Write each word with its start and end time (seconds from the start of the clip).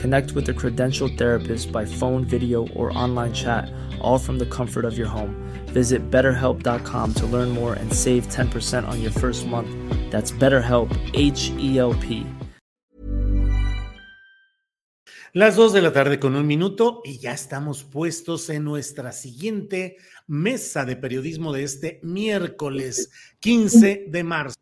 Connect 0.00 0.32
with 0.32 0.48
a 0.48 0.54
credentialed 0.54 1.18
therapist 1.18 1.70
by 1.70 1.84
phone, 1.84 2.24
video, 2.24 2.66
or 2.68 2.90
online 2.96 3.34
chat, 3.34 3.70
all 4.00 4.18
from 4.18 4.38
the 4.38 4.46
comfort 4.46 4.86
of 4.86 4.96
your 4.96 5.06
home. 5.06 5.36
Visit 5.74 6.10
betterhelp.com 6.10 7.14
to 7.14 7.26
learn 7.26 7.50
more 7.50 7.74
and 7.74 7.92
save 7.92 8.26
10% 8.28 8.88
on 8.88 9.02
your 9.02 9.12
first 9.12 9.46
month. 9.46 9.68
That's 10.10 10.32
BetterHelp, 10.32 10.90
H 11.14 11.52
E 11.58 11.78
L 11.78 11.94
P. 11.94 12.24
Las 15.32 15.54
dos 15.54 15.72
de 15.72 15.80
la 15.82 15.92
tarde 15.92 16.18
con 16.18 16.34
un 16.34 16.46
minuto 16.46 17.02
y 17.04 17.18
ya 17.18 17.32
estamos 17.32 17.84
puestos 17.84 18.50
en 18.50 18.64
nuestra 18.64 19.12
siguiente 19.12 19.96
mesa 20.26 20.84
de 20.84 20.96
periodismo 20.96 21.52
de 21.52 21.62
este 21.62 22.00
miércoles 22.02 23.10
15 23.38 24.06
de 24.08 24.24
marzo. 24.24 24.56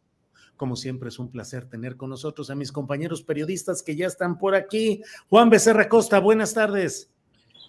Como 0.59 0.75
siempre 0.75 1.09
es 1.09 1.20
un 1.20 1.31
placer 1.31 1.70
tener 1.70 1.97
con 1.97 2.11
nosotros 2.11 2.51
a 2.51 2.56
mis 2.56 2.73
compañeros 2.73 3.23
periodistas 3.23 3.81
que 3.81 3.95
ya 3.95 4.09
están 4.09 4.39
por 4.39 4.56
aquí. 4.56 5.03
Juan 5.31 5.51
Becerra 5.51 5.89
Costa, 5.89 6.19
buenas 6.19 6.53
tardes. 6.53 7.09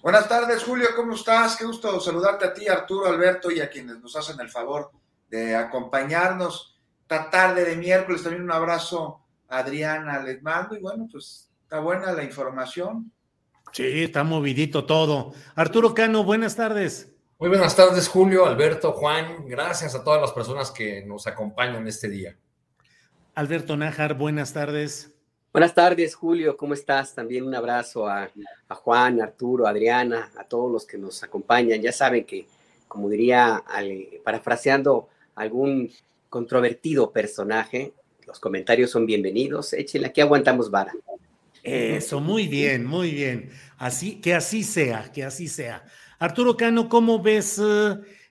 Buenas 0.02 0.28
tardes, 0.28 0.64
Julio, 0.64 0.88
¿cómo 0.96 1.14
estás? 1.14 1.56
Qué 1.56 1.66
gusto 1.66 2.00
saludarte 2.00 2.46
a 2.46 2.54
ti, 2.54 2.68
Arturo, 2.68 3.06
Alberto 3.06 3.52
y 3.52 3.62
a 3.62 3.70
quienes 3.70 4.00
nos 4.00 4.16
hacen 4.16 4.40
el 4.40 4.50
favor 4.50 4.90
de 5.30 5.56
acompañarnos 5.56 6.80
esta 7.02 7.30
tarde 7.30 7.64
de 7.64 7.76
miércoles. 7.76 8.24
También 8.24 8.44
un 8.44 8.52
abrazo 8.52 9.22
a 9.48 9.60
Adriana 9.60 10.24
les 10.24 10.42
mando 10.42 10.76
y 10.76 10.80
bueno, 10.80 11.08
pues 11.12 11.48
está 11.62 11.80
buena 11.82 12.12
la 12.12 12.24
información. 12.24 13.12
Sí, 13.72 14.04
está 14.04 14.24
movidito 14.24 14.86
todo. 14.86 15.34
Arturo 15.54 15.94
Cano, 15.94 16.24
buenas 16.24 16.56
tardes. 16.56 17.12
Muy 17.38 17.50
buenas 17.50 17.76
tardes, 17.76 18.08
Julio, 18.08 18.48
Alberto, 18.48 18.94
Juan. 18.94 19.46
Gracias 19.48 19.94
a 19.94 20.04
todas 20.04 20.20
las 20.20 20.32
personas 20.32 20.72
que 20.72 21.06
nos 21.06 21.28
acompañan 21.28 21.88
este 21.88 22.10
día. 22.10 22.36
Alberto 23.40 23.78
Nájar, 23.78 24.16
buenas 24.18 24.52
tardes. 24.52 25.16
Buenas 25.54 25.74
tardes, 25.74 26.14
Julio, 26.14 26.58
¿cómo 26.58 26.74
estás? 26.74 27.16
También 27.16 27.46
un 27.46 27.56
abrazo 27.56 28.06
a, 28.06 28.30
a, 28.68 28.76
Juan, 28.76 29.22
Arturo, 29.22 29.66
Adriana, 29.66 30.30
a 30.38 30.44
todos 30.44 30.70
los 30.70 30.86
que 30.86 30.98
nos 30.98 31.24
acompañan. 31.24 31.82
Ya 31.82 31.94
saben 31.94 32.26
que, 32.26 32.48
como 32.90 33.08
diría, 33.08 33.56
al, 33.56 34.08
parafraseando 34.26 35.08
algún 35.36 35.90
controvertido 36.28 37.14
personaje, 37.14 37.94
los 38.28 38.42
comentarios 38.42 38.92
son 38.92 39.06
bienvenidos. 39.06 39.72
Échenle, 39.72 40.08
aquí 40.08 40.20
aguantamos 40.20 40.70
vara. 40.70 40.92
Eso, 41.64 42.20
muy 42.20 42.46
bien, 42.50 42.86
muy 42.86 43.12
bien. 43.12 43.52
Así, 43.78 44.20
que 44.20 44.36
así 44.36 44.66
sea, 44.66 45.14
que 45.14 45.24
así 45.24 45.48
sea. 45.48 45.86
Arturo 46.20 46.58
Cano, 46.58 46.90
¿cómo 46.90 47.22
ves 47.22 47.58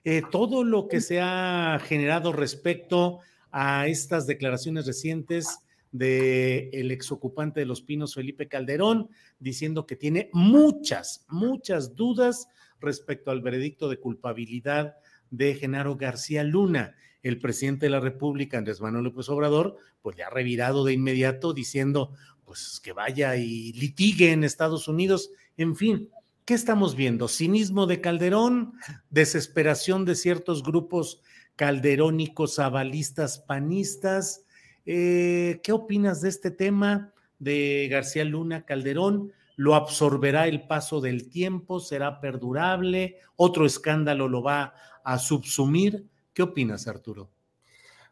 eh, 0.03 0.21
todo 0.29 0.63
lo 0.63 0.87
que 0.87 1.01
se 1.01 1.19
ha 1.19 1.79
generado 1.83 2.31
respecto 2.31 3.21
a 3.51 3.87
estas 3.87 4.27
declaraciones 4.27 4.85
recientes 4.85 5.59
del 5.91 6.69
el 6.71 6.91
exocupante 6.91 7.59
de 7.59 7.65
Los 7.65 7.81
Pinos, 7.81 8.13
Felipe 8.13 8.47
Calderón, 8.47 9.09
diciendo 9.39 9.85
que 9.85 9.95
tiene 9.95 10.29
muchas, 10.33 11.25
muchas 11.29 11.95
dudas 11.95 12.47
respecto 12.79 13.31
al 13.31 13.41
veredicto 13.41 13.89
de 13.89 13.99
culpabilidad 13.99 14.95
de 15.31 15.55
Genaro 15.55 15.95
García 15.95 16.43
Luna. 16.43 16.95
El 17.21 17.39
presidente 17.39 17.87
de 17.87 17.89
la 17.91 17.99
República, 17.99 18.57
Andrés 18.57 18.81
Manuel 18.81 19.05
López 19.05 19.27
Obrador, 19.29 19.77
pues 20.01 20.15
le 20.15 20.23
ha 20.23 20.29
revirado 20.29 20.85
de 20.85 20.93
inmediato 20.93 21.53
diciendo, 21.53 22.13
pues 22.45 22.79
que 22.81 22.93
vaya 22.93 23.35
y 23.35 23.73
litigue 23.73 24.31
en 24.31 24.43
Estados 24.43 24.87
Unidos. 24.87 25.31
En 25.57 25.75
fin, 25.75 26.09
¿qué 26.45 26.53
estamos 26.53 26.95
viendo? 26.95 27.27
Cinismo 27.27 27.87
de 27.87 27.99
Calderón, 27.99 28.73
desesperación 29.09 30.05
de 30.05 30.15
ciertos 30.15 30.63
grupos 30.63 31.21
calderónicos, 31.59 32.57
avalistas, 32.57 33.39
panistas. 33.39 34.45
Eh, 34.85 35.59
¿Qué 35.61 35.73
opinas 35.73 36.21
de 36.21 36.29
este 36.29 36.51
tema 36.51 37.13
de 37.37 37.89
García 37.91 38.23
Luna 38.23 38.63
Calderón? 38.65 39.33
¿Lo 39.57 39.75
absorberá 39.75 40.47
el 40.47 40.67
paso 40.67 41.01
del 41.01 41.29
tiempo? 41.29 41.81
¿Será 41.81 42.21
perdurable? 42.21 43.17
¿Otro 43.35 43.65
escándalo 43.65 44.29
lo 44.29 44.41
va 44.41 44.73
a 45.03 45.19
subsumir? 45.19 46.07
¿Qué 46.33 46.43
opinas, 46.43 46.87
Arturo? 46.87 47.29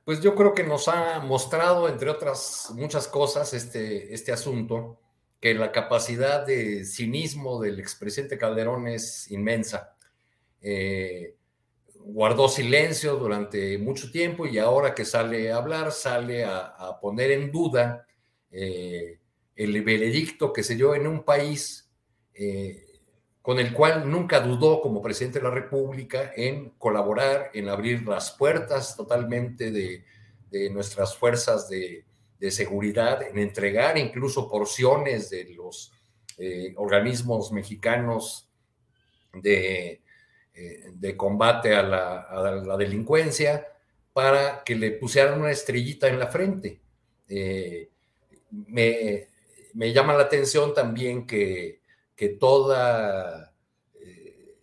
Pues 0.03 0.19
yo 0.19 0.35
creo 0.35 0.53
que 0.53 0.65
nos 0.65 0.89
ha 0.89 1.21
mostrado, 1.21 1.87
entre 1.87 2.09
otras 2.09 2.73
muchas 2.75 3.07
cosas, 3.07 3.53
este, 3.53 4.13
este 4.13 4.33
asunto, 4.33 4.99
que 5.39 5.53
la 5.53 5.71
capacidad 5.71 6.45
de 6.45 6.83
cinismo 6.83 7.61
del 7.61 7.79
expresidente 7.79 8.37
Calderón 8.37 8.89
es 8.89 9.31
inmensa. 9.31 9.95
Eh, 10.61 11.36
guardó 12.09 12.47
silencio 12.47 13.15
durante 13.17 13.77
mucho 13.77 14.09
tiempo 14.11 14.45
y 14.45 14.57
ahora 14.57 14.95
que 14.95 15.05
sale 15.05 15.51
a 15.51 15.57
hablar, 15.57 15.91
sale 15.91 16.45
a, 16.45 16.97
poner 17.01 17.31
en 17.31 17.51
duda 17.51 18.05
eh, 18.51 19.19
el 19.55 19.83
veredicto 19.83 20.53
que 20.53 20.63
se 20.63 20.75
dio 20.75 20.95
en 20.95 21.05
un 21.05 21.23
país 21.23 21.89
eh, 22.33 22.85
con 23.41 23.59
el 23.59 23.73
cual 23.73 24.09
nunca 24.09 24.39
dudó 24.39 24.81
como 24.81 25.01
presidente 25.01 25.39
de 25.39 25.45
la 25.45 25.51
República 25.51 26.31
en 26.35 26.71
colaborar, 26.71 27.51
en 27.53 27.69
abrir 27.69 28.07
las 28.07 28.31
puertas 28.31 28.95
totalmente 28.95 29.71
de, 29.71 30.03
nuestras 30.71 31.15
fuerzas 31.15 31.69
de, 31.69 32.05
de, 32.39 32.51
seguridad, 32.51 33.21
en 33.21 33.37
entregar 33.37 33.97
incluso 33.97 34.49
porciones 34.49 35.29
de 35.29 35.53
los 35.53 35.91
eh, 36.37 36.73
organismos 36.77 37.51
mexicanos 37.51 38.49
de, 39.33 40.01
eh, 40.59 40.89
de 40.91 41.15
combate 41.15 41.75
a 41.75 41.83
la, 41.83 42.63
la, 42.65 42.77
delincuencia 42.77 43.67
para 44.11 44.63
que 44.63 44.73
le 44.73 44.89
pusieran 44.89 45.39
una 45.39 45.51
estrellita 45.51 46.07
en 46.07 46.17
la 46.17 46.25
frente. 46.25 46.81
Eh, 47.29 47.91
me, 48.49 49.27
me, 49.75 49.93
llama 49.93 50.15
la 50.15 50.23
atención 50.23 50.73
también 50.73 51.27
que, 51.27 51.81
que 52.15 52.29
toda, 52.29 53.53
eh, 54.01 54.57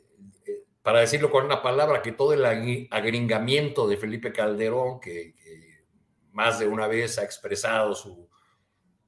para 0.83 0.99
decirlo 0.99 1.31
con 1.31 1.45
una 1.45 1.63
palabra, 1.63 2.03
que 2.03 2.11
todo 2.11 2.33
el 2.33 2.45
agringamiento 2.45 3.87
de 3.87 3.97
Felipe 3.97 4.33
Calderón, 4.33 4.99
que, 4.99 5.37
que 5.37 5.85
más 6.33 6.59
de 6.59 6.67
una 6.67 6.89
vez 6.89 7.21
ha 7.21 7.23
expresado 7.23 7.95
su 7.95 8.29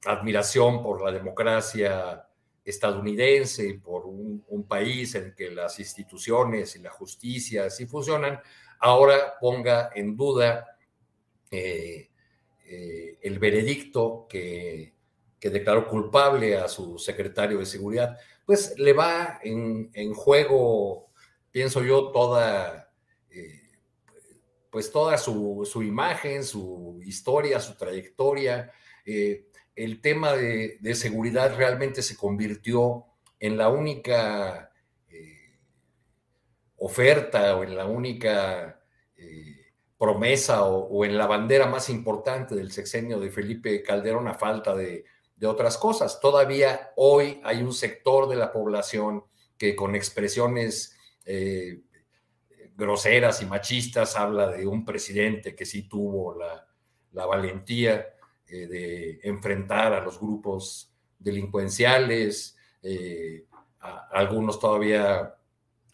admiración 0.04 0.84
por 0.84 1.02
la 1.02 1.10
democracia 1.10 2.25
estadounidense 2.66 3.80
por 3.82 4.06
un, 4.06 4.26
país 4.68 5.14
en 5.14 5.32
que 5.32 5.50
las 5.52 5.78
instituciones 5.78 6.74
y 6.74 6.80
la 6.80 6.90
justicia 6.90 7.70
sí 7.70 7.86
funcionan, 7.86 8.40
ahora 8.80 9.34
ponga 9.40 9.90
en 9.94 10.16
duda 10.16 10.76
eh, 11.52 12.10
eh, 12.64 13.18
el 13.22 13.38
veredicto 13.38 14.26
que, 14.28 14.92
que, 15.38 15.50
declaró 15.50 15.86
culpable 15.86 16.56
a 16.56 16.66
su 16.66 16.98
secretario 16.98 17.60
de 17.60 17.66
seguridad, 17.66 18.18
pues 18.44 18.76
le 18.76 18.92
va 18.92 19.38
en, 19.44 19.88
en 19.94 20.12
juego, 20.12 21.10
pienso 21.52 21.84
yo, 21.84 22.10
toda, 22.10 22.90
eh, 23.30 23.70
pues 24.68 24.90
toda 24.90 25.16
su, 25.16 25.68
su, 25.70 25.84
imagen, 25.84 26.42
su 26.42 26.98
historia, 27.04 27.60
su 27.60 27.76
trayectoria 27.76 28.72
el 29.76 30.00
tema 30.00 30.32
de, 30.32 30.78
de, 30.80 30.94
seguridad 30.94 31.56
realmente 31.56 32.02
se 32.02 32.16
convirtió 32.16 33.04
en 33.38 33.56
la 33.56 33.68
única 33.68 34.72
eh, 35.08 35.58
oferta 36.78 37.54
o 37.56 37.62
en 37.62 37.76
la 37.76 37.86
única 37.86 38.80
eh, 39.16 39.72
promesa 39.98 40.64
o, 40.64 41.04
en 41.04 41.16
la 41.16 41.26
bandera 41.26 41.66
más 41.66 41.90
importante 41.90 42.54
del 42.54 42.72
sexenio 42.72 43.20
de 43.20 43.30
Felipe 43.30 43.82
Calderón 43.82 44.28
a 44.28 44.34
falta 44.34 44.74
de, 44.74 45.04
de 45.36 45.46
otras 45.46 45.76
cosas. 45.76 46.20
Todavía 46.20 46.92
hoy 46.96 47.40
hay 47.44 47.62
un 47.62 47.72
sector 47.72 48.28
de 48.28 48.36
la 48.36 48.52
población 48.52 49.24
que 49.58 49.76
con 49.76 49.94
expresiones 49.94 50.96
eh, 51.24 51.80
groseras 52.76 53.42
y 53.42 53.46
machistas 53.46 54.16
habla 54.16 54.48
de 54.48 54.66
un 54.66 54.84
presidente 54.84 55.54
que 55.54 55.64
sí 55.64 55.88
tuvo 55.88 56.36
la, 56.38 56.66
valentía 57.26 58.06
eh, 58.48 58.66
de 58.66 59.20
enfrentar 59.22 59.92
a 59.92 60.00
los 60.00 60.20
grupos 60.20 60.92
delincuenciales. 61.18 62.56
Eh, 62.82 63.44
algunos 64.12 64.58
todavía 64.58 65.34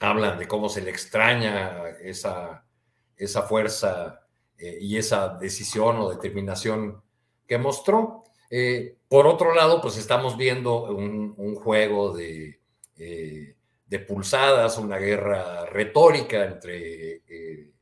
hablan 0.00 0.38
de 0.38 0.48
cómo 0.48 0.68
se 0.68 0.82
le 0.82 0.90
extraña 0.90 1.90
esa, 2.00 2.64
esa 3.16 3.42
fuerza 3.42 4.20
y 4.58 4.96
esa 4.96 5.28
decisión 5.28 5.96
o 5.98 6.10
determinación 6.10 7.02
que 7.46 7.58
mostró. 7.58 8.24
Por 9.12 9.26
otro 9.26 9.54
lado, 9.54 9.82
pues 9.82 9.98
estamos 9.98 10.38
viendo 10.38 10.84
un, 10.84 11.54
juego 11.56 12.18
eh, 12.18 12.58
de, 13.84 13.98
pulsadas, 13.98 14.78
una 14.78 14.96
guerra 14.96 15.66
retórica 15.66 16.46
entre 16.46 17.22
eh, 17.28 17.72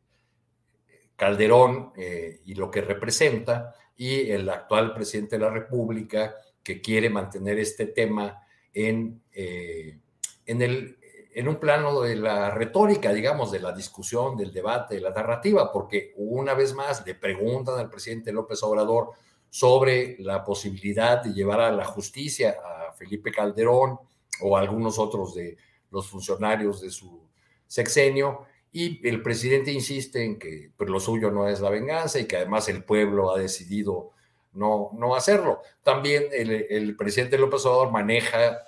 Calderón 1.15 1.93
eh, 1.97 2.41
y 2.47 2.55
lo 2.55 2.69
que 2.69 2.81
representa 2.81 3.77
y 4.01 4.31
el 4.31 4.49
actual 4.49 4.95
presidente 4.95 5.37
de 5.37 5.45
la 5.45 5.51
República 5.51 6.35
que 6.63 6.81
quiere 6.81 7.11
mantener 7.11 7.59
este 7.59 7.85
tema 7.85 8.43
en, 8.73 9.21
en, 9.31 10.63
el, 10.63 10.97
en 11.35 11.49
un 11.49 11.57
plano 11.57 12.01
de 12.01 12.17
la 12.17 12.49
retórica, 12.49 13.13
digamos, 13.13 13.53
de 13.53 13.61
la 13.61 13.73
discusión, 13.73 14.39
del 14.39 14.55
debate, 14.55 14.95
de 14.95 15.03
la 15.03 15.11
narrativa, 15.11 15.71
porque 15.71 16.15
una 16.17 16.55
vez 16.55 16.73
más 16.73 17.07
le 17.07 17.15
preguntan 17.15 17.79
al 17.79 17.91
presidente 17.91 18.33
López 18.33 18.63
Obrador, 18.63 19.11
sobre 19.51 20.17
la 20.21 20.43
posibilidad 20.45 21.23
de 21.23 21.35
llevar 21.35 21.61
a 21.61 21.71
la 21.71 21.85
justicia 21.85 22.57
a 22.65 22.95
Felipe 22.95 23.31
Calderón 23.31 23.99
o 24.41 24.57
a 24.57 24.61
algunos 24.61 24.99
otros 24.99 25.35
de 25.35 25.59
los 25.91 26.09
funcionarios 26.09 26.81
de 26.81 26.91
su 26.91 27.29
sexenio. 27.67 28.47
Y 28.73 29.07
el 29.09 29.23
presidente 29.23 29.73
insiste 29.73 30.25
en 30.25 30.39
que 30.39 30.71
pues, 30.77 30.89
lo 30.89 31.01
suyo 31.01 31.31
no 31.31 31.49
es 31.49 31.61
la 31.61 31.71
venganza 31.71 32.21
y 32.21 32.27
que 32.27 32.37
además 32.37 32.69
el 32.69 32.85
pueblo 32.85 33.35
ha 33.35 33.39
decidido 33.39 34.13
no, 34.53 34.91
no 34.95 35.15
hacerlo. 35.15 35.63
También 35.83 36.25
el, 36.33 36.97
presidente 36.97 37.39
López 37.39 37.65
Obrador 37.67 37.91
maneja 37.91 38.59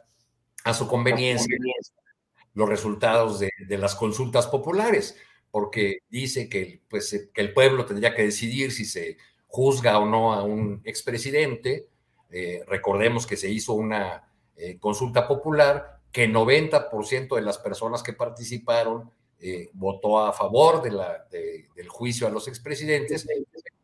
a 0.65 0.75
su 0.75 0.87
conveniencia 0.87 1.57
los 2.55 2.69
resultados 2.69 3.41
de, 3.41 3.51
de, 3.67 3.79
las 3.79 3.95
consultas 3.95 4.47
populares, 4.47 5.17
porque 5.51 5.99
dice 6.11 6.49
que, 6.49 6.83
pues, 6.89 7.31
que 7.33 7.41
el 7.41 7.53
pueblo 7.53 7.87
tendría 7.87 8.15
que 8.15 8.25
decidir 8.25 8.73
si 8.73 8.85
se 8.85 9.17
juzga 9.47 9.99
o 9.99 10.07
no 10.07 10.33
a 10.33 10.43
un 10.43 10.81
expresidente. 10.85 11.89
Eh, 12.31 12.65
recordemos 12.67 13.27
que 13.27 13.37
se 13.37 13.51
hizo 13.51 13.75
una 13.75 14.33
eh, 14.57 14.79
consulta 14.79 15.29
popular 15.29 16.01
que 16.11 16.29
90% 16.29 17.37
de 17.37 17.43
las 17.43 17.59
personas 17.59 18.03
que 18.03 18.13
participaron 18.13 19.11
eh, 19.43 19.71
votó 19.75 20.21
a 20.21 20.33
favor 20.33 20.81
de 20.81 20.93
la, 20.93 21.27
del 21.31 21.89
juicio 21.89 22.27
a 22.27 22.31
los 22.31 22.49
expresidentes. 22.49 23.27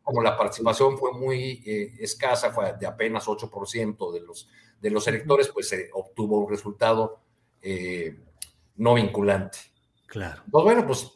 Como 0.01 0.23
la 0.23 0.35
participación 0.35 0.97
fue 0.97 1.13
muy 1.13 1.61
escasa, 1.99 2.51
fue 2.51 2.73
de 2.79 2.87
apenas 2.87 3.27
8% 3.27 4.11
de 4.11 4.21
los, 4.21 4.49
de 4.81 4.89
los 4.89 5.07
electores, 5.07 5.49
pues 5.49 5.69
se 5.69 5.89
obtuvo 5.93 6.39
un 6.39 6.49
resultado 6.49 7.19
no 8.77 8.93
vinculante. 8.95 9.59
Claro. 10.07 10.41
Pues 10.49 10.63
bueno, 10.63 10.87
pues 10.87 11.11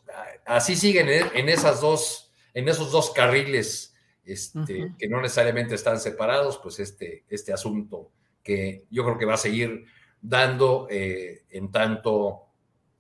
así 0.46 0.76
siguen 0.76 1.10
en, 1.10 1.50
esas 1.50 1.82
dos, 1.82 2.32
en 2.54 2.70
esos 2.70 2.92
dos 2.92 3.10
carriles 3.12 3.96
este, 4.26 4.94
que 4.98 5.08
no 5.08 5.22
necesariamente 5.22 5.76
están 5.76 6.00
separados, 6.00 6.60
pues 6.60 6.80
este, 6.80 7.24
este 7.30 7.52
asunto 7.52 8.12
que 8.44 8.86
yo 8.90 9.04
creo 9.04 9.18
que 9.18 9.26
va 9.26 9.34
a 9.34 9.38
seguir 9.38 9.86
dando 10.22 10.88
eh, 10.90 11.44
en 11.50 11.72
tanto 11.72 12.48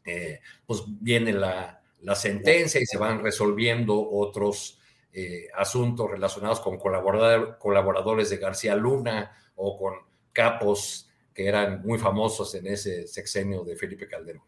eh, 0.05 0.39
pues 0.65 0.83
viene 0.85 1.33
la, 1.33 1.79
sentencia 2.15 2.81
y 2.81 2.85
se 2.85 2.97
van 2.97 3.23
resolviendo 3.23 4.09
otros 4.09 4.79
eh, 5.13 5.47
asuntos 5.55 6.11
relacionados 6.11 6.59
con 6.59 6.77
colaboradores 6.77 8.29
de 8.29 8.37
García 8.37 8.75
Luna 8.75 9.31
o 9.55 9.77
con 9.77 9.93
capos 10.33 11.09
que 11.33 11.47
eran 11.47 11.81
muy 11.81 11.97
famosos 11.97 12.53
en 12.55 12.67
ese 12.67 13.07
sexenio 13.07 13.63
de 13.63 13.77
Felipe 13.77 14.07
Calderón. 14.07 14.43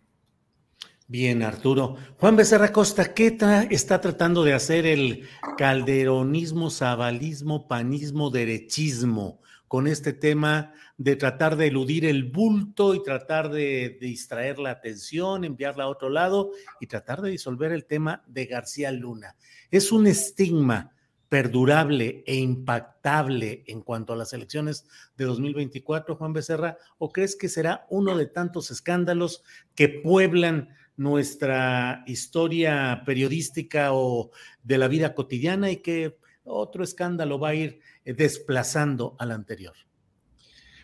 Bien, 1.07 1.43
Arturo. 1.43 1.95
Juan 2.19 2.35
Becerra 2.35 2.71
Costa, 2.71 3.13
¿qué 3.13 3.37
está 3.69 4.01
tratando 4.01 4.43
de 4.43 4.53
hacer 4.53 4.85
el 4.85 5.27
calderonismo, 5.57 6.69
zabalismo, 6.69 7.67
panismo, 7.67 8.31
derechismo 8.31 9.39
con 9.67 9.87
este 9.87 10.13
tema 10.13 10.73
de 10.97 11.15
tratar 11.15 11.55
de 11.57 11.67
eludir 11.67 12.05
el 12.05 12.25
bulto 12.25 12.95
y 12.95 13.03
tratar 13.03 13.49
de, 13.49 13.97
distraer 13.99 14.59
la 14.59 14.71
atención, 14.71 15.43
enviarla 15.43 15.85
a 15.85 15.89
otro 15.89 16.09
lado 16.09 16.51
y 16.79 16.87
tratar 16.87 17.21
de 17.21 17.31
disolver 17.31 17.71
el 17.71 17.85
tema 17.85 18.23
de 18.27 18.45
García 18.45 18.91
Luna? 18.91 19.35
¿Es 19.71 19.91
un 19.91 20.07
estigma 20.07 20.91
perdurable 21.29 22.23
e 22.27 22.35
impactable 22.35 23.63
en 23.67 23.81
cuanto 23.81 24.13
a 24.13 24.15
las 24.15 24.33
elecciones 24.33 24.85
de 25.17 25.25
2024, 25.25 26.15
Juan 26.15 26.33
Becerra? 26.33 26.77
¿O 26.97 27.11
crees 27.11 27.35
que 27.35 27.49
será 27.49 27.85
uno 27.89 28.15
de 28.15 28.27
tantos 28.27 28.71
escándalos 28.71 29.43
que 29.73 29.89
pueblan 29.89 30.69
nuestra 30.97 32.03
historia 32.07 33.03
periodística 33.05 33.89
o 33.91 34.31
de 34.63 34.77
la 34.77 34.87
vida 34.87 35.13
cotidiana 35.13 35.69
y 35.71 35.77
que 35.77 36.17
otro 36.45 36.83
escándalo 36.83 37.39
va 37.39 37.49
a 37.49 37.55
ir 37.55 37.79
eh, 38.03 38.13
desplazando 38.13 39.15
al 39.19 39.31
anterior. 39.31 39.75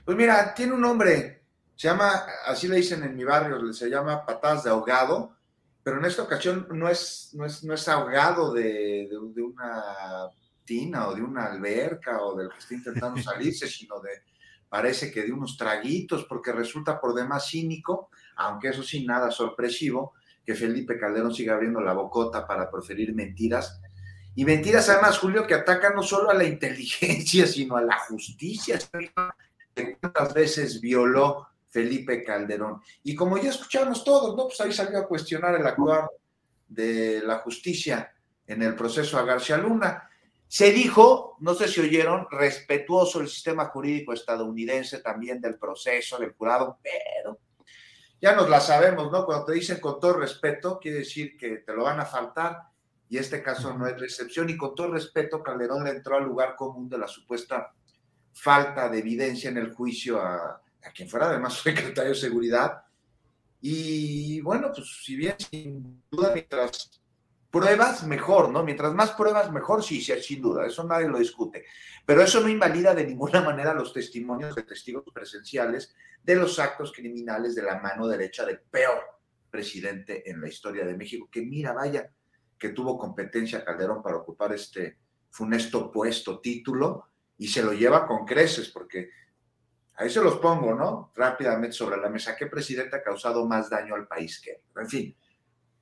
Pues 0.04 0.18
mira, 0.18 0.54
tiene 0.54 0.74
un 0.74 0.81
nombre, 0.81 1.44
se 1.75 1.88
llama, 1.88 2.24
así 2.46 2.68
le 2.68 2.78
dicen 2.78 3.04
en 3.04 3.16
mi 3.16 3.24
barrio, 3.24 3.72
se 3.72 3.90
llama 3.90 4.25
patadas 4.25 4.63
de 4.63 4.72
ahogado, 4.72 5.38
pero 5.84 6.00
en 6.00 6.06
esta 6.06 6.24
ocasión 6.24 6.68
no 6.72 6.90
es, 6.90 7.31
no 7.34 7.46
es, 7.46 7.63
no 7.63 7.74
es 7.74 7.88
ahogado 7.88 8.54
de, 8.54 9.08
de, 9.10 9.42
una 9.42 10.30
tina 10.66 11.08
o 11.08 11.16
de 11.16 11.22
una 11.22 11.46
alberca 11.46 12.22
o 12.24 12.36
del 12.36 12.50
que 12.50 12.58
está 12.58 12.74
intentando 12.74 13.22
salirse, 13.22 13.68
sino 13.68 14.00
de, 14.00 14.10
parece 14.69 15.12
que 15.12 15.24
de 15.24 15.31
unos 15.31 15.58
traguitos, 15.58 16.25
porque 16.25 16.52
resulta 16.52 17.00
por 17.00 17.13
demás 17.13 17.50
cínico 17.50 18.10
aunque 18.42 18.69
eso 18.69 18.84
sí, 18.84 19.06
nada 19.06 19.31
sorpresivo, 19.31 20.13
que 20.46 20.56
Felipe 20.56 20.98
Calderón 20.98 21.34
siga 21.34 21.54
abriendo 21.54 21.81
la 21.81 21.94
bocota 21.94 22.48
para 22.48 22.69
proferir 22.69 23.13
mentiras. 23.13 23.80
Y 24.36 24.45
mentiras 24.45 24.88
además, 24.89 25.18
Julio, 25.18 25.45
que 25.45 25.56
atacan 25.56 25.95
no 25.95 26.04
solo 26.04 26.30
a 26.30 26.33
la 26.33 26.45
inteligencia, 26.45 27.45
sino 27.48 27.75
a 27.75 27.81
la 27.81 27.98
justicia. 28.00 28.80
¿Cuántas 30.00 30.33
veces 30.33 30.80
violó 30.80 31.48
Felipe 31.69 32.24
Calderón? 32.24 32.81
Y 33.04 33.16
como 33.16 33.38
ya 33.38 33.50
escuchamos 33.50 34.04
todos, 34.04 34.36
¿no? 34.36 34.48
Pues 34.48 34.62
ahí 34.62 34.72
salió 34.72 35.00
a 35.00 35.07
cuestionar 35.07 35.56
el 35.56 35.67
actuar 35.67 36.10
de 36.67 37.22
la 37.24 37.39
justicia 37.39 38.13
en 38.48 38.62
el 38.62 38.75
proceso 38.75 39.17
a 39.17 39.24
García 39.24 39.58
Luna. 39.58 40.10
Se 40.48 40.72
dijo, 40.72 41.38
no 41.39 41.53
sé 41.53 41.67
si 41.67 41.79
oyeron, 41.79 42.27
respetuoso 42.29 43.22
el 43.22 43.29
sistema 43.29 43.65
jurídico 43.65 44.12
estadounidense 44.12 45.00
también 45.00 45.39
del 45.39 45.56
proceso, 45.56 46.17
del 46.17 46.34
jurado, 46.34 46.77
pero 46.84 47.39
ya 48.22 48.36
nos 48.36 48.50
la 48.50 48.60
sabemos, 48.60 49.12
¿no? 49.12 49.25
Cuando 49.25 49.46
te 49.46 49.53
dicen 49.53 49.79
con 49.79 50.00
todo 50.00 50.13
respeto, 50.13 50.77
quiere 50.79 51.00
decir 51.00 51.38
que 51.38 51.58
te 51.58 51.74
lo 51.74 51.84
van 51.84 52.00
a 52.01 52.06
faltar 52.06 52.71
y 53.12 53.18
este 53.18 53.44
caso 53.44 53.77
no 53.77 53.86
es 53.88 54.00
la 54.00 54.06
excepción. 54.06 54.50
Y 54.50 54.56
con 54.56 54.74
todo 54.74 54.94
respeto, 54.94 55.44
Calderón 55.44 55.84
le 55.84 55.89
entró 55.89 56.15
al 56.15 56.24
lugar 56.24 56.56
común 56.56 56.88
de 56.88 56.98
la 56.98 57.10
supuesta 57.10 57.74
falta 58.32 58.88
de 58.88 59.00
evidencia 59.00 59.50
en 59.50 59.58
el 59.58 59.74
juicio 59.74 60.18
a, 60.18 60.62
quien 60.96 61.10
fuera 61.10 61.27
además 61.27 61.56
secretario 61.62 62.12
de 62.12 62.15
Seguridad. 62.15 62.86
Y 63.60 64.39
bueno, 64.39 64.72
pues 64.74 65.03
si 65.03 65.18
bien 65.18 65.36
sin 65.38 66.01
duda 66.10 66.32
mientras 66.34 67.01
pruebas, 67.50 68.06
mejor, 68.06 68.50
¿no? 68.50 68.63
Mientras 68.63 68.94
más 68.94 69.12
pruebas, 69.12 69.51
mejor, 69.51 69.84
sí, 69.84 70.00
sí, 70.00 70.13
sin 70.22 70.41
duda, 70.41 70.65
eso 70.65 70.86
nadie 70.86 71.10
lo 71.10 71.20
discute. 71.20 71.65
Pero 72.06 72.22
eso 72.22 72.39
no 72.39 72.48
invalida 72.48 72.96
de 72.96 73.06
ninguna 73.06 73.41
manera 73.44 73.74
los 73.74 73.91
testimonios 73.91 74.56
de 74.56 74.63
testigos 74.63 75.03
presenciales 75.13 75.94
de 76.24 76.36
los 76.38 76.58
actos 76.60 76.94
criminales 76.94 77.56
de 77.56 77.63
la 77.63 77.77
mano 77.77 78.08
derecha 78.08 78.46
del 78.46 78.62
peor 78.62 79.01
presidente 79.50 80.32
en 80.32 80.39
la 80.39 80.48
historia 80.48 80.86
de 80.86 80.96
México, 80.96 81.27
que 81.30 81.41
mira, 81.41 81.74
vaya, 81.74 82.10
que 82.62 82.70
tuvo 82.70 82.96
competencia 82.96 83.65
Calderón 83.65 84.03
para 84.03 84.18
ocupar 84.18 84.53
este 84.53 85.00
funesto 85.32 85.91
puesto, 85.91 86.39
título, 86.39 87.08
y 87.39 87.48
se 87.48 87.63
lo 87.63 87.74
lleva 87.74 88.06
con 88.06 88.24
creces, 88.24 88.70
porque 88.70 89.10
ahí 89.96 90.12
se 90.12 90.22
los 90.22 90.38
pongo, 90.38 90.75
¿no? 90.75 91.12
Rápidamente 91.15 91.75
sobre 91.75 91.98
la 91.98 92.10
mesa. 92.10 92.36
¿Qué 92.36 92.46
presidente 92.46 92.98
ha 92.98 93.01
causado 93.01 93.48
más 93.48 93.68
daño 93.70 93.96
al 93.96 94.08
país 94.08 94.39
que 94.39 94.51
él? 94.51 94.62
En 94.77 94.88
fin, 94.88 95.15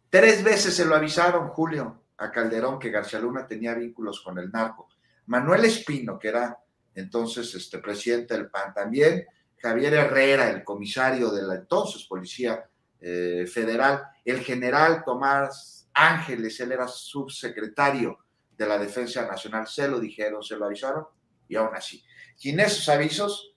Tres 0.10 0.44
veces 0.44 0.74
se 0.74 0.86
lo 0.86 0.96
avisaron, 0.96 1.50
Julio, 1.50 2.02
a 2.18 2.32
Calderón 2.32 2.80
que 2.80 2.90
García 2.90 3.20
Luna 3.20 3.46
tenía 3.46 3.76
vínculos 3.76 4.22
con 4.22 4.40
el 4.40 4.50
narco. 4.50 4.90
Manuel 5.28 5.66
Espino, 5.66 6.18
que 6.18 6.30
era 6.30 6.58
entonces 6.96 7.54
este 7.54 7.78
presidente 7.78 8.34
del 8.34 8.50
PAN, 8.50 8.74
también 8.74 9.28
Javier 9.58 9.94
Herrera, 9.94 10.50
el 10.50 10.64
comisario 10.64 11.30
de 11.30 11.44
la 11.44 11.56
entonces 11.56 12.06
Policía 12.06 12.68
eh, 13.00 13.46
Federal, 13.46 14.04
el 14.26 14.40
general 14.40 15.04
Tomás 15.06 15.79
Ángeles, 15.94 16.60
él 16.60 16.72
era 16.72 16.88
subsecretario 16.88 18.20
de 18.58 18.68
la 18.68 18.78
Defensa 18.78 19.26
Nacional, 19.28 19.68
se 19.68 19.88
lo 19.88 20.00
dijeron, 20.00 20.44
se 20.44 20.58
lo 20.58 20.66
avisaron, 20.66 21.06
y 21.48 21.56
aún 21.56 21.76
así. 21.76 22.04
Sin 22.36 22.60
esos 22.60 22.88
avisos, 22.90 23.56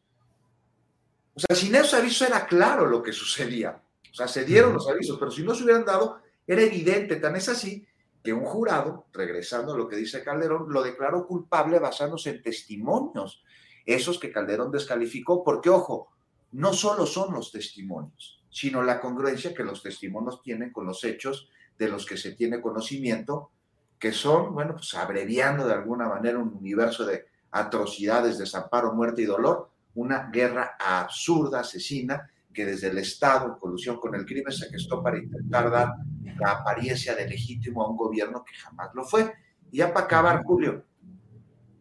O 1.35 1.41
sea, 1.41 1.57
sin 1.57 1.75
esos 1.75 1.95
avisos 1.95 2.29
era 2.29 2.47
claro 2.47 2.87
lo 2.87 3.03
que 3.03 3.13
sucedía. 3.13 3.83
O 4.11 4.15
sea, 4.15 4.29
se 4.29 4.45
dieron 4.45 4.75
los 4.75 4.89
avisos, 4.89 5.19
pero 5.19 5.31
si 5.31 5.43
no 5.43 5.55
se 5.55 5.65
hubieran 5.65 5.85
dado, 5.85 6.21
era 6.47 6.63
evidente. 6.63 7.17
Tan 7.17 7.37
es 7.37 7.49
así 7.49 7.87
que 8.23 8.33
un 8.33 8.45
jurado, 8.45 9.07
regresando 9.13 9.73
a 9.73 9.77
lo 9.77 9.89
que 9.89 9.97
dice 9.97 10.23
Calderón, 10.23 10.67
lo 10.69 10.83
declaró 10.83 11.27
culpable 11.27 11.79
basándose 11.79 12.31
en 12.31 12.43
testimonios, 12.43 13.43
esos 13.87 14.19
que 14.19 14.31
Calderón 14.31 14.71
descalificó, 14.71 15.43
porque, 15.43 15.71
ojo, 15.71 16.13
no 16.53 16.73
solo 16.73 17.07
son 17.07 17.33
los 17.35 17.51
testimonios, 17.51 18.45
sino 18.51 18.83
la 18.83 19.01
congruencia 19.01 19.55
que 19.55 19.65
los 19.65 19.83
testimonios 19.83 20.43
tienen 20.43 20.71
con 20.71 20.87
los 20.87 21.03
hechos 21.03 21.49
de 21.79 21.89
los 21.89 22.07
que 22.07 22.17
se 22.17 22.33
tiene 22.33 22.61
conocimiento, 22.61 23.51
que 23.99 24.13
son, 24.13 24.55
bueno, 24.55 24.75
pues 24.75 24.95
abreviando 24.95 25.67
de 25.67 25.75
alguna 25.75 26.09
manera 26.09 26.39
un 26.39 26.55
universo 26.55 27.05
de 27.07 27.27
atrocidades, 27.51 28.39
desamparo, 28.39 28.93
muerte 28.95 29.23
y 29.23 29.27
dolor, 29.27 29.71
una 29.95 30.31
guerra 30.31 30.77
absurda, 30.79 31.61
asesina, 31.61 32.29
que 32.53 32.67
desde 32.67 32.89
el 32.89 32.99
Estado, 32.99 33.47
en 33.47 33.55
colusión 33.59 33.99
con 33.99 34.15
el 34.15 34.27
crimen, 34.27 34.53
se 34.53 34.69
gestó 34.69 35.03
para 35.03 35.19
intentar 35.19 35.71
dar 35.71 35.95
la 36.39 36.51
apariencia 36.51 37.15
de 37.15 37.29
legítimo 37.29 37.83
a 37.83 37.89
un 37.89 37.97
gobierno 37.97 38.45
que 38.45 38.55
jamás 38.55 38.91
lo 38.95 39.05
fue. 39.05 39.33
Y 39.71 39.79
ya 39.79 39.93
para 39.93 40.07
acabar, 40.07 40.43
Julio, 40.45 40.85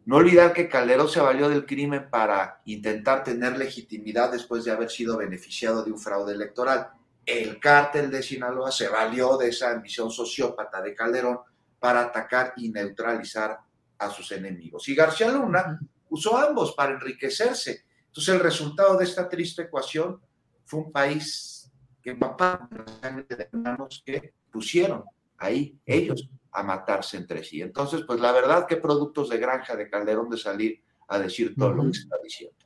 no 0.04 0.16
olvidar 0.16 0.52
que 0.52 0.68
Calderón 0.68 1.08
se 1.08 1.20
valió 1.20 1.48
del 1.48 1.66
crimen 1.66 2.08
para 2.10 2.60
intentar 2.64 3.22
tener 3.22 3.56
legitimidad 3.56 4.32
después 4.32 4.64
de 4.64 4.72
haber 4.72 4.90
sido 4.90 5.16
beneficiado 5.16 5.84
de 5.84 5.92
un 5.92 5.98
fraude 5.98 6.34
electoral. 6.34 6.90
El 7.24 7.58
cártel 7.60 8.10
de 8.10 8.22
Sinaloa 8.22 8.72
se 8.72 8.88
valió 8.88 9.36
de 9.36 9.48
esa 9.48 9.70
ambición 9.70 10.10
sociópata 10.10 10.82
de 10.82 10.94
Calderón 10.94 11.38
para 11.78 12.02
atacar 12.02 12.54
y 12.56 12.70
neutralizar 12.70 13.58
a 13.98 14.10
sus 14.10 14.32
enemigos. 14.32 14.88
Y 14.88 14.94
García 14.94 15.30
Luna 15.30 15.80
usó 16.10 16.36
ambos 16.36 16.72
para 16.72 16.92
enriquecerse. 16.92 17.84
Entonces 18.06 18.34
el 18.34 18.40
resultado 18.40 18.96
de 18.96 19.04
esta 19.04 19.28
triste 19.28 19.62
ecuación 19.62 20.20
fue 20.64 20.80
un 20.80 20.92
país 20.92 21.70
que 22.02 22.14
papá 22.14 22.68
de 22.70 23.48
hermanos 23.52 24.02
que 24.04 24.34
pusieron 24.50 25.04
ahí 25.38 25.78
ellos 25.86 26.28
a 26.52 26.62
matarse 26.62 27.16
entre 27.16 27.42
sí. 27.42 27.62
Entonces, 27.62 28.02
pues 28.06 28.20
la 28.20 28.32
verdad 28.32 28.66
que 28.66 28.76
productos 28.76 29.28
de 29.30 29.38
granja 29.38 29.74
de 29.74 29.88
Calderón 29.88 30.28
de 30.28 30.36
salir 30.36 30.82
a 31.08 31.18
decir 31.18 31.54
todo 31.56 31.72
lo 31.72 31.84
que 31.84 31.98
está 31.98 32.16
diciendo. 32.22 32.56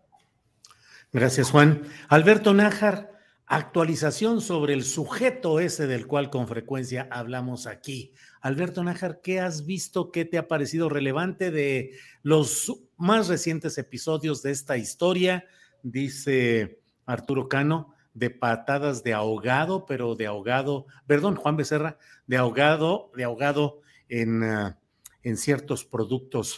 Gracias, 1.13 1.51
Juan. 1.51 1.83
Alberto 2.09 2.53
Nájar, 2.53 3.16
actualización 3.47 4.41
sobre 4.41 4.75
el 4.75 4.85
sujeto 4.85 5.61
ese 5.61 5.87
del 5.87 6.07
cual 6.07 6.31
con 6.31 6.49
frecuencia 6.49 7.09
hablamos 7.11 7.67
aquí. 7.67 8.13
Alberto 8.41 8.83
Nájar, 8.83 9.21
¿qué 9.23 9.41
has 9.41 9.65
visto? 9.67 10.11
¿Qué 10.11 10.25
te 10.25 10.39
ha 10.39 10.49
parecido 10.49 10.89
relevante 10.89 11.51
de 11.51 11.93
los 12.23 12.73
más 12.97 13.29
recientes 13.29 13.79
episodios 13.79 14.43
de 14.43 14.51
esta 14.51 14.77
historia? 14.77 15.47
Dice 15.83 16.81
Arturo 17.07 17.49
Cano, 17.49 17.95
de 18.15 18.31
patadas 18.31 19.05
de 19.05 19.15
ahogado, 19.15 19.87
pero 19.87 20.17
de 20.17 20.27
ahogado, 20.27 20.87
perdón, 21.07 21.37
Juan 21.37 21.57
Becerra, 21.57 21.99
de 22.27 22.39
ahogado, 22.39 23.13
de 23.15 23.25
ahogado 23.25 23.81
en, 24.09 24.43
ah, 24.43 24.79
en 25.23 25.37
ciertos 25.37 25.85
productos 25.85 26.57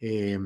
eh, 0.00 0.38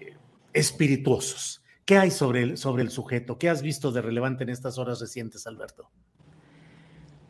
eh, 0.00 0.16
espirituosos. 0.52 1.62
¿Qué 1.88 1.96
hay 1.96 2.10
sobre 2.10 2.42
el, 2.42 2.58
sobre 2.58 2.82
el 2.82 2.90
sujeto? 2.90 3.38
¿Qué 3.38 3.48
has 3.48 3.62
visto 3.62 3.90
de 3.90 4.02
relevante 4.02 4.44
en 4.44 4.50
estas 4.50 4.76
horas 4.76 5.00
recientes, 5.00 5.46
Alberto? 5.46 5.88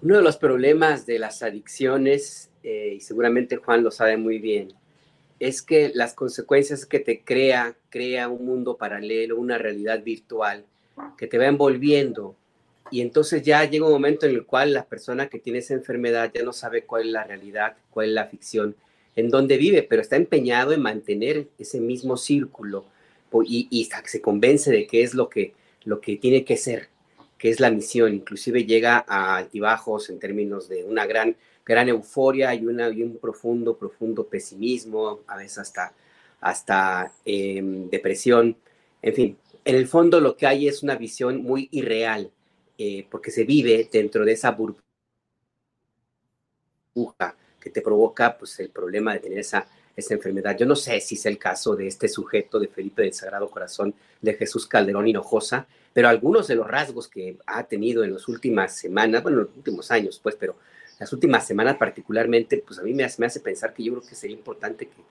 Uno 0.02 0.16
de 0.16 0.22
los 0.22 0.36
problemas 0.36 1.06
de 1.06 1.20
las 1.20 1.44
adicciones, 1.44 2.50
eh, 2.64 2.94
y 2.96 3.00
seguramente 3.00 3.54
Juan 3.54 3.84
lo 3.84 3.92
sabe 3.92 4.16
muy 4.16 4.40
bien, 4.40 4.72
es 5.38 5.62
que 5.62 5.92
las 5.94 6.12
consecuencias 6.12 6.86
que 6.86 6.98
te 6.98 7.22
crea, 7.22 7.76
crea 7.88 8.26
un 8.26 8.46
mundo 8.46 8.76
paralelo, 8.76 9.38
una 9.38 9.58
realidad 9.58 10.02
virtual, 10.02 10.64
que 11.16 11.28
te 11.28 11.38
va 11.38 11.46
envolviendo 11.46 12.34
y 12.90 13.00
entonces 13.00 13.44
ya 13.44 13.64
llega 13.64 13.86
un 13.86 13.92
momento 13.92 14.26
en 14.26 14.34
el 14.34 14.44
cual 14.44 14.72
la 14.72 14.86
persona 14.86 15.28
que 15.28 15.38
tiene 15.38 15.60
esa 15.60 15.74
enfermedad 15.74 16.32
ya 16.34 16.42
no 16.42 16.52
sabe 16.52 16.82
cuál 16.82 17.02
es 17.06 17.12
la 17.12 17.22
realidad, 17.22 17.76
cuál 17.90 18.08
es 18.08 18.14
la 18.14 18.26
ficción, 18.26 18.74
en 19.14 19.28
dónde 19.28 19.56
vive, 19.56 19.84
pero 19.84 20.02
está 20.02 20.16
empeñado 20.16 20.72
en 20.72 20.82
mantener 20.82 21.46
ese 21.60 21.80
mismo 21.80 22.16
círculo 22.16 22.86
y, 23.44 23.68
y 23.70 23.88
se 24.04 24.20
convence 24.20 24.70
de 24.70 24.86
que 24.86 25.02
es 25.02 25.14
lo 25.14 25.28
que, 25.28 25.54
lo 25.84 26.00
que 26.00 26.16
tiene 26.16 26.44
que 26.44 26.56
ser, 26.56 26.88
que 27.38 27.50
es 27.50 27.60
la 27.60 27.70
misión. 27.70 28.14
Inclusive 28.14 28.64
llega 28.64 29.04
a 29.06 29.36
altibajos 29.36 30.10
en 30.10 30.18
términos 30.18 30.68
de 30.68 30.84
una 30.84 31.06
gran, 31.06 31.36
gran 31.64 31.88
euforia 31.88 32.54
y, 32.54 32.66
una, 32.66 32.90
y 32.90 33.02
un 33.02 33.18
profundo, 33.18 33.76
profundo 33.76 34.26
pesimismo, 34.26 35.20
a 35.26 35.36
veces 35.36 35.58
hasta, 35.58 35.92
hasta 36.40 37.12
em, 37.24 37.88
depresión. 37.90 38.56
En 39.02 39.14
fin, 39.14 39.38
en 39.64 39.74
el 39.76 39.86
fondo 39.86 40.20
lo 40.20 40.36
que 40.36 40.46
hay 40.46 40.68
es 40.68 40.82
una 40.82 40.96
visión 40.96 41.42
muy 41.42 41.68
irreal, 41.70 42.30
eh, 42.78 43.06
porque 43.10 43.30
se 43.30 43.44
vive 43.44 43.88
dentro 43.90 44.24
de 44.24 44.32
esa 44.32 44.50
burbuja 44.52 44.82
que 47.60 47.70
te 47.70 47.82
provoca 47.82 48.38
pues, 48.38 48.58
el 48.60 48.70
problema 48.70 49.12
de 49.12 49.20
tener 49.20 49.38
esa, 49.38 49.68
esa 49.98 50.14
enfermedad. 50.14 50.56
Yo 50.56 50.66
no 50.66 50.76
sé 50.76 51.00
si 51.00 51.14
es 51.16 51.26
el 51.26 51.38
caso 51.38 51.76
de 51.76 51.86
este 51.86 52.08
sujeto 52.08 52.58
de 52.58 52.68
Felipe 52.68 53.02
del 53.02 53.12
Sagrado 53.12 53.50
Corazón 53.50 53.94
de 54.20 54.34
Jesús 54.34 54.66
Calderón 54.66 55.08
Hinojosa, 55.08 55.66
pero 55.92 56.08
algunos 56.08 56.46
de 56.46 56.54
los 56.54 56.66
rasgos 56.66 57.08
que 57.08 57.36
ha 57.46 57.64
tenido 57.64 58.04
en 58.04 58.12
las 58.12 58.28
últimas 58.28 58.76
semanas, 58.76 59.22
bueno, 59.22 59.38
en 59.38 59.44
los 59.46 59.56
últimos 59.56 59.90
años, 59.90 60.20
pues, 60.22 60.36
pero 60.36 60.56
las 60.98 61.12
últimas 61.12 61.46
semanas 61.46 61.76
particularmente, 61.76 62.62
pues 62.66 62.78
a 62.78 62.82
mí 62.82 62.94
me 62.94 63.04
hace, 63.04 63.40
pensar 63.40 63.74
que 63.74 63.84
yo 63.84 63.94
creo 63.94 64.08
que 64.08 64.14
sería 64.14 64.36
importante 64.36 64.86
que, 64.86 65.02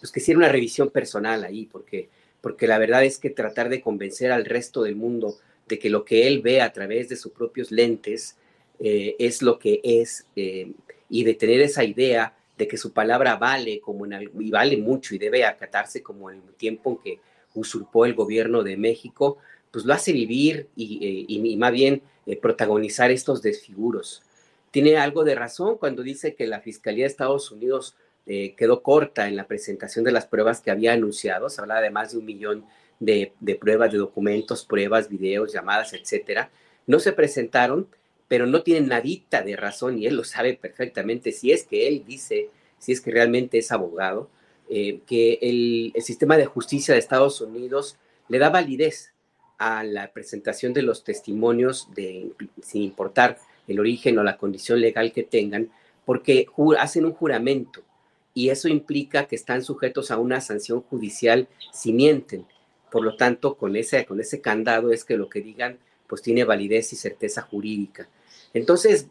pues, 0.00 0.12
que 0.12 0.20
hiciera 0.20 0.38
una 0.38 0.48
revisión 0.48 0.90
personal 0.90 1.44
ahí, 1.44 1.66
porque 1.66 2.08
porque 2.46 2.68
la 2.68 2.78
verdad 2.78 3.04
es 3.04 3.18
que 3.18 3.30
tratar 3.30 3.68
de 3.70 3.80
convencer 3.80 4.30
al 4.30 4.44
resto 4.44 4.84
del 4.84 4.94
mundo 4.94 5.34
de 5.66 5.80
que 5.80 5.90
lo 5.90 6.04
que 6.04 6.28
él 6.28 6.42
ve 6.42 6.60
a 6.60 6.72
través 6.72 7.08
de 7.08 7.16
sus 7.16 7.32
propios 7.32 7.72
lentes 7.72 8.36
eh, 8.78 9.16
es 9.18 9.42
lo 9.42 9.58
que 9.58 9.80
es 9.82 10.26
eh, 10.36 10.70
y 11.10 11.24
de 11.24 11.34
tener 11.34 11.60
esa 11.60 11.82
idea 11.82 12.35
de 12.56 12.68
que 12.68 12.76
su 12.76 12.92
palabra 12.92 13.36
vale 13.36 13.80
como 13.80 14.06
en 14.06 14.30
y 14.38 14.50
vale 14.50 14.76
mucho 14.76 15.14
y 15.14 15.18
debe 15.18 15.44
acatarse 15.44 16.02
como 16.02 16.30
el 16.30 16.40
tiempo 16.56 16.90
en 16.90 16.96
que 16.98 17.20
usurpó 17.54 18.06
el 18.06 18.14
gobierno 18.14 18.62
de 18.62 18.76
México, 18.76 19.38
pues 19.70 19.84
lo 19.84 19.92
hace 19.92 20.12
vivir 20.12 20.68
y, 20.76 21.28
eh, 21.28 21.56
más 21.56 21.72
bien 21.72 22.02
protagonizar 22.40 23.10
estos 23.10 23.40
desfiguros. 23.42 24.22
Tiene 24.70 24.96
algo 24.96 25.24
de 25.24 25.34
razón 25.34 25.78
cuando 25.78 26.02
dice 26.02 26.34
que 26.34 26.46
la 26.46 26.60
Fiscalía 26.60 27.04
de 27.04 27.08
Estados 27.08 27.50
Unidos 27.50 27.94
eh, 28.26 28.54
quedó 28.56 28.82
corta 28.82 29.28
en 29.28 29.36
la 29.36 29.46
presentación 29.46 30.04
de 30.04 30.10
las 30.10 30.26
pruebas 30.26 30.60
que 30.60 30.72
había 30.72 30.92
anunciado. 30.92 31.48
Se 31.48 31.60
hablaba 31.60 31.80
de 31.80 31.90
más 31.90 32.12
de 32.12 32.18
un 32.18 32.24
millón 32.24 32.66
de, 32.98 33.32
pruebas, 33.60 33.92
de 33.92 33.98
documentos, 33.98 34.64
pruebas, 34.64 35.08
videos, 35.08 35.52
llamadas, 35.52 35.92
etcétera. 35.92 36.50
No 36.86 36.98
se 36.98 37.12
presentaron, 37.12 37.88
pero 38.28 38.46
no 38.46 38.62
tienen 38.62 38.88
nadita 38.88 39.42
de 39.42 39.56
razón 39.56 39.98
y 39.98 40.06
él 40.06 40.16
lo 40.16 40.24
sabe 40.24 40.54
perfectamente. 40.54 41.32
Si 41.32 41.52
es 41.52 41.64
que 41.64 41.88
él 41.88 42.04
dice, 42.06 42.50
si 42.78 42.92
es 42.92 43.00
que 43.00 43.10
realmente 43.10 43.58
es 43.58 43.72
abogado, 43.72 44.28
eh, 44.68 45.00
que 45.06 45.38
el, 45.42 45.92
el 45.94 46.02
sistema 46.02 46.36
de 46.36 46.46
justicia 46.46 46.94
de 46.94 47.00
Estados 47.00 47.40
Unidos 47.40 47.96
le 48.28 48.38
da 48.38 48.50
validez 48.50 49.12
a 49.58 49.84
la 49.84 50.12
presentación 50.12 50.72
de 50.72 50.82
los 50.82 51.04
testimonios 51.04 51.88
de, 51.94 52.32
sin 52.62 52.82
importar 52.82 53.38
el 53.68 53.80
origen 53.80 54.18
o 54.18 54.24
la 54.24 54.36
condición 54.36 54.80
legal 54.80 55.12
que 55.12 55.22
tengan, 55.22 55.70
porque 56.04 56.46
hacen 56.78 57.04
un 57.04 57.12
juramento 57.12 57.82
y 58.36 58.50
eso 58.50 58.68
implica 58.68 59.26
que 59.26 59.34
están 59.34 59.62
sujetos 59.62 60.10
a 60.10 60.18
una 60.18 60.40
sanción 60.40 60.82
judicial 60.82 61.48
si 61.72 61.92
mienten. 61.92 62.46
Por 62.90 63.02
lo 63.02 63.16
tanto, 63.16 63.56
con 63.56 63.76
ese, 63.76 64.04
con 64.04 64.20
ese 64.20 64.40
candado 64.40 64.92
es 64.92 65.04
que 65.04 65.16
lo 65.16 65.28
que 65.28 65.40
digan 65.40 65.78
pues 66.08 66.22
tiene 66.22 66.44
validez 66.44 66.92
y 66.92 66.96
certeza 66.96 67.42
jurídica. 67.42 68.08
Entonces, 68.54 69.06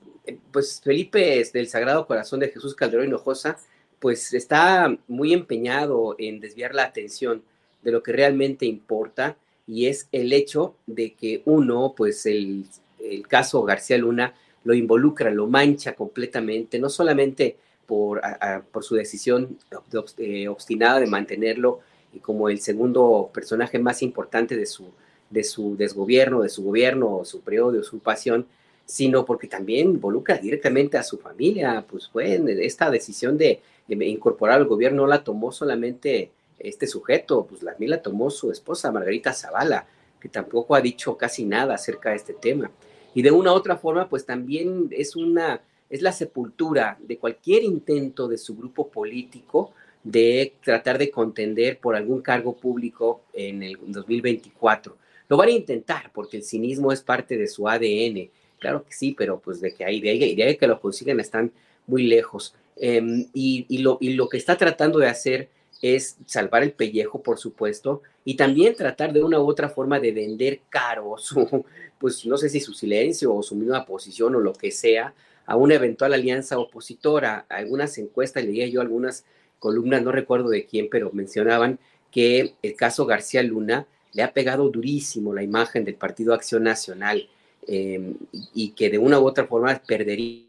pues 0.52 0.82
Felipe 0.84 1.44
del 1.54 1.68
Sagrado 1.68 2.08
Corazón 2.08 2.40
de 2.40 2.50
Jesús 2.50 2.76
Calderón 2.76 3.08
Hinojosa, 3.08 3.58
pues 4.00 4.34
está 4.34 4.96
muy 5.08 5.34
empeñado 5.34 6.16
en 6.18 6.40
desviar 6.40 6.74
la 6.74 6.84
atención 6.84 7.44
de 7.82 7.92
lo 7.92 8.04
que 8.04 8.12
realmente 8.12 8.66
importa 8.66 9.38
y 9.68 9.88
es 9.88 10.08
el 10.12 10.34
hecho 10.34 10.76
de 10.86 11.14
que 11.14 11.42
uno, 11.46 11.94
pues 11.96 12.26
el, 12.26 12.66
el 13.00 13.28
caso 13.28 13.64
García 13.64 13.98
Luna 13.98 14.34
lo 14.64 14.74
involucra, 14.74 15.32
lo 15.32 15.48
mancha 15.48 15.94
completamente, 15.94 16.80
no 16.80 16.90
solamente 16.90 17.58
por, 17.86 18.22
por 18.72 18.84
su 18.84 18.96
decisión 18.96 19.58
eh, 20.18 20.48
obstinada 20.48 21.00
de 21.00 21.08
mantenerlo 21.08 21.82
como 22.22 22.50
el 22.50 22.60
segundo 22.60 23.30
personaje 23.34 23.78
más 23.78 24.02
importante 24.02 24.56
de 24.56 24.66
su, 24.66 24.86
de 25.30 25.44
su 25.44 25.76
desgobierno, 25.76 26.42
de 26.42 26.50
su 26.50 26.64
gobierno 26.64 27.18
o 27.18 27.26
su 27.26 27.42
periodo 27.42 27.74
de 27.74 27.80
usurpación, 27.80 28.46
sino 28.86 29.26
porque 29.26 29.48
también 29.48 29.90
involucra 29.90 30.38
directamente 30.38 30.98
a 30.98 31.04
su 31.04 31.18
familia. 31.18 31.86
Pues 31.90 32.08
fue 32.08 32.42
esta 32.66 32.90
decisión 32.90 33.38
de, 33.38 33.62
incorporar 33.88 34.58
al 34.58 34.66
gobierno 34.66 35.04
no 35.04 35.08
la 35.08 35.24
tomó 35.24 35.52
solamente 35.52 36.32
este 36.60 36.88
sujeto, 36.88 37.46
pues 37.46 37.64
la, 37.64 37.76
la 37.80 38.02
tomó 38.02 38.30
su 38.30 38.52
esposa 38.52 38.92
Margarita 38.92 39.34
Zavala, 39.34 39.88
que 40.20 40.30
tampoco 40.30 40.76
ha 40.76 40.82
dicho 40.82 41.18
casi 41.18 41.46
nada 41.46 41.76
acerca 41.76 42.12
de 42.12 42.16
este 42.16 42.34
tema. 42.34 42.72
Y 43.14 43.22
de 43.22 43.32
una 43.32 43.54
u 43.54 43.56
otra 43.56 43.78
forma, 43.78 44.10
pues 44.10 44.26
también 44.26 44.90
es 44.92 45.16
una 45.16 45.62
es 45.90 46.02
la 46.02 46.12
sepultura 46.12 46.98
de 47.00 47.18
cualquier 47.18 47.64
intento 47.64 48.28
de 48.28 48.38
su 48.38 48.56
grupo 48.56 48.90
político 48.90 49.72
de 50.04 50.54
tratar 50.64 50.98
de 50.98 51.10
contender 51.10 51.80
por 51.80 51.96
algún 51.96 52.22
cargo 52.22 52.56
público 52.56 53.22
en 53.34 53.64
el 53.64 53.78
2024. 53.88 54.98
Lo 55.28 55.38
van 55.38 55.50
a 55.50 55.52
intentar 55.52 56.12
porque 56.14 56.38
el 56.38 56.44
cinismo 56.44 56.92
es 56.92 57.02
parte 57.02 57.38
de 57.38 57.48
su 57.48 57.68
ADN. 57.68 58.30
Claro 58.60 58.84
que 58.84 58.94
sí, 58.94 59.16
pero 59.18 59.40
pues 59.40 59.62
de 59.62 59.74
que 59.74 59.86
ahí, 59.86 60.00
de 60.00 60.12
ahí, 60.12 60.36
de 60.36 60.44
ahí 60.44 60.58
que 60.58 60.68
lo 60.68 60.80
consiguen 60.80 61.20
están 61.20 61.52
muy 61.88 62.04
lejos. 62.04 62.56
Em, 62.78 63.28
y, 63.34 63.78
lo, 63.80 63.98
y 64.02 64.14
lo 64.14 64.28
que 64.28 64.38
está 64.38 64.58
tratando 64.58 65.00
de 65.00 65.08
hacer 65.08 65.50
es 65.82 66.18
salvar 66.26 66.64
el 66.64 66.72
pellejo, 66.72 67.22
por 67.22 67.38
supuesto, 67.38 68.02
y 68.24 68.36
también 68.36 68.76
tratar 68.76 69.14
de 69.14 69.24
una 69.24 69.40
u 69.40 69.48
otra 69.48 69.70
forma 69.70 70.00
de 70.00 70.12
vender 70.12 70.62
caro 70.70 71.16
su, 71.18 71.66
pues 72.00 72.26
no 72.26 72.38
sé 72.38 72.50
si 72.50 72.60
su 72.60 72.74
silencio 72.74 73.34
o 73.34 73.44
su 73.44 73.56
misma 73.56 73.86
posición 73.86 74.36
o 74.36 74.40
lo 74.40 74.54
que 74.54 74.72
sea, 74.72 75.14
a 75.46 75.56
una 75.56 75.76
eventual 75.76 76.14
alianza 76.14 76.58
opositora. 76.58 77.46
Algunas 77.50 77.98
encuestas, 77.98 78.44
leía 78.44 78.68
yo 78.68 78.82
algunas 78.82 79.26
columnas, 79.60 80.02
no 80.02 80.12
recuerdo 80.12 80.50
de 80.50 80.66
quién, 80.66 80.90
pero 80.90 81.12
mencionaban 81.12 81.80
que 82.12 82.56
el 82.62 82.76
caso 82.76 83.06
García 83.06 83.44
Luna 83.44 83.88
le 84.16 84.24
ha 84.24 84.32
pegado 84.32 84.70
durísimo 84.70 85.34
la 85.34 85.44
imagen 85.44 85.84
del 85.84 85.96
Partido 85.96 86.34
Acción 86.34 86.64
Nacional 86.64 87.28
em, 87.68 88.16
y 88.54 88.70
que 88.70 88.90
de 88.90 88.98
una 88.98 89.20
u 89.20 89.26
otra 89.28 89.46
forma 89.46 89.80
perdería 89.86 90.46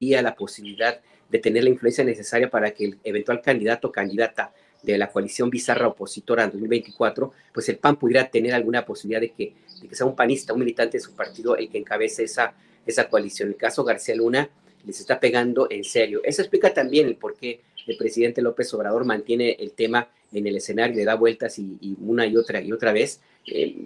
la 0.00 0.34
posibilidad 0.34 1.00
de 1.28 1.38
tener 1.38 1.62
la 1.62 1.70
influencia 1.70 2.02
necesaria 2.02 2.48
para 2.48 2.72
que 2.72 2.86
el 2.86 2.98
eventual 3.04 3.42
candidato 3.42 3.88
o 3.88 3.92
candidata 3.92 4.52
de 4.82 4.96
la 4.96 5.10
coalición 5.10 5.50
bizarra 5.50 5.88
opositora 5.88 6.44
en 6.44 6.50
2024, 6.50 7.32
pues 7.52 7.68
el 7.68 7.76
PAN 7.76 7.96
pudiera 7.96 8.30
tener 8.30 8.54
alguna 8.54 8.84
posibilidad 8.84 9.20
de 9.20 9.32
que, 9.32 9.54
de 9.80 9.88
que 9.88 9.94
sea 9.94 10.06
un 10.06 10.16
panista, 10.16 10.52
un 10.52 10.60
militante 10.60 10.98
de 10.98 11.04
su 11.04 11.14
partido 11.14 11.56
el 11.56 11.68
que 11.68 11.78
encabece 11.78 12.24
esa, 12.24 12.54
esa 12.86 13.08
coalición. 13.08 13.48
El 13.50 13.56
caso 13.56 13.84
García 13.84 14.14
Luna 14.14 14.48
les 14.86 15.00
está 15.00 15.20
pegando 15.20 15.66
en 15.70 15.84
serio. 15.84 16.20
Eso 16.24 16.40
explica 16.42 16.72
también 16.72 17.06
el 17.08 17.16
por 17.16 17.34
qué 17.34 17.60
el 17.86 17.96
presidente 17.96 18.42
López 18.42 18.72
Obrador 18.74 19.04
mantiene 19.04 19.56
el 19.58 19.72
tema 19.72 20.08
en 20.34 20.46
el 20.46 20.56
escenario, 20.56 20.96
le 20.96 21.04
da 21.04 21.14
vueltas 21.14 21.58
y, 21.58 21.96
una 22.00 22.26
y 22.26 22.36
otra 22.36 22.60
y 22.60 22.72
otra 22.72 22.92
vez, 22.92 23.20
eh, 23.46 23.76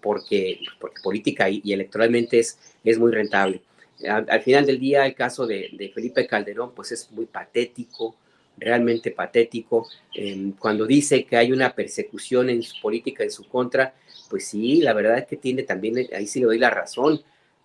porque, 0.00 0.60
porque 0.80 1.00
política 1.02 1.48
y, 1.48 1.72
electoralmente 1.72 2.38
es, 2.38 2.58
es 2.84 2.98
muy 2.98 3.12
rentable. 3.12 3.62
Al, 4.06 4.42
final 4.42 4.64
del 4.64 4.78
día, 4.78 5.06
el 5.06 5.14
caso 5.14 5.46
de, 5.46 5.90
Felipe 5.94 6.26
Calderón, 6.26 6.72
pues 6.74 6.92
es 6.92 7.10
muy 7.10 7.26
patético, 7.26 8.16
realmente 8.56 9.10
patético. 9.10 9.88
Em, 10.14 10.52
cuando 10.52 10.86
dice 10.86 11.24
que 11.24 11.36
hay 11.36 11.52
una 11.52 11.74
persecución 11.74 12.48
en 12.48 12.62
su 12.62 12.80
política 12.80 13.24
en 13.24 13.30
su 13.30 13.48
contra, 13.48 13.94
pues 14.30 14.46
sí, 14.46 14.80
la 14.82 14.92
verdad 14.92 15.18
es 15.18 15.26
que 15.26 15.36
tiene 15.36 15.64
también, 15.64 16.08
ahí 16.14 16.26
sí 16.26 16.38
le 16.38 16.46
doy 16.46 16.58
la 16.58 16.70
razón, 16.70 17.22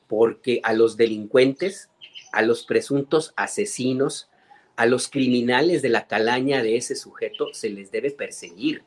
porque 0.07 0.59
a 0.63 0.73
los 0.73 0.97
delincuentes, 0.97 1.89
a 2.31 2.41
los 2.41 2.65
presuntos 2.65 3.33
asesinos, 3.35 4.27
a 4.75 4.86
los 4.86 5.08
criminales 5.08 5.82
de 5.82 5.89
la 5.89 6.08
calaña 6.08 6.63
de 6.63 6.77
ese 6.77 6.96
sujeto 6.96 7.53
se 7.53 7.70
les 7.70 7.92
debe 7.92 8.12
perseguir. 8.12 8.84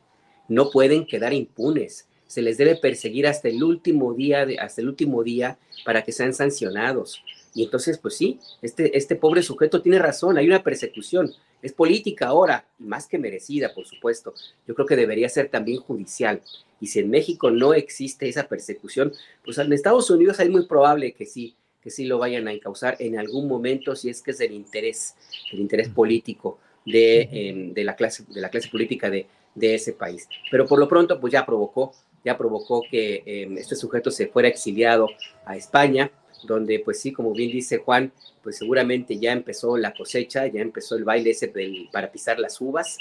No 0.47 0.69
pueden 0.69 1.05
quedar 1.05 1.33
impunes. 1.33 2.07
Se 2.27 2.41
les 2.41 2.57
debe 2.57 2.75
perseguir 2.75 3.25
hasta 3.25 3.47
el 3.47 3.63
último 3.63 4.13
día, 4.13 4.45
hasta 4.59 4.81
el 4.81 4.89
último 4.89 5.23
día 5.23 5.57
para 5.85 6.03
que 6.03 6.11
sean 6.11 6.33
sancionados. 6.33 7.23
Y 7.53 7.63
entonces, 7.63 7.97
pues 7.97 8.15
sí, 8.15 8.39
este, 8.61 8.97
este 8.97 9.15
pobre 9.15 9.41
sujeto 9.41 9.81
tiene 9.81 9.97
razón, 9.97 10.37
hay 10.37 10.45
una 10.45 10.61
persecución. 10.61 11.33
Es 11.61 11.73
política 11.73 12.27
ahora, 12.27 12.67
más 12.77 13.07
que 13.07 13.17
merecida, 13.17 13.73
por 13.73 13.85
supuesto. 13.85 14.33
Yo 14.67 14.75
creo 14.75 14.85
que 14.85 14.95
debería 14.95 15.29
ser 15.29 15.49
también 15.49 15.79
judicial. 15.79 16.41
Y 16.79 16.87
si 16.87 16.99
en 16.99 17.09
México 17.09 17.49
no 17.49 17.73
existe 17.73 18.27
esa 18.27 18.47
persecución, 18.47 19.13
pues 19.43 19.57
en 19.57 19.73
Estados 19.73 20.09
Unidos 20.11 20.39
es 20.39 20.49
muy 20.49 20.67
probable 20.67 21.13
que 21.13 21.25
sí, 21.25 21.55
que 21.81 21.89
sí 21.89 22.05
lo 22.05 22.17
vayan 22.17 22.47
a 22.47 22.53
encauzar 22.53 22.95
en 22.99 23.17
algún 23.17 23.47
momento 23.47 23.95
si 23.95 24.09
es 24.09 24.21
que 24.21 24.31
es 24.31 24.41
el 24.41 24.51
interés, 24.51 25.15
el 25.51 25.59
interés 25.59 25.89
político 25.89 26.59
de, 26.85 27.29
em, 27.31 27.73
de 27.73 27.83
la, 27.83 27.95
clase, 27.95 28.23
de 28.27 28.41
la 28.41 28.49
clase 28.49 28.69
política 28.69 29.09
de, 29.09 29.27
de, 29.55 29.75
ese 29.75 29.93
país. 29.93 30.27
Pero 30.49 30.65
por 30.65 30.79
lo 30.79 30.87
pronto, 30.87 31.19
pues 31.19 31.33
ya 31.33 31.45
provocó, 31.45 31.93
ya 32.23 32.37
provocó 32.37 32.83
que 32.89 33.23
em, 33.25 33.57
este 33.57 33.75
sujeto 33.75 34.11
se 34.11 34.27
fuera 34.27 34.47
exiliado 34.47 35.07
a 35.45 35.55
España, 35.55 36.11
donde 36.43 36.79
pues 36.79 36.99
sí, 36.99 37.11
como 37.11 37.33
bien 37.33 37.51
dice 37.51 37.77
Juan, 37.77 38.11
pues 38.43 38.57
seguramente 38.57 39.17
ya 39.17 39.31
empezó 39.33 39.77
la 39.77 39.93
cosecha, 39.93 40.47
ya 40.47 40.61
empezó 40.61 40.95
el 40.95 41.03
baile 41.03 41.31
ese 41.31 41.51
para 41.91 42.11
pisar 42.11 42.39
las 42.39 42.61
uvas. 42.61 42.97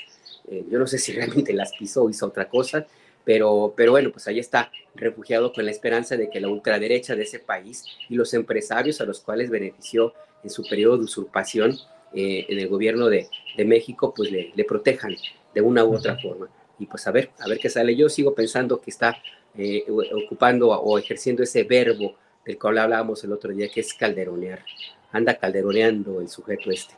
Eh, 0.49 0.65
yo 0.71 0.79
no 0.79 0.87
sé 0.87 0.99
si 0.99 1.13
realmente 1.19 1.53
las 1.53 1.73
pisó 1.79 2.05
o 2.05 2.11
hizo 2.11 2.27
otra 2.27 2.49
cosa, 2.49 2.87
pero, 3.27 3.75
pero 3.77 3.91
bueno, 3.91 4.13
pues 4.13 4.29
ahí 4.29 4.39
está 4.39 4.71
refugiado 4.95 5.53
con 5.53 5.65
la 5.65 5.73
esperanza 5.73 6.17
de 6.17 6.31
que 6.31 6.41
la 6.41 6.49
ultraderecha 6.49 7.17
de 7.17 7.25
ese 7.25 7.41
país 7.41 7.85
y 8.09 8.15
los 8.15 8.33
empresarios 8.33 9.01
a 9.01 9.05
los 9.05 9.21
cuales 9.21 9.51
benefició 9.51 10.15
en 10.45 10.49
su 10.49 10.63
periodo 10.63 10.97
de 10.97 11.05
usurpación 11.05 11.77
eh, 12.15 12.47
en 12.49 12.61
el 12.61 12.69
gobierno 12.69 13.09
de, 13.09 13.29
de 13.57 13.65
México, 13.65 14.15
pues 14.17 14.31
le, 14.31 14.53
le, 14.55 14.65
protejan 14.65 15.17
de 15.53 15.61
una 15.61 15.85
u 15.85 15.97
otra 15.97 16.17
forma. 16.17 16.49
Y 16.79 16.87
pues 16.87 17.05
a 17.09 17.11
ver, 17.11 17.33
a 17.41 17.49
ver 17.49 17.59
qué 17.59 17.69
sale. 17.69 17.97
Yo 17.97 18.09
sigo 18.09 18.33
pensando 18.33 18.81
que 18.81 18.91
está 18.91 19.19
eh, 19.59 19.85
ocupando 20.25 20.69
o 20.69 20.97
ejerciendo 20.97 21.43
ese 21.43 21.65
verbo 21.65 22.15
del 22.45 22.59
cual 22.59 22.79
hablábamos 22.79 23.25
el 23.25 23.33
otro 23.33 23.53
día, 23.53 23.69
que 23.69 23.81
es 23.81 23.93
calderonear. 23.93 24.65
Anda 25.11 25.37
calderoneando 25.37 26.21
el 26.21 26.29
sujeto 26.29 26.71
este. 26.71 26.95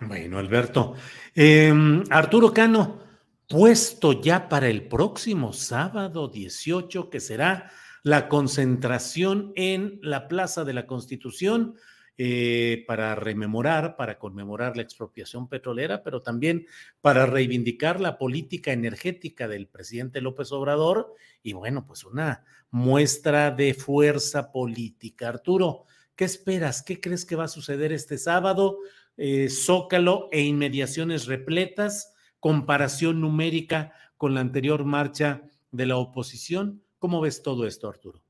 Bueno, 0.00 0.38
Alberto. 0.38 0.94
Em, 1.34 2.04
Arturo 2.08 2.54
Cano, 2.54 3.05
puesto 3.48 4.20
ya 4.20 4.48
para 4.48 4.68
el 4.68 4.88
próximo 4.88 5.52
sábado 5.52 6.28
18, 6.28 7.10
que 7.10 7.20
será 7.20 7.70
la 8.02 8.28
concentración 8.28 9.52
en 9.56 9.98
la 10.02 10.28
Plaza 10.28 10.64
de 10.64 10.72
la 10.72 10.86
Constitución 10.86 11.74
eh, 12.18 12.84
para 12.86 13.14
rememorar, 13.14 13.94
para 13.96 14.18
conmemorar 14.18 14.76
la 14.76 14.82
expropiación 14.82 15.48
petrolera, 15.48 16.02
pero 16.02 16.22
también 16.22 16.66
para 17.00 17.26
reivindicar 17.26 18.00
la 18.00 18.16
política 18.16 18.72
energética 18.72 19.48
del 19.48 19.68
presidente 19.68 20.20
López 20.20 20.50
Obrador 20.50 21.12
y 21.42 21.52
bueno, 21.52 21.86
pues 21.86 22.04
una 22.04 22.44
muestra 22.70 23.50
de 23.50 23.74
fuerza 23.74 24.50
política. 24.50 25.28
Arturo, 25.28 25.84
¿qué 26.14 26.24
esperas? 26.24 26.82
¿Qué 26.82 27.00
crees 27.00 27.24
que 27.26 27.36
va 27.36 27.44
a 27.44 27.48
suceder 27.48 27.92
este 27.92 28.16
sábado? 28.16 28.78
Eh, 29.16 29.48
Zócalo 29.50 30.28
e 30.32 30.40
inmediaciones 30.40 31.26
repletas 31.26 32.14
comparación 32.46 33.20
numérica 33.20 33.92
con 34.16 34.32
la 34.32 34.40
anterior 34.40 34.84
marcha 34.84 35.42
de 35.72 35.84
la 35.84 35.96
oposición. 35.96 36.80
¿Cómo 37.00 37.20
ves 37.20 37.42
todo 37.42 37.66
esto, 37.66 37.88
Arturo? 37.88 38.22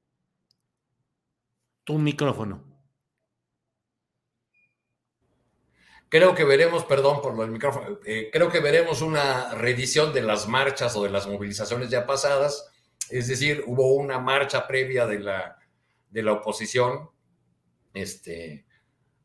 Tu 1.85 1.98
micrófono. 1.98 2.64
Creo 6.09 6.35
que 6.35 6.44
veremos, 6.44 6.87
perdón 6.87 7.20
por 7.20 7.38
el 7.44 7.50
micrófono, 7.50 7.98
eh, 8.07 8.31
creo 8.33 8.50
que 8.50 8.61
veremos 8.61 9.02
una 9.02 9.55
reedición 9.55 10.14
de 10.14 10.22
las 10.22 10.48
marchas 10.48 10.96
o 10.96 11.02
de 11.05 11.11
las 11.11 11.26
movilizaciones 11.26 11.90
ya 11.90 12.07
pasadas. 12.07 12.72
Es 13.11 13.29
decir, 13.29 13.64
hubo 13.66 13.96
una 13.96 14.18
marcha 14.18 14.66
previa 14.66 15.07
de 15.07 15.18
la, 15.18 15.59
de 16.09 16.22
la 16.22 16.33
oposición 16.33 17.11
este, 17.92 18.64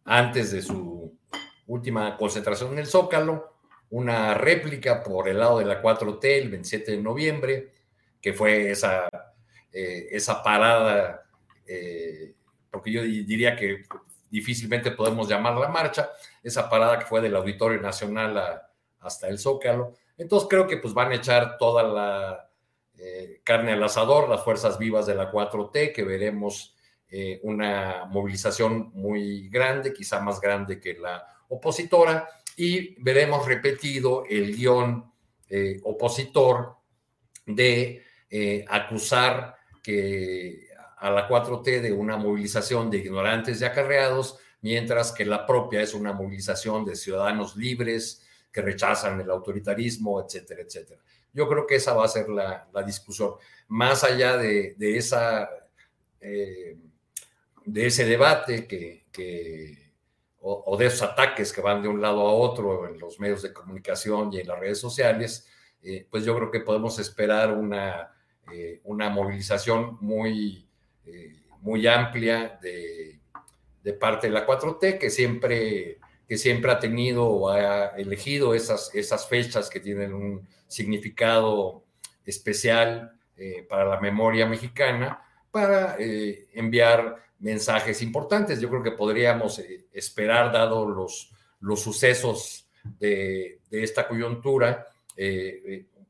antes 0.03 0.51
de 0.51 0.61
su 0.61 1.17
última 1.65 2.17
concentración 2.17 2.73
en 2.73 2.79
el 2.79 2.87
Zócalo 2.87 3.60
una 3.91 4.33
réplica 4.33 5.03
por 5.03 5.27
el 5.27 5.39
lado 5.39 5.59
de 5.59 5.65
la 5.65 5.81
4T 5.81 6.23
el 6.23 6.49
27 6.49 6.91
de 6.91 6.97
noviembre, 6.97 7.73
que 8.21 8.33
fue 8.33 8.71
esa, 8.71 9.09
eh, 9.71 10.07
esa 10.11 10.41
parada, 10.41 11.23
eh, 11.67 12.33
porque 12.69 12.91
yo 12.91 13.03
diría 13.03 13.55
que 13.55 13.83
difícilmente 14.29 14.91
podemos 14.91 15.27
llamar 15.27 15.55
la 15.55 15.67
marcha, 15.67 16.09
esa 16.41 16.69
parada 16.69 16.99
que 16.99 17.05
fue 17.05 17.19
del 17.19 17.35
Auditorio 17.35 17.81
Nacional 17.81 18.61
hasta 19.01 19.27
el 19.27 19.37
Zócalo. 19.37 19.93
Entonces 20.17 20.47
creo 20.49 20.67
que 20.67 20.77
pues 20.77 20.93
van 20.93 21.11
a 21.11 21.15
echar 21.15 21.57
toda 21.57 21.83
la 21.83 22.49
eh, 22.97 23.41
carne 23.43 23.73
al 23.73 23.83
asador, 23.83 24.29
las 24.29 24.43
fuerzas 24.43 24.77
vivas 24.77 25.05
de 25.05 25.15
la 25.15 25.31
4T, 25.31 25.93
que 25.93 26.03
veremos 26.03 26.75
una 27.43 28.05
movilización 28.05 28.89
muy 28.93 29.49
grande, 29.49 29.91
quizá 29.91 30.21
más 30.21 30.39
grande 30.39 30.79
que 30.79 30.93
la 30.93 31.27
opositora, 31.49 32.25
y 32.57 33.01
veremos 33.01 33.45
repetido 33.45 34.25
el 34.29 34.55
guion 34.55 35.11
eh, 35.49 35.79
opositor 35.83 36.75
de 37.45 38.03
eh, 38.29 38.65
acusar 38.67 39.55
que 39.83 40.67
a 40.97 41.09
la 41.09 41.27
4T 41.27 41.81
de 41.81 41.91
una 41.91 42.17
movilización 42.17 42.89
de 42.89 42.99
ignorantes 42.99 43.59
y 43.59 43.65
acarreados, 43.65 44.37
mientras 44.61 45.11
que 45.11 45.25
la 45.25 45.45
propia 45.45 45.81
es 45.81 45.93
una 45.93 46.13
movilización 46.13 46.85
de 46.85 46.95
ciudadanos 46.95 47.55
libres 47.55 48.25
que 48.51 48.61
rechazan 48.61 49.19
el 49.19 49.29
autoritarismo, 49.29 50.23
etcétera, 50.23 50.61
etcétera. 50.61 51.01
Yo 51.33 51.47
creo 51.47 51.65
que 51.65 51.75
esa 51.75 51.93
va 51.93 52.05
a 52.05 52.09
ser 52.09 52.29
la, 52.29 52.67
discusión. 52.85 53.33
Más 53.69 54.03
allá 54.03 54.37
de, 54.37 54.75
esa, 54.79 55.49
eh, 56.19 56.77
de 57.65 57.85
ese 57.87 58.05
debate 58.05 58.67
que 58.67 59.80
o, 60.43 60.75
de 60.75 60.87
esos 60.87 61.03
ataques 61.03 61.53
que 61.53 61.61
van 61.61 61.83
de 61.83 61.87
un 61.87 62.01
lado 62.01 62.21
a 62.21 62.33
otro 62.33 62.87
en 62.87 62.99
los 62.99 63.19
medios 63.19 63.43
de 63.43 63.53
comunicación 63.53 64.33
y 64.33 64.39
en 64.39 64.47
las 64.47 64.59
redes 64.59 64.79
sociales, 64.79 65.47
eh, 65.83 66.07
pues 66.09 66.25
yo 66.25 66.35
creo 66.35 66.49
que 66.49 66.61
podemos 66.61 66.97
esperar 66.97 67.53
una, 67.53 68.11
eh, 68.51 68.81
una 68.85 69.09
movilización 69.09 69.97
muy, 70.01 70.67
eh, 71.05 71.43
muy 71.59 71.85
amplia 71.85 72.57
de, 72.59 73.19
de, 73.83 73.93
parte 73.93 74.27
de 74.27 74.33
la 74.33 74.47
4T, 74.47 74.97
que 74.97 75.11
siempre, 75.11 75.99
que 76.27 76.37
siempre 76.37 76.71
ha 76.71 76.79
tenido 76.79 77.27
o 77.27 77.49
ha 77.49 77.89
elegido 77.97 78.55
esas, 78.55 78.93
esas 78.95 79.27
fechas 79.27 79.69
que 79.69 79.79
tienen 79.79 80.13
un 80.13 80.47
significado 80.67 81.83
especial 82.25 83.11
para 83.67 83.85
la 83.85 83.99
memoria 83.99 84.45
mexicana, 84.45 85.19
para 85.49 85.95
enviar 85.97 87.17
mensajes 87.41 88.01
importantes. 88.01 88.61
Yo 88.61 88.69
creo 88.69 88.83
que 88.83 88.91
podríamos 88.91 89.59
eh, 89.59 89.87
esperar, 89.91 90.51
dado 90.51 90.87
los, 90.87 91.31
los 91.59 91.81
sucesos 91.81 92.69
de, 92.99 93.59
esta 93.69 94.07
coyuntura, 94.07 94.87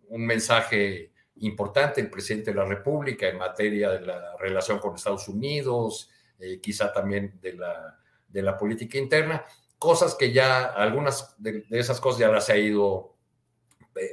un 0.07 0.25
mensaje 0.25 1.11
importante 1.37 1.99
el 1.99 2.09
presidente 2.09 2.51
de 2.51 2.57
la 2.57 2.65
República 2.65 3.27
en 3.27 3.37
materia 3.37 3.89
de 3.89 4.01
la 4.01 4.37
relación 4.37 4.79
con 4.79 4.95
Estados 4.95 5.27
Unidos, 5.27 6.09
quizá 6.61 6.93
también 6.93 7.39
de 7.41 7.53
la, 7.53 7.99
de 8.29 8.41
la 8.41 8.57
política 8.57 8.97
interna, 8.97 9.45
cosas 9.81 10.15
que 10.15 10.31
ya, 10.31 10.65
algunas 10.65 11.35
de, 11.39 11.65
esas 11.71 11.99
cosas 11.99 12.19
ya 12.19 12.29
las 12.29 12.49
ha 12.49 12.57
ido 12.57 13.15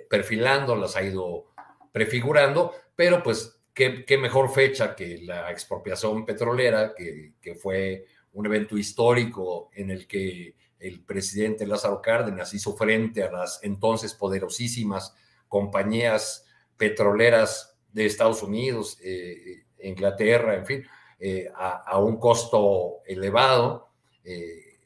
perfilando, 0.08 0.74
las 0.74 0.96
ha 0.96 1.02
ido 1.02 1.52
prefigurando, 1.92 2.72
pero 2.96 3.22
pues 3.22 3.57
qué, 4.04 4.18
mejor 4.18 4.50
fecha 4.50 4.96
que 4.96 5.18
la 5.18 5.52
expropiación 5.52 6.26
petrolera, 6.26 6.94
que, 6.96 7.54
fue 7.54 8.06
un 8.32 8.46
evento 8.46 8.76
histórico 8.76 9.70
en 9.72 9.90
el 9.90 10.06
que 10.06 10.56
el 10.80 11.00
presidente 11.04 11.66
Lázaro 11.66 12.02
Cárdenas 12.02 12.52
hizo 12.54 12.76
frente 12.76 13.22
a 13.22 13.30
las 13.30 13.60
entonces 13.62 14.14
poderosísimas 14.14 15.14
compañías 15.46 16.44
petroleras 16.76 17.78
de 17.92 18.06
Estados 18.06 18.42
Unidos, 18.42 18.98
eh, 19.02 19.64
Inglaterra, 19.80 20.56
en 20.56 20.66
fin, 20.66 20.86
eh, 21.20 21.48
a, 21.54 21.98
un 22.00 22.18
costo 22.18 23.02
elevado. 23.06 23.90
Eh, 24.24 24.76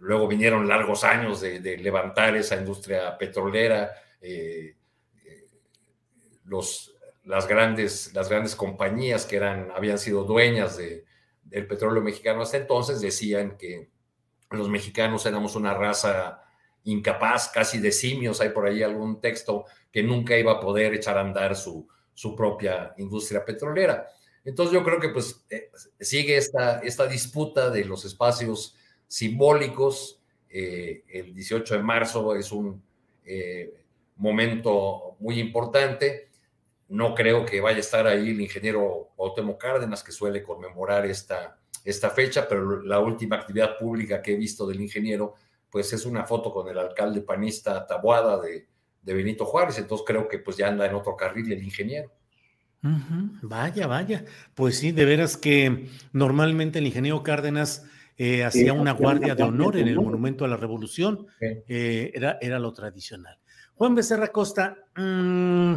luego 0.00 0.28
vinieron 0.28 0.68
largos 0.68 1.02
años 1.02 1.40
de, 1.40 1.76
levantar 1.78 2.36
esa 2.36 2.56
industria 2.56 3.18
petrolera, 3.18 3.90
los, 6.44 6.95
las, 7.26 7.46
grandes, 7.46 8.14
las 8.14 8.28
grandes 8.28 8.56
compañías 8.56 9.26
que 9.26 9.36
eran, 9.36 9.70
habían 9.74 9.98
sido 9.98 10.24
dueñas 10.24 10.76
de, 10.76 11.04
del 11.44 11.66
petróleo 11.66 12.02
mexicano 12.02 12.42
hasta 12.42 12.56
entonces 12.56 13.00
decían 13.00 13.56
que 13.58 13.88
los 14.50 14.68
mexicanos 14.68 15.26
éramos 15.26 15.56
una 15.56 15.74
raza 15.74 16.42
incapaz, 16.84 17.48
casi 17.48 17.78
de 17.78 17.90
simios, 17.90 18.40
hay 18.40 18.50
por 18.50 18.66
ahí 18.66 18.82
algún 18.82 19.20
texto 19.20 19.64
que 19.92 20.02
nunca 20.02 20.38
iba 20.38 20.52
a 20.52 20.60
poder 20.60 20.94
echar 20.94 21.18
a 21.18 21.22
andar 21.22 21.56
su, 21.56 21.86
su 22.14 22.34
propia 22.34 22.94
industria 22.96 23.44
petrolera. 23.44 24.06
Entonces 24.44 24.72
yo 24.72 24.84
creo 24.84 25.00
que 25.00 25.08
pues 25.08 25.44
eh, 25.50 25.70
sigue 25.98 26.36
esta, 26.36 26.78
esta 26.78 27.08
disputa 27.08 27.70
de 27.70 27.84
los 27.84 28.04
espacios 28.04 28.76
simbólicos. 29.08 30.20
Eh, 30.48 31.02
el 31.08 31.34
18 31.34 31.74
de 31.74 31.82
marzo 31.82 32.36
es 32.36 32.52
un 32.52 32.80
eh, 33.24 33.74
momento 34.16 35.16
muy 35.18 35.40
importante. 35.40 36.28
No 36.88 37.14
creo 37.14 37.44
que 37.44 37.60
vaya 37.60 37.78
a 37.78 37.80
estar 37.80 38.06
ahí 38.06 38.30
el 38.30 38.40
ingeniero 38.40 39.12
Otemo 39.16 39.58
Cárdenas, 39.58 40.04
que 40.04 40.12
suele 40.12 40.42
conmemorar 40.42 41.04
esta, 41.06 41.58
esta 41.86 42.10
fecha, 42.10 42.46
pero 42.48 42.82
la 42.82 42.98
última 42.98 43.36
actividad 43.36 43.78
pública 43.78 44.20
que 44.20 44.34
he 44.34 44.36
visto 44.36 44.66
del 44.66 44.80
ingeniero, 44.80 45.34
pues 45.70 45.92
es 45.92 46.04
una 46.04 46.24
foto 46.24 46.52
con 46.52 46.68
el 46.68 46.78
alcalde 46.78 47.22
panista 47.22 47.86
Tabuada 47.86 48.40
de, 48.40 48.66
Benito 49.02 49.44
Juárez, 49.44 49.78
entonces 49.78 50.04
creo 50.04 50.26
que 50.26 50.40
pues 50.40 50.56
ya 50.56 50.66
anda 50.66 50.84
en 50.84 50.96
otro 50.96 51.16
carril 51.16 51.52
el 51.52 51.62
ingeniero. 51.62 52.10
Vaya, 53.42 53.86
vaya. 53.86 54.24
Pues 54.54 54.78
sí, 54.78 54.90
de 54.90 55.04
veras 55.04 55.36
que 55.36 55.88
normalmente 56.12 56.80
el 56.80 56.86
ingeniero 56.86 57.22
Cárdenas 57.22 57.86
eh, 58.16 58.42
hacía 58.42 58.72
una 58.72 58.92
guardia 58.92 59.36
de 59.36 59.44
honor 59.44 59.76
en 59.76 59.86
el 59.86 59.96
Monumento 59.96 60.44
a 60.44 60.48
la 60.48 60.56
Revolución, 60.56 61.28
eh, 61.40 62.10
era, 62.14 62.38
era 62.40 62.58
lo 62.58 62.72
tradicional. 62.72 63.38
Juan 63.74 63.94
Becerra 63.94 64.28
Costa, 64.28 64.76
mmm, 64.96 65.74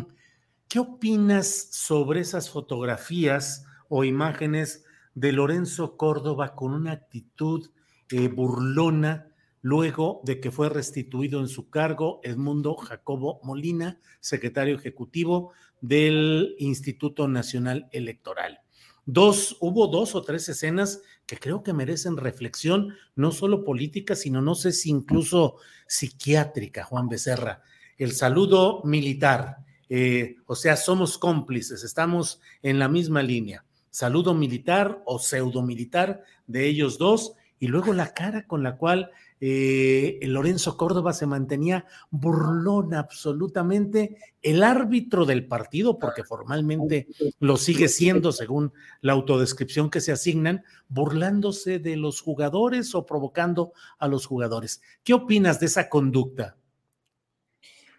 ¿Qué 0.70 0.78
opinas 0.78 1.70
sobre 1.72 2.20
esas 2.20 2.52
fotografías 2.52 3.66
o 3.88 4.04
imágenes 4.04 4.86
de 5.16 5.32
Lorenzo 5.32 5.98
Córdoba 5.98 6.54
con 6.54 6.76
una 6.76 6.92
actitud 6.92 7.72
eh, 8.12 8.28
burlona 8.28 9.34
luego 9.64 10.22
de 10.26 10.40
que 10.40 10.52
fue 10.52 10.70
restituido 10.70 11.40
en 11.40 11.48
su 11.48 11.72
cargo 11.72 12.20
Edmundo 12.22 12.76
Jacobo 12.76 13.40
Molina, 13.42 14.00
secretario 14.20 14.76
ejecutivo 14.76 15.54
del 15.82 16.54
Instituto 16.60 17.28
Nacional 17.28 17.90
Electoral? 17.92 18.60
Dos, 19.08 19.58
hubo 19.62 19.88
dos 19.88 20.14
o 20.14 20.22
tres 20.22 20.50
escenas 20.50 21.02
que 21.26 21.38
creo 21.40 21.64
que 21.64 21.74
merecen 21.74 22.16
reflexión, 22.16 22.94
no 23.16 23.32
solo 23.32 23.64
política, 23.64 24.16
sino 24.16 24.40
no 24.40 24.54
sé 24.54 24.72
si 24.72 24.92
incluso 24.92 25.56
psiquiátrica, 25.88 26.84
Juan 26.84 27.10
Becerra. 27.10 27.64
El 27.98 28.12
saludo 28.12 28.84
militar, 28.84 29.66
eh, 29.89 30.38
o 30.45 30.56
sea, 30.56 30.78
somos 30.78 31.17
cómplices, 31.17 31.84
estamos 31.84 32.39
en 32.62 32.80
la 32.80 32.88
misma 32.88 33.23
línea. 33.23 33.65
Saludo 33.89 34.34
militar 34.34 35.02
o 35.06 35.19
pseudo 35.19 35.63
militar 35.63 36.23
de 36.47 36.67
ellos 36.67 36.97
dos, 36.97 37.34
y 37.60 37.67
luego 37.67 37.93
la 37.93 38.13
cara 38.13 38.47
con 38.47 38.63
la 38.63 38.78
cual 38.78 39.12
eh, 39.41 40.19
Lorenzo 40.23 40.78
Córdoba 40.78 41.13
se 41.13 41.25
mantenía 41.25 41.86
burlón 42.10 42.93
absolutamente, 42.93 44.17
el 44.41 44.63
árbitro 44.63 45.25
del 45.25 45.45
partido, 45.45 45.99
porque 45.99 46.23
formalmente 46.23 47.08
lo 47.39 47.58
sigue 47.58 47.89
siendo 47.89 48.32
según 48.32 48.71
la 49.02 49.13
autodescripción 49.13 49.89
que 49.89 50.02
se 50.02 50.12
asignan, 50.12 50.63
burlándose 50.88 51.80
de 51.80 51.97
los 51.97 52.21
jugadores 52.21 52.95
o 52.95 53.06
provocando 53.06 53.73
a 53.97 54.08
los 54.08 54.25
jugadores. 54.25 54.82
¿Qué 55.04 55.13
opinas 55.13 55.60
de 55.60 55.65
esa 55.65 55.89
conducta? 55.89 56.59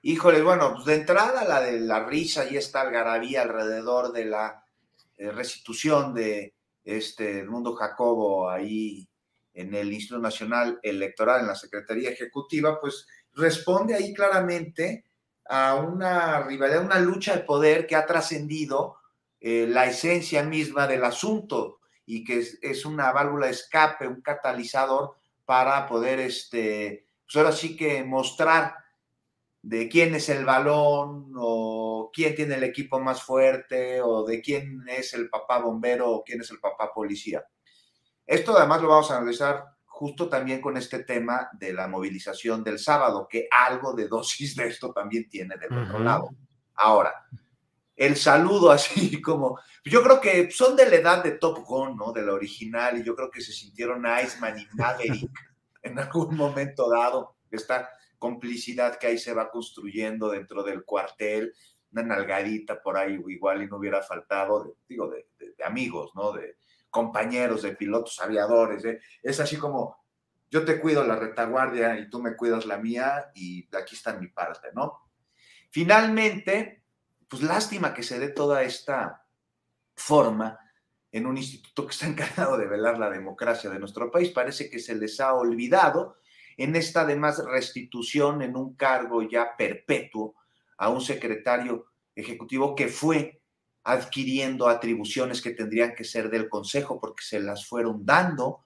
Híjole, 0.02 0.40
bueno, 0.40 0.72
pues 0.72 0.86
de 0.86 0.94
entrada 0.94 1.44
la 1.44 1.60
de 1.60 1.78
la 1.78 2.06
risa 2.06 2.48
y 2.50 2.56
esta 2.56 2.80
algarabía 2.80 3.42
alrededor 3.42 4.12
de 4.12 4.24
la 4.24 4.64
eh, 5.18 5.30
restitución 5.30 6.14
de 6.14 6.54
este 6.82 7.44
Mundo 7.44 7.74
Jacobo 7.74 8.48
ahí 8.48 9.06
en 9.52 9.74
el 9.74 9.92
Instituto 9.92 10.22
Nacional 10.22 10.80
Electoral, 10.82 11.42
en 11.42 11.48
la 11.48 11.54
Secretaría 11.54 12.08
Ejecutiva, 12.08 12.80
pues 12.80 13.06
responde 13.34 13.94
ahí 13.94 14.14
claramente 14.14 15.04
a 15.46 15.74
una 15.74 16.40
rivalidad, 16.44 16.82
una 16.82 16.98
lucha 16.98 17.36
de 17.36 17.42
poder 17.42 17.86
que 17.86 17.96
ha 17.96 18.06
trascendido 18.06 18.96
eh, 19.38 19.66
la 19.68 19.84
esencia 19.84 20.42
misma 20.42 20.86
del 20.86 21.04
asunto 21.04 21.80
y 22.06 22.24
que 22.24 22.42
es, 22.62 22.84
una 22.86 23.12
válvula 23.12 23.46
de 23.46 23.52
escape, 23.52 24.08
un 24.08 24.22
catalizador 24.22 25.16
para 25.44 25.86
poder, 25.86 26.20
este, 26.20 27.06
pues 27.26 27.36
ahora 27.36 27.52
sí 27.52 27.76
que 27.76 28.02
mostrar 28.02 28.79
de 29.62 29.88
quién 29.88 30.14
es 30.14 30.28
el 30.28 30.44
balón 30.44 31.32
o 31.36 32.10
quién 32.12 32.34
tiene 32.34 32.54
el 32.54 32.64
equipo 32.64 32.98
más 32.98 33.22
fuerte 33.22 34.00
o 34.00 34.24
de 34.24 34.40
quién 34.40 34.84
es 34.88 35.12
el 35.14 35.28
papá 35.28 35.58
bombero 35.58 36.10
o 36.10 36.24
quién 36.24 36.40
es 36.40 36.50
el 36.50 36.58
papá 36.58 36.90
policía. 36.94 37.44
Esto 38.26 38.56
además 38.56 38.80
lo 38.80 38.88
vamos 38.88 39.10
a 39.10 39.18
analizar 39.18 39.64
justo 39.84 40.28
también 40.28 40.62
con 40.62 40.76
este 40.78 41.04
tema 41.04 41.50
de 41.52 41.74
la 41.74 41.86
movilización 41.86 42.64
del 42.64 42.78
sábado, 42.78 43.28
que 43.28 43.48
algo 43.50 43.92
de 43.92 44.08
dosis 44.08 44.56
de 44.56 44.68
esto 44.68 44.92
también 44.92 45.28
tiene 45.28 45.56
del 45.58 45.76
otro 45.76 45.98
lado. 45.98 46.30
Ahora, 46.76 47.26
el 47.94 48.16
saludo 48.16 48.70
así 48.70 49.20
como, 49.22 49.60
yo 49.84 50.02
creo 50.02 50.22
que 50.22 50.50
son 50.50 50.74
de 50.74 50.88
la 50.88 50.96
edad 50.96 51.22
de 51.22 51.32
Top 51.32 51.58
Gun, 51.66 51.96
¿no? 51.96 52.12
De 52.12 52.22
la 52.22 52.32
original, 52.32 52.96
y 52.96 53.04
yo 53.04 53.14
creo 53.14 53.30
que 53.30 53.42
se 53.42 53.52
sintieron 53.52 54.06
Iceman 54.24 54.58
y 54.58 54.66
Maverick 54.72 55.30
en 55.82 55.98
algún 55.98 56.34
momento 56.34 56.88
dado. 56.88 57.36
Está 57.50 57.90
complicidad 58.20 58.98
que 58.98 59.08
ahí 59.08 59.18
se 59.18 59.32
va 59.32 59.50
construyendo 59.50 60.28
dentro 60.28 60.62
del 60.62 60.84
cuartel, 60.84 61.54
una 61.90 62.02
nalgadita 62.02 62.80
por 62.80 62.96
ahí 62.96 63.18
igual 63.26 63.62
y 63.62 63.66
no 63.66 63.78
hubiera 63.78 64.02
faltado, 64.02 64.76
digo, 64.86 65.10
de, 65.10 65.26
amigos, 65.64 66.12
¿no? 66.14 66.30
De 66.32 66.58
compañeros, 66.90 67.62
de 67.62 67.74
pilotos 67.74 68.20
aviadores, 68.20 68.84
¿eh? 68.84 69.00
es 69.22 69.40
así 69.40 69.56
como, 69.56 70.04
yo 70.50 70.64
te 70.64 70.80
cuido 70.80 71.04
la 71.04 71.16
retaguardia 71.16 71.98
y 71.98 72.10
tú 72.10 72.20
me 72.20 72.36
cuidas 72.36 72.66
la 72.66 72.76
mía 72.76 73.30
y 73.34 73.68
aquí 73.74 73.94
está 73.94 74.12
mi 74.12 74.28
parte, 74.28 74.68
¿no? 74.74 74.98
Finalmente, 75.70 76.84
pues 77.26 77.42
lástima 77.42 77.94
que 77.94 78.02
se 78.02 78.18
dé 78.18 78.28
toda 78.28 78.62
esta 78.62 79.24
forma 79.94 80.58
en 81.10 81.26
un 81.26 81.38
instituto 81.38 81.86
que 81.86 81.92
está 81.92 82.06
encargado 82.06 82.58
de 82.58 82.66
velar 82.66 82.98
la 82.98 83.08
democracia 83.08 83.70
de 83.70 83.78
nuestro 83.78 84.10
país. 84.10 84.30
Parece 84.30 84.68
que 84.68 84.78
se 84.78 84.94
les 84.94 85.20
ha 85.20 85.32
olvidado 85.32 86.18
en 86.56 86.76
esta 86.76 87.02
además 87.02 87.42
restitución 87.44 88.42
en 88.42 88.56
un 88.56 88.74
cargo 88.74 89.22
ya 89.22 89.56
perpetuo 89.56 90.34
a 90.78 90.88
un 90.88 91.00
secretario 91.00 91.86
ejecutivo 92.14 92.74
que 92.74 92.88
fue 92.88 93.40
adquiriendo 93.84 94.68
atribuciones 94.68 95.40
que 95.40 95.50
tendrían 95.50 95.94
que 95.94 96.04
ser 96.04 96.30
del 96.30 96.48
Consejo 96.48 97.00
porque 97.00 97.22
se 97.22 97.40
las 97.40 97.66
fueron 97.66 98.04
dando 98.04 98.64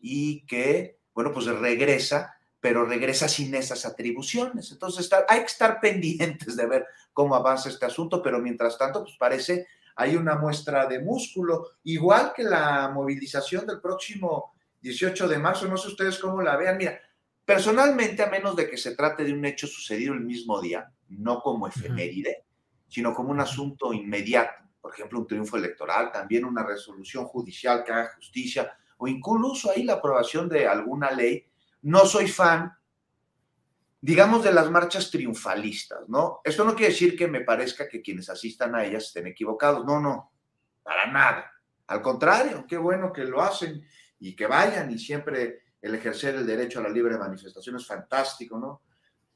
y 0.00 0.44
que, 0.46 0.98
bueno, 1.14 1.32
pues 1.32 1.46
regresa, 1.46 2.34
pero 2.60 2.84
regresa 2.84 3.28
sin 3.28 3.54
esas 3.54 3.84
atribuciones. 3.86 4.72
Entonces 4.72 5.08
hay 5.28 5.40
que 5.40 5.46
estar 5.46 5.80
pendientes 5.82 6.56
de 6.56 6.66
ver 6.66 6.86
cómo 7.12 7.34
avanza 7.34 7.68
este 7.68 7.86
asunto, 7.86 8.22
pero 8.22 8.40
mientras 8.40 8.76
tanto, 8.78 9.02
pues 9.04 9.16
parece 9.18 9.66
hay 9.96 10.14
una 10.14 10.36
muestra 10.36 10.86
de 10.86 11.00
músculo, 11.00 11.72
igual 11.82 12.32
que 12.34 12.44
la 12.44 12.88
movilización 12.88 13.66
del 13.66 13.80
próximo 13.80 14.54
18 14.80 15.26
de 15.26 15.38
marzo, 15.38 15.66
no 15.66 15.76
sé 15.76 15.88
ustedes 15.88 16.18
cómo 16.20 16.40
la 16.40 16.56
vean, 16.56 16.76
mira, 16.76 17.00
Personalmente, 17.48 18.22
a 18.22 18.28
menos 18.28 18.54
de 18.56 18.68
que 18.68 18.76
se 18.76 18.94
trate 18.94 19.24
de 19.24 19.32
un 19.32 19.42
hecho 19.46 19.66
sucedido 19.66 20.12
el 20.12 20.20
mismo 20.20 20.60
día, 20.60 20.92
no 21.08 21.40
como 21.40 21.66
efeméride, 21.66 22.44
sino 22.86 23.14
como 23.14 23.30
un 23.30 23.40
asunto 23.40 23.94
inmediato. 23.94 24.64
Por 24.78 24.92
ejemplo, 24.92 25.20
un 25.20 25.26
triunfo 25.26 25.56
electoral, 25.56 26.12
también 26.12 26.44
una 26.44 26.62
resolución 26.62 27.24
judicial 27.24 27.84
que 27.84 27.92
haga 27.92 28.12
justicia 28.16 28.76
o 28.98 29.08
incluso 29.08 29.70
ahí 29.70 29.84
la 29.84 29.94
aprobación 29.94 30.46
de 30.46 30.66
alguna 30.66 31.10
ley. 31.10 31.46
No 31.80 32.04
soy 32.04 32.28
fan, 32.28 32.70
digamos, 33.98 34.44
de 34.44 34.52
las 34.52 34.70
marchas 34.70 35.10
triunfalistas, 35.10 36.06
¿no? 36.06 36.42
Esto 36.44 36.66
no 36.66 36.74
quiere 36.74 36.92
decir 36.92 37.16
que 37.16 37.28
me 37.28 37.40
parezca 37.40 37.88
que 37.88 38.02
quienes 38.02 38.28
asistan 38.28 38.74
a 38.74 38.84
ellas 38.84 39.04
estén 39.04 39.26
equivocados. 39.26 39.86
No, 39.86 39.98
no, 39.98 40.32
para 40.82 41.10
nada. 41.10 41.50
Al 41.86 42.02
contrario, 42.02 42.66
qué 42.68 42.76
bueno 42.76 43.10
que 43.10 43.24
lo 43.24 43.40
hacen 43.40 43.82
y 44.20 44.36
que 44.36 44.46
vayan 44.46 44.90
y 44.90 44.98
siempre 44.98 45.67
el 45.80 45.94
ejercer 45.94 46.34
el 46.34 46.46
derecho 46.46 46.80
a 46.80 46.82
la 46.82 46.88
libre 46.88 47.16
manifestación 47.16 47.76
es 47.76 47.86
fantástico, 47.86 48.58
¿no? 48.58 48.82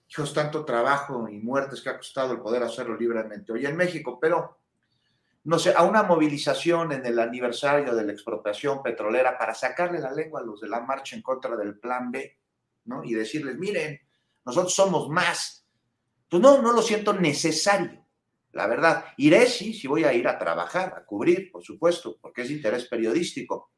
Hijos, 0.09 0.35
tanto 0.35 0.64
trabajo 0.64 1.28
y 1.28 1.38
muertes 1.38 1.81
que 1.81 1.88
ha 1.88 1.96
costado 1.96 2.33
el 2.33 2.40
poder 2.40 2.62
hacerlo 2.62 2.96
libremente 2.96 3.52
hoy 3.52 3.64
en 3.64 3.76
México, 3.76 4.18
pero 4.20 4.59
no 5.44 5.59
sé, 5.59 5.74
a 5.76 5.83
una 5.83 6.05
movilización 6.05 6.92
en 6.92 7.05
el 7.05 7.18
aniversario 7.18 7.94
de 7.94 8.05
la 8.05 8.12
expropiación 8.12 8.83
petrolera 8.83 9.37
para 9.37 9.55
sacarle 9.55 9.98
la 9.98 10.12
lengua 10.12 10.40
a 10.40 10.44
los 10.44 10.61
de 10.61 10.68
la 10.68 10.81
marcha 10.81 11.16
en 11.16 11.22
contra 11.22 11.57
del 11.57 11.78
plan 11.78 12.12
B, 12.12 12.38
¿no? 12.85 13.02
Y 13.02 13.14
decirles, 13.14 13.57
miren, 13.59 14.00
nosotros 14.44 14.74
somos 14.74 15.09
más. 15.09 15.66
Pues 16.28 16.40
no, 16.40 16.62
no 16.62 16.72
lo 16.72 16.81
siento 16.81 17.12
necesario, 17.12 18.07
la 18.52 18.66
verdad. 18.68 19.05
Iré, 19.16 19.46
sí, 19.46 19.74
sí 19.74 19.88
voy 19.88 20.05
a 20.05 20.12
ir 20.12 20.28
a 20.28 20.38
trabajar, 20.38 20.94
a 20.96 21.05
cubrir, 21.05 21.50
por 21.50 21.64
supuesto, 21.64 22.18
porque 22.20 22.42
es 22.42 22.50
interés 22.50 22.87
periodístico. 22.87 23.71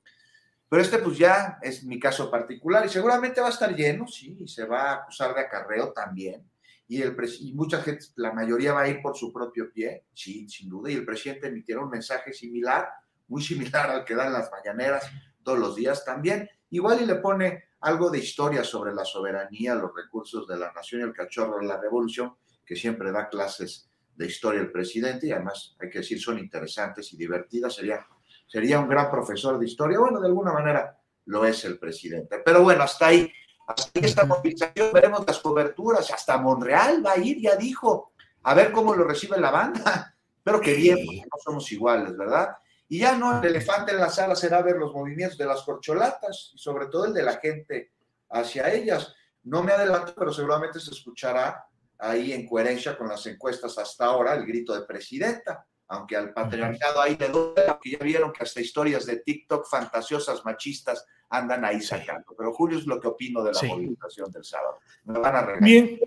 Pero 0.68 0.82
este 0.82 0.98
pues 0.98 1.18
ya 1.18 1.58
es 1.62 1.84
mi 1.84 1.98
caso 1.98 2.30
particular 2.30 2.84
y 2.86 2.88
seguramente 2.88 3.40
va 3.40 3.48
a 3.48 3.50
estar 3.50 3.74
lleno, 3.74 4.06
sí, 4.08 4.36
y 4.40 4.48
se 4.48 4.64
va 4.64 4.90
a 4.90 4.94
acusar 4.94 5.34
de 5.34 5.42
acarreo 5.42 5.92
también. 5.92 6.48
Y, 6.86 7.00
el, 7.00 7.16
y 7.40 7.52
mucha 7.54 7.80
gente, 7.80 8.06
la 8.16 8.32
mayoría 8.32 8.72
va 8.72 8.82
a 8.82 8.88
ir 8.88 9.00
por 9.00 9.16
su 9.16 9.32
propio 9.32 9.72
pie, 9.72 10.06
sí, 10.12 10.48
sin 10.48 10.68
duda. 10.68 10.90
Y 10.90 10.94
el 10.94 11.04
presidente 11.04 11.48
emitirá 11.48 11.80
un 11.80 11.90
mensaje 11.90 12.32
similar, 12.32 12.88
muy 13.28 13.42
similar 13.42 13.90
al 13.90 14.04
que 14.04 14.14
dan 14.14 14.32
las 14.32 14.50
mañaneras 14.50 15.04
todos 15.42 15.58
los 15.58 15.76
días 15.76 16.04
también. 16.04 16.48
Igual 16.70 17.02
y 17.02 17.06
le 17.06 17.16
pone 17.16 17.64
algo 17.80 18.10
de 18.10 18.18
historia 18.18 18.64
sobre 18.64 18.94
la 18.94 19.04
soberanía, 19.04 19.74
los 19.74 19.94
recursos 19.94 20.46
de 20.48 20.56
la 20.56 20.72
nación 20.72 21.02
y 21.02 21.04
el 21.04 21.12
cachorro 21.12 21.58
de 21.58 21.66
la 21.66 21.80
revolución, 21.80 22.34
que 22.64 22.76
siempre 22.76 23.12
da 23.12 23.28
clases 23.28 23.90
de 24.16 24.26
historia 24.26 24.60
el 24.60 24.72
presidente 24.72 25.26
y 25.26 25.32
además, 25.32 25.76
hay 25.80 25.90
que 25.90 25.98
decir, 25.98 26.20
son 26.20 26.38
interesantes 26.38 27.12
y 27.12 27.16
divertidas. 27.16 27.74
Sería 27.74 28.06
sería 28.46 28.78
un 28.78 28.88
gran 28.88 29.10
profesor 29.10 29.58
de 29.58 29.66
historia. 29.66 29.98
Bueno, 29.98 30.20
de 30.20 30.28
alguna 30.28 30.52
manera 30.52 30.98
lo 31.26 31.44
es 31.44 31.64
el 31.64 31.78
presidente. 31.78 32.38
Pero 32.44 32.62
bueno, 32.62 32.82
hasta 32.82 33.06
ahí, 33.06 33.32
hasta 33.66 33.90
ahí 33.94 34.04
esta 34.04 34.26
movilización, 34.26 34.92
veremos 34.92 35.26
las 35.26 35.38
coberturas. 35.38 36.10
Hasta 36.10 36.38
Monreal 36.38 37.04
va 37.04 37.12
a 37.12 37.18
ir, 37.18 37.40
ya 37.40 37.56
dijo, 37.56 38.12
a 38.42 38.54
ver 38.54 38.72
cómo 38.72 38.94
lo 38.94 39.04
recibe 39.04 39.40
la 39.40 39.50
banda. 39.50 40.14
Pero 40.44 40.60
que 40.60 40.74
bien, 40.74 40.98
porque 41.04 41.22
no 41.22 41.38
somos 41.42 41.72
iguales, 41.72 42.16
¿verdad? 42.16 42.56
Y 42.86 42.98
ya 42.98 43.16
no, 43.16 43.38
el 43.38 43.46
elefante 43.46 43.92
en 43.92 43.98
la 43.98 44.10
sala 44.10 44.36
será 44.36 44.60
ver 44.60 44.76
los 44.76 44.92
movimientos 44.92 45.38
de 45.38 45.46
las 45.46 45.62
corcholatas 45.62 46.52
y 46.54 46.58
sobre 46.58 46.86
todo 46.86 47.06
el 47.06 47.14
de 47.14 47.22
la 47.22 47.38
gente 47.38 47.92
hacia 48.28 48.70
ellas. 48.70 49.14
No 49.44 49.62
me 49.62 49.72
adelanto, 49.72 50.14
pero 50.14 50.32
seguramente 50.32 50.80
se 50.80 50.90
escuchará 50.90 51.66
ahí 51.98 52.32
en 52.32 52.46
coherencia 52.46 52.96
con 52.98 53.08
las 53.08 53.24
encuestas 53.26 53.78
hasta 53.78 54.04
ahora 54.04 54.34
el 54.34 54.44
grito 54.44 54.74
de 54.74 54.86
presidenta 54.86 55.66
aunque 55.88 56.16
al 56.16 56.32
patriarcado 56.32 57.00
ahí 57.00 57.16
le 57.18 57.28
duele, 57.28 57.68
aunque 57.68 57.90
ya 57.90 57.98
vieron 57.98 58.32
que 58.32 58.42
hasta 58.42 58.60
historias 58.60 59.06
de 59.06 59.16
TikTok 59.16 59.68
fantasiosas 59.68 60.44
machistas 60.44 61.06
andan 61.28 61.64
ahí 61.64 61.80
sacando. 61.80 62.34
Pero 62.36 62.52
Julio 62.52 62.78
es 62.78 62.86
lo 62.86 63.00
que 63.00 63.08
opino 63.08 63.42
de 63.42 63.52
la 63.52 63.62
movilización 63.62 64.30
del 64.30 64.44
sábado. 64.44 64.78
Me 65.04 65.18
van 65.18 65.36
a 65.36 65.56
Bien, 65.60 65.98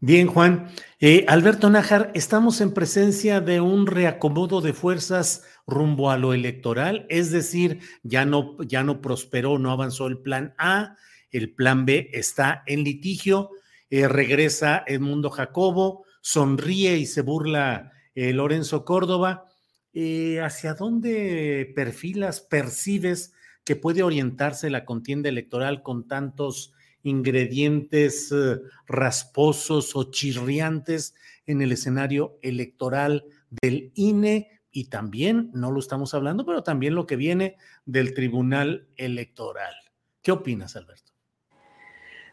bien, 0.00 0.26
Juan. 0.26 0.68
Eh, 1.00 1.24
Alberto 1.28 1.70
Nájar, 1.70 2.10
estamos 2.14 2.60
en 2.60 2.74
presencia 2.74 3.40
de 3.40 3.60
un 3.60 3.86
reacomodo 3.86 4.60
de 4.60 4.72
fuerzas 4.72 5.44
rumbo 5.66 6.10
a 6.10 6.18
lo 6.18 6.32
electoral, 6.32 7.06
es 7.08 7.30
decir, 7.30 7.80
ya 8.02 8.24
no, 8.24 8.56
ya 8.62 8.84
no 8.84 9.00
prosperó, 9.00 9.58
no 9.58 9.72
avanzó 9.72 10.06
el 10.06 10.18
plan 10.18 10.54
A, 10.58 10.96
el 11.32 11.54
plan 11.54 11.86
B 11.86 12.08
está 12.12 12.62
en 12.66 12.84
litigio, 12.84 13.50
eh, 13.90 14.06
regresa 14.06 14.84
Edmundo 14.86 15.30
Jacobo, 15.30 16.04
sonríe 16.20 16.96
y 16.98 17.06
se 17.06 17.22
burla 17.22 17.92
eh, 18.16 18.32
Lorenzo 18.32 18.84
Córdoba, 18.84 19.44
eh, 19.92 20.40
¿hacia 20.40 20.74
dónde 20.74 21.70
perfilas, 21.76 22.40
percibes 22.40 23.34
que 23.62 23.76
puede 23.76 24.02
orientarse 24.02 24.70
la 24.70 24.84
contienda 24.86 25.28
electoral 25.28 25.82
con 25.82 26.08
tantos 26.08 26.72
ingredientes 27.02 28.32
eh, 28.32 28.58
rasposos 28.86 29.94
o 29.94 30.10
chirriantes 30.10 31.14
en 31.46 31.60
el 31.60 31.72
escenario 31.72 32.38
electoral 32.42 33.26
del 33.62 33.92
INE 33.94 34.62
y 34.72 34.86
también, 34.86 35.50
no 35.52 35.70
lo 35.70 35.78
estamos 35.78 36.14
hablando, 36.14 36.46
pero 36.46 36.62
también 36.62 36.94
lo 36.94 37.06
que 37.06 37.16
viene 37.16 37.56
del 37.84 38.14
Tribunal 38.14 38.88
Electoral? 38.96 39.74
¿Qué 40.22 40.32
opinas, 40.32 40.74
Alberto? 40.74 41.12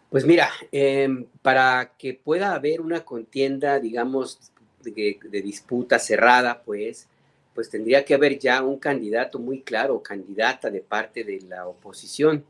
Pues 0.10 0.26
mira, 0.26 0.50
em, 0.72 1.26
para 1.42 1.96
que 1.98 2.14
pueda 2.14 2.54
haber 2.54 2.82
una 2.82 3.04
contienda, 3.04 3.80
digamos, 3.80 4.53
de, 4.84 5.42
disputa 5.42 6.00
cerrada, 6.00 6.62
pues, 6.64 7.08
pues 7.54 7.70
tendría 7.70 8.04
que 8.04 8.14
haber 8.14 8.40
ya 8.40 8.62
un 8.64 8.78
candidato 8.80 9.40
muy 9.40 9.62
claro, 9.62 10.02
candidata 10.02 10.70
de 10.70 10.82
parte 10.82 11.24
de 11.24 11.42
la 11.42 11.68
oposición, 11.68 12.44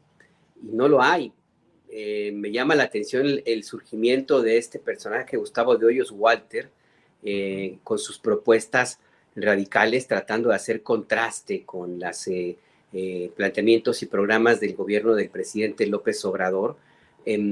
y 0.61 0.67
no 0.75 0.87
lo 0.87 1.01
hay. 1.01 1.31
Eh, 1.89 2.31
me 2.33 2.51
llama 2.51 2.75
la 2.75 2.83
atención 2.83 3.41
el, 3.45 3.63
surgimiento 3.63 4.41
de 4.41 4.57
este 4.57 4.79
personaje, 4.79 5.37
Gustavo 5.37 5.75
de 5.75 5.85
Hoyos 5.85 6.11
Walter, 6.11 6.69
eh, 7.23 7.77
con 7.83 7.99
sus 7.99 8.17
propuestas 8.17 8.99
radicales, 9.35 10.07
tratando 10.07 10.49
de 10.49 10.55
hacer 10.55 10.81
contraste 10.81 11.63
con 11.63 11.99
los 11.99 12.27
eh, 12.27 12.57
planteamientos 13.35 14.01
y 14.01 14.07
programas 14.07 14.59
del 14.59 14.75
gobierno 14.75 15.15
del 15.15 15.29
presidente 15.29 15.85
López 15.87 16.23
Obrador, 16.25 16.77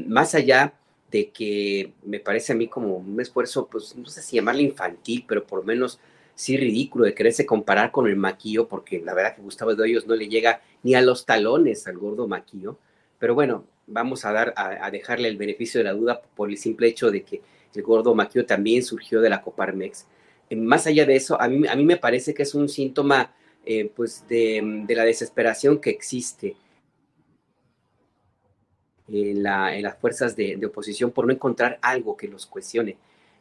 más 0.07 0.35
allá 0.35 0.73
de 1.11 1.29
que 1.29 1.93
me 2.03 2.19
parece 2.19 2.53
a 2.53 2.55
mí 2.55 2.67
como 2.67 2.95
un 2.95 3.19
esfuerzo, 3.19 3.67
pues 3.67 3.95
no 3.97 4.05
sé 4.05 4.21
si 4.21 4.37
llamarle 4.37 4.63
infantil, 4.63 5.25
pero 5.27 5.45
por 5.45 5.59
lo 5.59 5.65
menos 5.65 5.99
sí 6.35 6.57
ridículo 6.57 7.05
de 7.05 7.13
quererse 7.13 7.45
comparar 7.45 7.91
con 7.91 8.07
el 8.07 8.15
maquillo, 8.15 8.67
porque 8.67 9.01
la 9.01 9.13
verdad 9.13 9.35
que 9.35 9.41
Gustavo 9.41 9.75
de 9.75 9.83
Hoyos 9.83 10.07
no 10.07 10.15
le 10.15 10.29
llega 10.29 10.61
ni 10.83 10.95
a 10.95 11.01
los 11.01 11.25
talones 11.25 11.85
al 11.85 11.97
gordo 11.97 12.27
maquillo. 12.27 12.77
Pero 13.19 13.35
bueno, 13.35 13.65
vamos 13.87 14.25
a, 14.25 14.31
dar, 14.31 14.53
a, 14.55 14.89
dejarle 14.89 15.27
el 15.27 15.37
beneficio 15.37 15.79
de 15.79 15.83
la 15.83 15.93
duda 15.93 16.21
por 16.35 16.49
el 16.49 16.57
simple 16.57 16.87
hecho 16.87 17.11
de 17.11 17.23
que 17.23 17.41
el 17.75 17.83
gordo 17.83 18.15
maquillo 18.15 18.45
también 18.45 18.81
surgió 18.81 19.21
de 19.21 19.29
la 19.29 19.41
Coparmex. 19.41 20.07
Eh, 20.49 20.55
más 20.55 20.87
allá 20.87 21.05
de 21.05 21.15
eso, 21.17 21.39
a 21.39 21.47
mí, 21.47 21.67
a 21.67 21.75
mí 21.75 21.83
me 21.83 21.97
parece 21.97 22.33
que 22.33 22.43
es 22.43 22.55
un 22.55 22.69
síntoma 22.69 23.33
eh, 23.65 23.91
pues 23.95 24.25
de, 24.27 24.83
de 24.87 24.95
la 24.95 25.03
desesperación 25.03 25.79
que 25.79 25.89
existe 25.89 26.55
en, 29.11 29.43
las 29.43 29.97
fuerzas 29.97 30.35
de, 30.35 30.59
oposición 30.65 31.11
por 31.11 31.25
no 31.25 31.33
encontrar 31.33 31.79
algo 31.81 32.15
que 32.15 32.27
los 32.27 32.45
cuestione. 32.45 32.97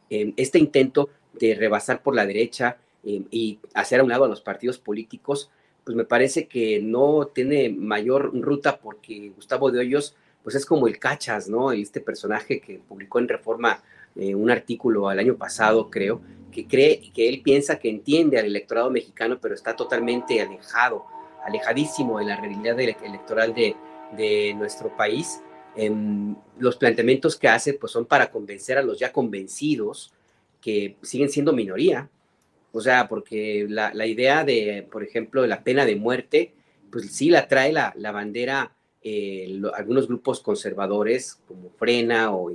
Em, 0.09 0.33
este 0.37 0.59
intento 0.59 1.09
de 1.33 1.55
rebasar 1.55 2.01
por 2.01 2.15
la 2.15 2.25
derecha 2.25 2.77
em, 3.03 3.25
y 3.31 3.59
hacer 3.73 3.99
a 3.99 4.03
un 4.03 4.09
lado 4.09 4.25
a 4.25 4.27
los 4.27 4.41
partidos 4.41 4.77
políticos, 4.77 5.49
pues 5.83 5.95
me 5.95 6.05
parece 6.05 6.47
que 6.47 6.81
no 6.81 7.27
tiene 7.33 7.69
mayor 7.69 8.31
ruta 8.39 8.77
porque 8.77 9.31
Gustavo 9.35 9.71
de 9.71 9.79
Hoyos, 9.79 10.15
pues 10.43 10.55
es 10.55 10.65
como 10.65 10.87
el 10.87 10.99
cachas, 10.99 11.49
¿no? 11.49 11.71
Este 11.71 12.01
personaje 12.01 12.59
que 12.59 12.79
publicó 12.79 13.19
en 13.19 13.27
Reforma 13.27 13.81
eh, 14.15 14.35
un 14.35 14.51
artículo 14.51 15.09
al 15.09 15.19
año 15.19 15.35
pasado, 15.35 15.89
creo, 15.89 16.21
que 16.51 16.67
cree 16.67 17.11
que 17.13 17.29
él 17.29 17.41
piensa 17.41 17.79
que 17.79 17.89
entiende 17.89 18.37
al 18.37 18.45
electorado 18.45 18.91
mexicano, 18.91 19.39
pero 19.41 19.55
está 19.55 19.75
totalmente 19.75 20.41
alejado, 20.41 21.05
alejadísimo 21.45 22.19
de 22.19 22.25
la 22.25 22.35
realidad 22.35 22.79
electoral 22.79 23.53
de, 23.53 23.75
de 24.17 24.53
nuestro 24.55 24.95
país 24.95 25.41
Em, 25.75 26.35
los 26.59 26.75
planteamientos 26.75 27.37
que 27.37 27.47
hace 27.47 27.73
pues 27.73 27.93
son 27.93 28.05
para 28.05 28.29
convencer 28.29 28.77
a 28.77 28.83
los 28.83 28.99
ya 28.99 29.13
convencidos 29.13 30.11
que 30.59 30.97
siguen 31.01 31.29
siendo 31.29 31.53
minoría. 31.53 32.09
O 32.73 32.81
sea, 32.81 33.07
porque 33.07 33.65
la, 33.69 34.05
idea 34.05 34.43
de, 34.43 34.87
por 34.91 35.03
ejemplo, 35.03 35.45
la 35.45 35.63
pena 35.63 35.85
de 35.85 35.95
muerte, 35.95 36.53
pues 36.91 37.11
sí 37.11 37.29
la 37.29 37.47
trae 37.47 37.73
la, 37.73 37.93
bandera 38.11 38.73
eh, 39.03 39.61
algunos 39.73 40.07
grupos 40.07 40.41
conservadores 40.41 41.39
como 41.47 41.69
Frena 41.71 42.31
o, 42.33 42.51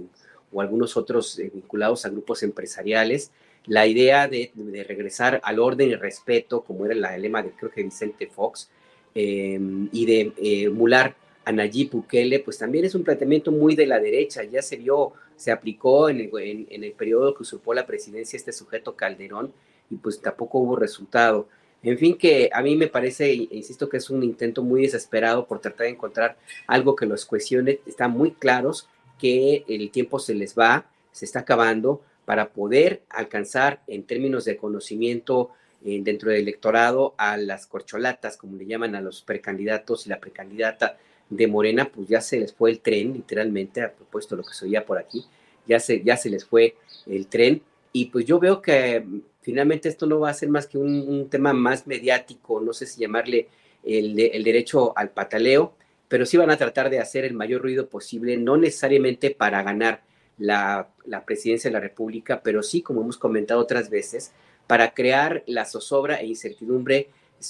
o 0.53 0.61
algunos 0.61 0.97
otros 0.97 1.39
eh, 1.39 1.51
vinculados 1.53 2.07
a 2.07 2.11
grupos 2.11 2.43
empresariales. 2.43 3.33
La 3.67 3.87
idea 3.87 4.29
de, 4.29 4.53
regresar 4.87 5.41
al 5.43 5.59
orden 5.59 5.91
y 5.91 5.97
respeto, 5.97 6.63
como 6.63 6.87
era 6.87 7.15
el 7.15 7.23
lema 7.23 7.43
de 7.43 7.51
creo 7.51 7.71
que 7.71 7.83
Vicente 7.83 8.29
Fox, 8.29 8.71
em, 9.15 9.89
y 9.93 10.07
de 10.07 10.21
eh, 10.37 10.63
emular 10.65 11.17
a 11.47 11.53
Nayib 11.53 11.93
Bukele, 11.93 12.41
pues 12.41 12.59
también 12.59 12.85
es 12.85 12.97
un 12.97 13.05
planteamiento 13.05 13.53
muy 13.53 13.77
de 13.77 13.87
la 13.87 14.01
derecha, 14.01 14.43
ya 14.43 14.61
se 14.63 14.77
vio, 14.77 15.13
se 15.37 15.53
aplicó 15.53 16.09
en 16.09 16.19
el, 16.21 16.67
en, 16.69 16.83
el 16.83 16.93
periodo 16.93 17.35
que 17.35 17.45
usurpó 17.45 17.73
la 17.73 17.87
presidencia 17.87 18.37
este 18.37 18.53
sujeto 18.53 18.97
Calderón 18.97 19.53
y 19.89 19.95
pues 19.95 20.21
tampoco 20.21 20.59
hubo 20.59 20.75
resultado. 20.75 21.49
En 21.85 21.99
fin, 21.99 22.19
que 22.19 22.51
a 22.53 22.63
mí 22.63 22.75
me 22.75 22.89
parece, 22.89 23.33
insisto, 23.33 23.89
que 23.89 23.99
es 23.99 24.11
un 24.11 24.25
intento 24.25 24.65
muy 24.65 24.83
desesperado 24.83 25.47
por 25.47 25.61
tratar 25.61 25.87
de 25.87 25.93
encontrar 25.93 26.37
algo 26.67 26.97
que 26.97 27.07
los 27.07 27.25
cuestione. 27.25 27.79
Están 27.87 28.11
muy 28.11 28.33
claros 28.33 28.89
que 29.17 29.65
el 29.69 29.93
tiempo 29.93 30.19
se 30.19 30.35
les 30.35 30.59
va, 30.59 30.87
se 31.13 31.27
está 31.27 31.41
acabando, 31.41 32.03
para 32.25 32.49
poder 32.49 33.03
alcanzar 33.09 33.83
en 33.87 34.03
términos 34.03 34.45
de 34.47 34.57
conocimiento 34.57 35.51
eh, 35.85 36.01
dentro 36.03 36.31
del 36.31 36.41
electorado 36.41 37.15
a 37.19 37.37
las 37.37 37.69
corcholatas, 37.69 38.37
como 38.37 38.57
le 38.57 38.67
llaman 38.67 38.97
a 38.97 39.01
los 39.01 39.23
precandidatos 39.23 40.07
y 40.07 40.09
la 40.09 40.19
precandidata 40.19 40.99
de 41.29 41.47
Morena, 41.47 41.91
pues 41.93 42.09
ya 42.09 42.21
se 42.21 42.39
les 42.39 42.53
fue 42.53 42.71
el 42.71 42.81
tren, 42.81 43.13
literalmente, 43.13 43.83
a 43.83 43.93
propósito 43.93 44.37
de 44.37 44.43
lo 44.43 44.49
que 44.49 44.55
se 44.55 44.65
oía 44.65 44.85
por 44.85 44.99
aquí, 44.99 45.25
ya 45.67 45.81
se, 45.81 46.03
ya 46.03 46.17
se 46.17 46.31
les 46.31 46.45
fue 46.45 46.77
el 47.07 47.27
tren. 47.27 47.63
Y 47.93 48.07
pues 48.07 48.25
yo 48.27 48.39
veo 48.39 48.63
que 48.63 49.01
mm, 49.01 49.21
finalmente 49.41 49.89
esto 49.89 50.07
no 50.07 50.21
va 50.21 50.31
a 50.31 50.35
ser 50.35 50.49
más 50.49 50.67
que 50.67 50.79
un, 50.79 51.29
tema 51.31 51.53
más 51.53 51.87
mediático, 51.87 52.61
no 52.61 52.73
sé 52.73 52.87
si 52.87 53.01
llamarle 53.01 53.49
el, 53.85 54.19
el, 54.19 54.45
derecho 54.45 54.97
al 54.97 55.11
pataleo, 55.11 55.75
pero 56.09 56.27
sí 56.27 56.37
van 56.37 56.51
a 56.51 56.57
tratar 56.57 56.91
de 56.91 57.01
hacer 57.01 57.25
el 57.25 57.35
mayor 57.35 57.63
ruido 57.63 57.89
posible, 57.89 58.37
no 58.37 58.57
necesariamente 58.57 59.31
para 59.31 59.63
ganar 59.63 60.03
la, 60.39 60.89
la 61.05 61.25
presidencia 61.25 61.71
de 61.71 61.75
la 61.75 61.81
República, 61.81 62.43
pero 62.43 62.63
sí, 62.63 62.83
como 62.83 63.01
hemos 63.01 63.19
comentado 63.19 63.61
otras 63.61 63.91
veces, 63.91 64.33
para 64.67 64.95
crear 64.95 65.43
la 65.47 65.65
zozobra 65.65 66.21
e 66.21 66.27
incertidumbre 66.27 67.09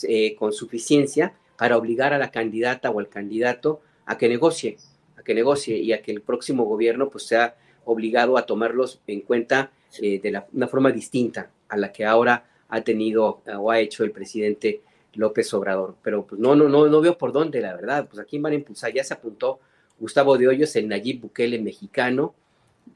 eh, 0.09 0.35
con 0.37 0.53
suficiencia 0.53 1.35
para 1.57 1.77
obligar 1.77 2.13
a 2.13 2.19
la 2.19 2.31
candidata 2.31 2.91
o 2.91 3.01
al 3.01 3.09
candidato 3.09 3.81
a 4.05 4.19
que 4.19 4.29
negocie, 4.29 4.77
a 5.17 5.23
que 5.23 5.35
negocie 5.35 5.77
y 5.79 5.93
a 5.93 6.03
que 6.03 6.13
el 6.13 6.23
próximo 6.23 6.65
gobierno 6.65 7.11
pues 7.11 7.25
sea 7.27 7.57
obligado 7.85 8.37
a 8.37 8.47
tomarlos 8.47 9.01
en 9.07 9.21
cuenta 9.21 9.71
eh, 10.01 10.21
de 10.21 10.43
una 10.53 10.69
forma 10.69 10.91
distinta 10.91 11.51
a 11.69 11.77
la 11.77 11.93
que 11.93 12.05
ahora 12.05 12.45
ha 12.69 12.81
tenido 12.83 13.43
eh, 13.47 13.55
o 13.57 13.71
ha 13.71 13.81
hecho 13.81 14.05
el 14.05 14.11
presidente 14.11 14.83
López 15.15 15.53
Obrador. 15.55 15.97
Pero 16.03 16.27
pues 16.27 16.41
no, 16.41 16.55
no, 16.55 16.69
no, 16.69 16.87
no 16.87 17.01
veo 17.01 17.17
por 17.17 17.33
dónde, 17.33 17.61
la 17.61 17.75
verdad. 17.75 18.07
Pues 18.09 18.21
aquí 18.21 18.39
van 18.39 18.53
a 18.53 18.57
impulsar, 18.57 18.93
ya 18.93 19.05
se 19.05 19.15
apuntó 19.15 19.61
Gustavo 19.99 20.37
de 20.37 20.49
Hoyos, 20.49 20.77
el 20.77 20.89
Nayib 20.89 21.23
Bukele 21.23 21.59
mexicano, 21.61 22.35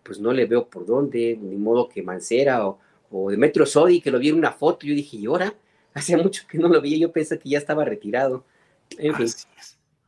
pues 0.02 0.20
no 0.20 0.32
le 0.32 0.46
veo 0.46 0.68
por 0.68 0.84
dónde, 0.84 1.38
ni 1.40 1.56
modo 1.56 1.88
que 1.88 2.02
Mancera 2.02 2.66
o, 2.66 2.78
o 3.10 3.30
Demetrio 3.30 3.66
Sodi, 3.66 4.00
que 4.00 4.10
lo 4.10 4.18
vi 4.18 4.28
en 4.28 4.36
una 4.36 4.52
foto, 4.52 4.86
yo 4.86 4.94
dije, 4.94 5.16
¿y 5.16 5.26
ahora? 5.26 5.54
Hacía 5.94 6.18
mucho 6.18 6.44
que 6.48 6.58
no 6.58 6.68
lo 6.68 6.80
vi, 6.80 6.98
yo 6.98 7.10
pensé 7.10 7.38
que 7.38 7.48
ya 7.48 7.58
estaba 7.58 7.84
retirado. 7.84 8.44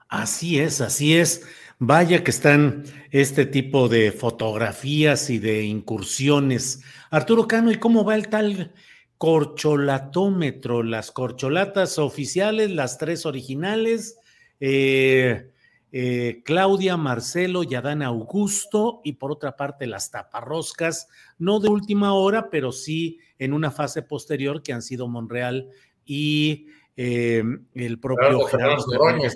Así 0.08 0.58
es. 0.58 0.80
Así 0.80 1.16
es. 1.16 1.42
Vaya 1.78 2.22
que 2.22 2.30
están 2.30 2.84
este 3.10 3.44
tipo 3.44 3.88
de 3.88 4.12
fotografías 4.12 5.30
y 5.30 5.38
de 5.38 5.64
incursiones. 5.64 6.82
Arturo 7.10 7.48
Cano, 7.48 7.72
¿y 7.72 7.76
cómo 7.76 8.04
va 8.04 8.14
el 8.14 8.28
tal 8.28 8.72
corcholatómetro? 9.18 10.82
Las 10.82 11.10
corcholatas 11.10 11.98
oficiales, 11.98 12.70
las 12.70 12.98
tres 12.98 13.26
originales, 13.26 14.18
eh, 14.60 15.50
eh, 15.90 16.42
Claudia, 16.44 16.96
Marcelo 16.96 17.64
y 17.64 17.74
Adán 17.74 18.02
Augusto, 18.02 19.00
y 19.02 19.14
por 19.14 19.32
otra 19.32 19.56
parte 19.56 19.86
las 19.86 20.10
taparroscas, 20.10 21.08
no 21.38 21.58
de 21.58 21.68
última 21.68 22.14
hora, 22.14 22.48
pero 22.48 22.70
sí 22.70 23.18
en 23.38 23.52
una 23.52 23.70
fase 23.70 24.02
posterior 24.02 24.62
que 24.62 24.72
han 24.72 24.82
sido 24.82 25.08
Monreal 25.08 25.68
y 26.06 26.68
eh, 26.96 27.42
el 27.74 27.98
propio 27.98 28.40
Gerardo 28.46 28.84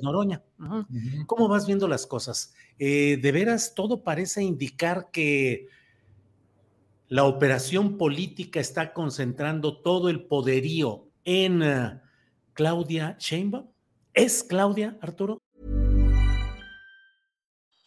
Noroña. 0.02 0.42
¿Cómo 1.26 1.48
vas 1.48 1.66
viendo 1.66 1.88
las 1.88 2.06
cosas? 2.06 2.54
Eh, 2.78 3.18
de 3.20 3.32
veras, 3.32 3.74
todo 3.74 4.02
parece 4.02 4.42
indicar 4.42 5.10
que 5.10 5.68
la 7.08 7.24
operación 7.24 7.96
política 7.96 8.60
está 8.60 8.92
concentrando 8.92 9.78
todo 9.80 10.08
el 10.08 10.24
poderío 10.24 11.08
en 11.24 11.62
uh, 11.62 12.00
Claudia 12.52 13.16
Sheinbaum. 13.18 13.68
¿Es 14.12 14.42
Claudia, 14.42 14.96
Arturo? 15.00 15.38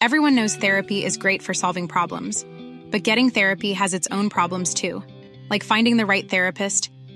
Everyone 0.02 0.36
knows 0.36 0.56
therapy 0.56 1.04
is 1.04 1.18
great 1.18 1.42
for 1.42 1.54
solving 1.54 1.88
problems, 1.88 2.46
but 2.90 3.04
getting 3.04 3.30
therapy 3.30 3.74
has 3.74 3.94
its 3.94 4.08
own 4.12 4.30
problems 4.30 4.74
too, 4.74 5.04
like 5.50 5.66
finding 5.66 5.98
the 5.98 6.06
right 6.06 6.30
therapist 6.30 6.90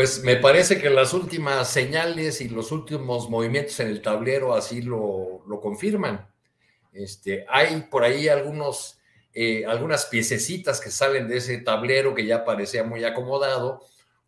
Pues 0.00 0.24
me 0.24 0.36
parece 0.36 0.80
que 0.80 0.88
las 0.88 1.12
últimas 1.12 1.68
señales 1.70 2.40
y 2.40 2.48
los 2.48 2.72
últimos 2.72 3.28
movimientos 3.28 3.80
en 3.80 3.88
el 3.88 4.00
tablero 4.00 4.54
así 4.54 4.80
lo, 4.80 5.42
lo 5.46 5.60
confirman. 5.60 6.26
Este, 6.90 7.44
hay 7.46 7.82
por 7.82 8.02
ahí 8.02 8.26
algunos, 8.26 8.98
eh, 9.34 9.66
algunas 9.66 10.06
piececitas 10.06 10.80
que 10.80 10.90
salen 10.90 11.28
de 11.28 11.36
ese 11.36 11.58
tablero 11.58 12.14
que 12.14 12.24
ya 12.24 12.46
parecía 12.46 12.82
muy 12.82 13.04
acomodado, 13.04 13.82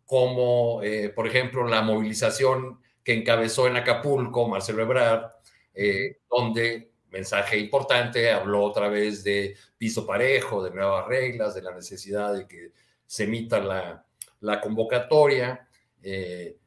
como 0.05 0.83
eh, 0.83 1.09
por 1.09 1.25
ejemplo 1.25 1.67
la 1.67 1.81
movilización 1.81 2.79
que 3.03 3.13
encabezó 3.15 3.65
en 3.65 3.77
Acapulco 3.77 4.47
Marcelo 4.47 4.83
Ebrard, 4.83 5.31
eh, 5.73 6.19
donde, 6.29 6.91
mensaje 7.09 7.57
importante, 7.57 8.29
habló 8.29 8.61
otra 8.61 8.89
vez 8.89 9.23
de 9.23 9.55
piso 9.79 10.05
parejo, 10.05 10.63
de 10.63 10.69
nuevas 10.69 11.07
reglas, 11.07 11.55
de 11.55 11.63
la 11.63 11.73
necesidad 11.73 12.31
de 12.35 12.47
que 12.47 12.73
se 13.07 13.23
emita 13.23 13.59
la, 13.59 14.05
la 14.43 14.59
convocatoria, 14.59 15.67
eh, 16.01 16.57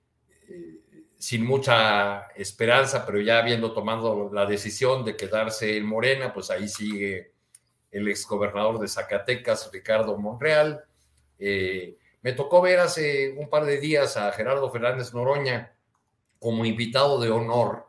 eh, 0.48 0.80
sin 1.18 1.44
mucha 1.44 2.28
esperanza, 2.34 3.04
pero 3.04 3.20
ya 3.20 3.38
habiendo 3.38 3.72
tomado 3.72 4.30
la 4.32 4.46
decisión 4.46 5.04
de 5.04 5.14
quedarse 5.14 5.76
en 5.76 5.84
Morena, 5.84 6.32
pues 6.32 6.50
ahí 6.50 6.68
sigue 6.68 7.32
el 7.90 8.08
exgobernador 8.08 8.78
de 8.78 8.88
Zacatecas, 8.88 9.70
Ricardo 9.72 10.16
Monreal. 10.16 10.84
Eh, 11.38 11.98
me 12.22 12.32
tocó 12.32 12.62
ver 12.62 12.80
hace 12.80 13.34
un 13.36 13.50
par 13.50 13.66
de 13.66 13.78
días 13.78 14.16
a 14.16 14.32
Gerardo 14.32 14.70
Fernández 14.70 15.12
Noroña 15.12 15.74
como 16.38 16.64
invitado 16.64 17.20
de 17.20 17.30
honor 17.30 17.86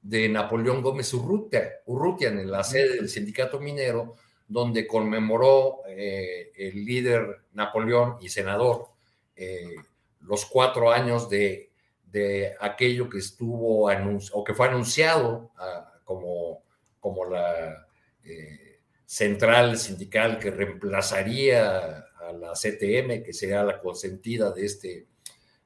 de 0.00 0.28
Napoleón 0.28 0.80
Gómez 0.80 1.12
Urrutia, 1.12 1.80
Urrutia 1.86 2.28
en 2.28 2.50
la 2.50 2.62
sede 2.62 2.96
del 2.96 3.08
sindicato 3.08 3.58
minero, 3.58 4.14
donde 4.46 4.86
conmemoró 4.86 5.80
el 5.86 6.84
líder 6.84 7.46
Napoleón 7.52 8.18
y 8.20 8.28
senador 8.28 8.93
eh, 9.36 9.76
los 10.20 10.46
cuatro 10.46 10.90
años 10.90 11.28
de, 11.28 11.70
de, 12.06 12.54
aquello 12.60 13.08
que 13.08 13.18
estuvo 13.18 13.90
o 13.90 14.44
que 14.44 14.54
fue 14.54 14.68
anunciado 14.68 15.50
ah, 15.56 15.92
como, 16.04 16.62
como 17.00 17.24
la 17.26 17.86
eh, 18.24 18.80
central 19.04 19.78
sindical 19.78 20.38
que 20.38 20.50
reemplazaría 20.50 22.04
a 22.20 22.32
la 22.32 22.52
CTM, 22.52 23.22
que 23.22 23.32
sería 23.32 23.62
la 23.62 23.80
consentida 23.80 24.50
de 24.50 24.64
este, 24.64 25.06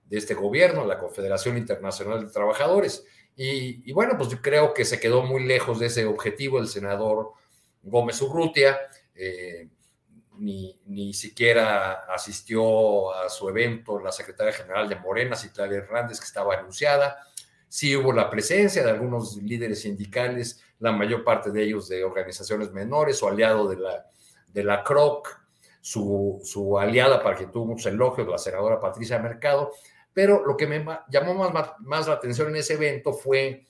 de 0.04 0.18
este 0.18 0.34
gobierno, 0.34 0.86
la 0.86 0.98
Confederación 0.98 1.56
Internacional 1.56 2.26
de 2.26 2.32
Trabajadores. 2.32 3.04
Y, 3.36 3.88
y, 3.88 3.92
bueno, 3.92 4.14
pues 4.16 4.28
yo 4.30 4.42
creo 4.42 4.74
que 4.74 4.84
se 4.84 4.98
quedó 4.98 5.22
muy 5.22 5.44
lejos 5.44 5.78
de 5.78 5.86
ese 5.86 6.04
objetivo 6.04 6.58
el 6.58 6.66
senador 6.66 7.32
Gómez 7.82 8.20
Urrutia. 8.20 8.76
Eh, 9.14 9.68
ni, 10.38 10.80
ni 10.86 11.12
siquiera 11.12 12.04
asistió 12.12 13.12
a 13.12 13.28
su 13.28 13.48
evento 13.48 13.98
la 14.00 14.12
secretaria 14.12 14.52
general 14.52 14.88
de 14.88 14.96
Morena, 14.96 15.36
Citlali 15.36 15.76
Hernández, 15.76 16.20
que 16.20 16.26
estaba 16.26 16.54
anunciada. 16.54 17.18
Sí 17.68 17.94
hubo 17.96 18.12
la 18.12 18.30
presencia 18.30 18.82
de 18.82 18.90
algunos 18.90 19.36
líderes 19.36 19.82
sindicales, 19.82 20.62
la 20.78 20.92
mayor 20.92 21.24
parte 21.24 21.50
de 21.50 21.64
ellos 21.64 21.88
de 21.88 22.04
organizaciones 22.04 22.72
menores, 22.72 23.18
su 23.18 23.28
aliado 23.28 23.68
de 23.68 23.76
la, 23.76 24.06
de 24.48 24.64
la 24.64 24.82
CROC, 24.82 25.40
su, 25.80 26.40
su 26.44 26.78
aliada 26.78 27.22
para 27.22 27.36
que 27.36 27.46
tuvo 27.46 27.66
muchos 27.66 27.86
elogios, 27.86 28.26
la 28.28 28.38
senadora 28.38 28.80
Patricia 28.80 29.18
Mercado. 29.18 29.72
Pero 30.12 30.44
lo 30.44 30.56
que 30.56 30.66
me 30.66 30.84
llamó 31.10 31.34
más, 31.34 31.72
más 31.80 32.08
la 32.08 32.14
atención 32.14 32.48
en 32.48 32.56
ese 32.56 32.74
evento 32.74 33.12
fue 33.12 33.66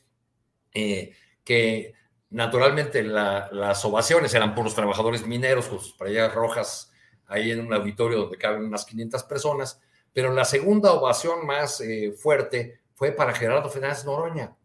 eh, 0.73 1.13
que 1.45 1.95
Naturalmente, 2.31 3.03
las 3.03 3.85
ovaciones 3.85 4.35
eran 4.35 4.55
por 4.55 4.65
los 4.65 4.75
trabajadores 4.75 5.27
mineros 5.27 5.67
con 5.67 5.81
sus 5.81 5.95
playeras 5.95 6.35
rojas 6.35 6.93
ahí 7.27 7.51
en 7.51 7.61
un 7.61 7.73
auditorio 7.73 8.19
donde 8.19 8.39
caben 8.39 8.65
unas 8.65 8.85
500 8.85 9.23
personas, 9.25 9.81
Pero 10.13 10.33
la 10.33 10.45
segunda 10.45 10.93
ovación 10.93 11.47
más 11.47 11.81
eh, 11.81 12.13
fuerte 12.13 12.81
fue 12.95 13.13
para 13.13 13.35
Gerardo 13.35 13.69
Fernández 13.69 14.05
Noroña, 14.05 14.57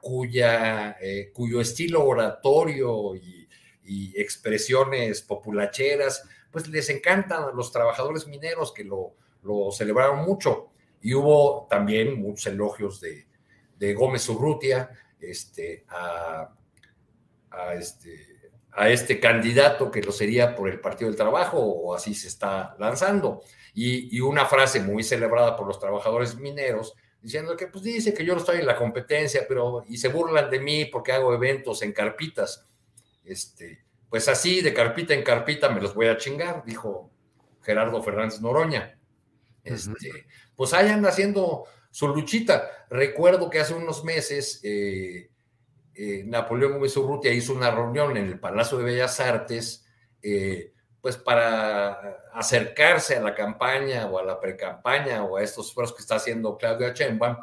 cuya, 0.00 0.96
eh, 1.00 1.30
cuyo 1.32 1.60
estilo 1.60 2.04
oratorio 2.04 3.14
y, 3.16 3.48
y, 3.84 4.18
expresiones 4.18 5.20
populacheras, 5.22 6.26
pues 6.50 6.68
les 6.68 6.88
encantan 6.88 7.42
a 7.42 7.52
los 7.52 7.72
trabajadores 7.72 8.26
mineros 8.26 8.72
que 8.72 8.84
lo, 8.84 9.16
lo 9.42 9.70
celebraron 9.72 10.24
mucho. 10.24 10.70
Y 11.02 11.12
hubo 11.14 11.66
también 11.68 12.18
muchos 12.20 12.46
elogios 12.46 13.00
de, 13.00 13.26
de 13.76 13.94
Gómez 13.94 14.28
Urrutia 14.28 14.90
este, 15.20 15.84
a, 15.88 16.48
a, 17.56 17.74
este, 17.74 18.50
a 18.72 18.88
este 18.88 19.20
candidato 19.20 19.90
que 19.90 20.02
lo 20.02 20.12
sería 20.12 20.54
por 20.54 20.68
el 20.68 20.80
Partido 20.80 21.08
del 21.08 21.16
Trabajo, 21.16 21.58
o 21.58 21.94
así 21.94 22.14
se 22.14 22.28
está 22.28 22.76
lanzando. 22.78 23.42
Y, 23.72 24.16
y, 24.16 24.20
una 24.20 24.46
frase 24.46 24.80
muy 24.80 25.02
celebrada 25.02 25.56
por 25.56 25.66
los 25.66 25.80
trabajadores 25.80 26.36
mineros, 26.36 26.94
diciendo 27.20 27.56
que 27.56 27.66
pues 27.68 27.82
dice 27.82 28.12
que 28.12 28.24
yo 28.24 28.34
no 28.34 28.40
estoy 28.40 28.60
en 28.60 28.66
la 28.66 28.76
competencia, 28.76 29.46
pero 29.48 29.82
y 29.88 29.96
se 29.96 30.08
burlan 30.08 30.50
de 30.50 30.60
mí 30.60 30.84
porque 30.84 31.12
hago 31.12 31.34
eventos 31.34 31.82
en 31.82 31.92
carpitas. 31.92 32.66
Este, 33.24 33.84
pues 34.10 34.28
así, 34.28 34.60
de 34.60 34.74
carpita 34.74 35.14
en 35.14 35.22
carpita 35.22 35.70
me 35.70 35.80
los 35.80 35.94
voy 35.94 36.06
a 36.06 36.16
chingar, 36.16 36.64
dijo 36.64 37.10
Gerardo 37.62 38.02
Fernández 38.02 38.40
Noroña. 38.40 38.98
Este, 39.64 40.26
pues 40.54 40.74
ahí 40.74 40.88
anda 40.88 41.08
haciendo 41.08 41.64
su 41.90 42.08
luchita. 42.08 42.86
Recuerdo 42.90 43.48
que 43.48 43.60
hace 43.60 43.74
unos 43.74 44.04
meses 44.04 44.60
eh, 44.62 45.30
eh, 45.94 46.24
Napoleón 46.26 46.72
Gómez 46.72 46.96
Urrutia 46.96 47.32
hizo 47.32 47.54
una 47.54 47.70
reunión 47.70 48.16
en 48.16 48.26
el 48.26 48.40
Palacio 48.40 48.78
de 48.78 48.84
Bellas 48.84 49.20
Artes, 49.20 49.86
eh, 50.22 50.72
pues 51.00 51.16
para 51.16 52.30
acercarse 52.32 53.16
a 53.16 53.20
la 53.20 53.34
campaña 53.34 54.06
o 54.06 54.18
a 54.18 54.24
la 54.24 54.40
precampaña 54.40 55.22
o 55.22 55.36
a 55.36 55.42
estos 55.42 55.68
esfuerzos 55.68 55.96
que 55.96 56.02
está 56.02 56.16
haciendo 56.16 56.56
Claudia 56.56 56.92
Sheinbaum, 56.92 57.36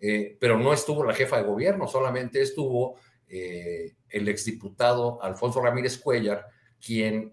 eh, 0.00 0.36
pero 0.40 0.56
no 0.56 0.72
estuvo 0.72 1.04
la 1.04 1.12
jefa 1.12 1.36
de 1.38 1.42
gobierno, 1.42 1.86
solamente 1.86 2.40
estuvo 2.40 2.98
el 3.32 4.28
exdiputado 4.28 5.22
Alfonso 5.22 5.62
Ramírez 5.62 5.98
Cuellar, 5.98 6.48
quien 6.84 7.32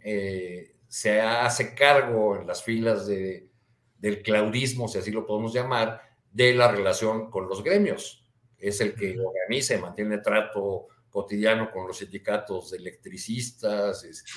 se 0.88 1.22
hace 1.22 1.74
cargo 1.74 2.36
en 2.36 2.46
las 2.46 2.62
filas 2.62 3.08
de, 3.08 3.50
del 3.98 4.22
claudismo, 4.22 4.88
si 4.88 5.00
así 5.00 5.10
lo 5.10 5.26
podemos 5.26 5.54
llamar, 5.54 6.00
de 6.32 6.54
la 6.54 6.68
relación 6.68 7.32
con 7.32 7.50
los 7.50 7.64
gremios 7.64 8.27
es 8.60 8.82
el 8.82 8.96
que 8.96 9.18
organiza 9.20 9.76
y 9.76 9.82
mantiene 9.82 10.20
trato 10.20 10.88
cotidiano 11.10 11.72
con 11.72 11.88
los 11.88 11.98
sindicatos 11.98 12.72
de 12.72 12.78
electricistas, 12.78 14.04
este, 14.04 14.32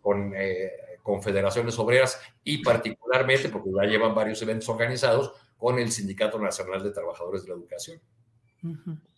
con 0.00 0.32
eh, 0.36 0.70
confederaciones 1.02 1.78
obreras 1.78 2.20
y 2.44 2.62
particularmente, 2.62 3.48
porque 3.48 3.70
ya 3.74 3.88
llevan 3.88 4.14
varios 4.14 4.40
eventos 4.42 4.68
organizados, 4.68 5.32
con 5.56 5.78
el 5.78 5.92
Sindicato 5.92 6.40
Nacional 6.40 6.82
de 6.82 6.90
Trabajadores 6.90 7.42
de 7.44 7.50
la 7.50 7.54
Educación. 7.54 8.00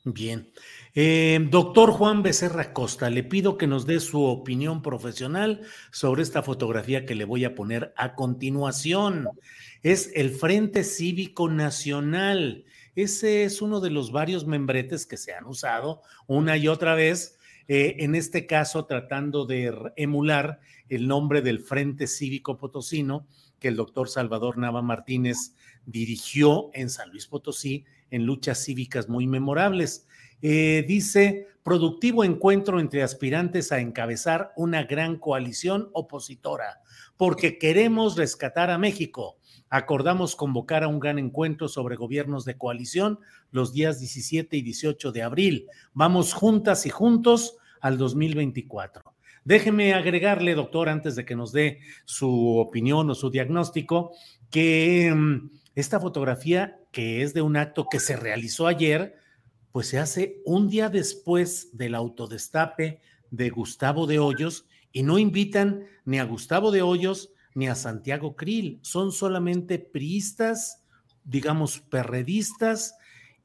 Bien. 0.04 0.50
Eh, 0.94 1.38
doctor 1.50 1.90
Juan 1.90 2.22
Becerra 2.22 2.74
Costa, 2.74 3.08
le 3.08 3.22
pido 3.22 3.56
que 3.56 3.66
nos 3.66 3.86
dé 3.86 4.00
su 4.00 4.22
opinión 4.22 4.82
profesional 4.82 5.62
sobre 5.90 6.22
esta 6.22 6.42
fotografía 6.42 7.06
que 7.06 7.14
le 7.14 7.24
voy 7.24 7.46
a 7.46 7.54
poner 7.54 7.94
a 7.96 8.14
continuación. 8.14 9.28
Es 9.82 10.10
el 10.14 10.30
Frente 10.30 10.84
Cívico 10.84 11.48
Nacional 11.48 12.64
ese 12.94 13.44
es 13.44 13.62
uno 13.62 13.80
de 13.80 13.90
los 13.90 14.12
varios 14.12 14.46
membretes 14.46 15.06
que 15.06 15.16
se 15.16 15.32
han 15.32 15.46
usado 15.46 16.02
una 16.26 16.56
y 16.56 16.68
otra 16.68 16.94
vez, 16.94 17.38
eh, 17.66 17.96
en 17.98 18.14
este 18.14 18.46
caso 18.46 18.86
tratando 18.86 19.46
de 19.46 19.74
emular 19.96 20.60
el 20.88 21.08
nombre 21.08 21.42
del 21.42 21.60
Frente 21.60 22.06
Cívico 22.06 22.58
Potosino 22.58 23.26
que 23.58 23.68
el 23.68 23.76
doctor 23.76 24.08
Salvador 24.08 24.58
Nava 24.58 24.82
Martínez 24.82 25.54
dirigió 25.86 26.70
en 26.74 26.90
San 26.90 27.10
Luis 27.10 27.26
Potosí 27.26 27.84
en 28.10 28.26
luchas 28.26 28.62
cívicas 28.62 29.08
muy 29.08 29.26
memorables. 29.26 30.06
Eh, 30.42 30.84
dice, 30.86 31.46
productivo 31.62 32.24
encuentro 32.24 32.78
entre 32.78 33.02
aspirantes 33.02 33.72
a 33.72 33.80
encabezar 33.80 34.52
una 34.56 34.84
gran 34.84 35.16
coalición 35.16 35.88
opositora, 35.94 36.82
porque 37.16 37.58
queremos 37.58 38.16
rescatar 38.16 38.70
a 38.70 38.76
México 38.76 39.38
acordamos 39.70 40.36
convocar 40.36 40.84
a 40.84 40.88
un 40.88 41.00
gran 41.00 41.18
encuentro 41.18 41.68
sobre 41.68 41.96
gobiernos 41.96 42.44
de 42.44 42.56
coalición 42.56 43.18
los 43.50 43.72
días 43.72 43.98
17 43.98 44.56
y 44.56 44.62
18 44.62 45.12
de 45.12 45.22
abril. 45.22 45.66
Vamos 45.92 46.32
juntas 46.32 46.86
y 46.86 46.90
juntos 46.90 47.56
al 47.80 47.98
2024. 47.98 49.02
Déjeme 49.44 49.92
agregarle, 49.92 50.54
doctor, 50.54 50.88
antes 50.88 51.16
de 51.16 51.26
que 51.26 51.36
nos 51.36 51.52
dé 51.52 51.80
su 52.06 52.56
opinión 52.56 53.10
o 53.10 53.14
su 53.14 53.30
diagnóstico, 53.30 54.12
que 54.50 55.12
mm, 55.14 55.50
esta 55.74 56.00
fotografía, 56.00 56.80
que 56.92 57.22
es 57.22 57.34
de 57.34 57.42
un 57.42 57.56
acto 57.56 57.86
que 57.90 58.00
se 58.00 58.16
realizó 58.16 58.66
ayer, 58.66 59.16
pues 59.70 59.88
se 59.88 59.98
hace 59.98 60.40
un 60.46 60.68
día 60.68 60.88
después 60.88 61.76
del 61.76 61.94
autodestape 61.94 63.00
de 63.30 63.50
Gustavo 63.50 64.06
de 64.06 64.18
Hoyos 64.18 64.66
y 64.92 65.02
no 65.02 65.18
invitan 65.18 65.84
ni 66.04 66.20
a 66.20 66.24
Gustavo 66.24 66.70
de 66.70 66.80
Hoyos 66.80 67.33
ni 67.54 67.68
a 67.68 67.74
Santiago 67.74 68.36
Krill, 68.36 68.80
son 68.82 69.12
solamente 69.12 69.78
priistas, 69.78 70.84
digamos, 71.24 71.78
perredistas 71.78 72.96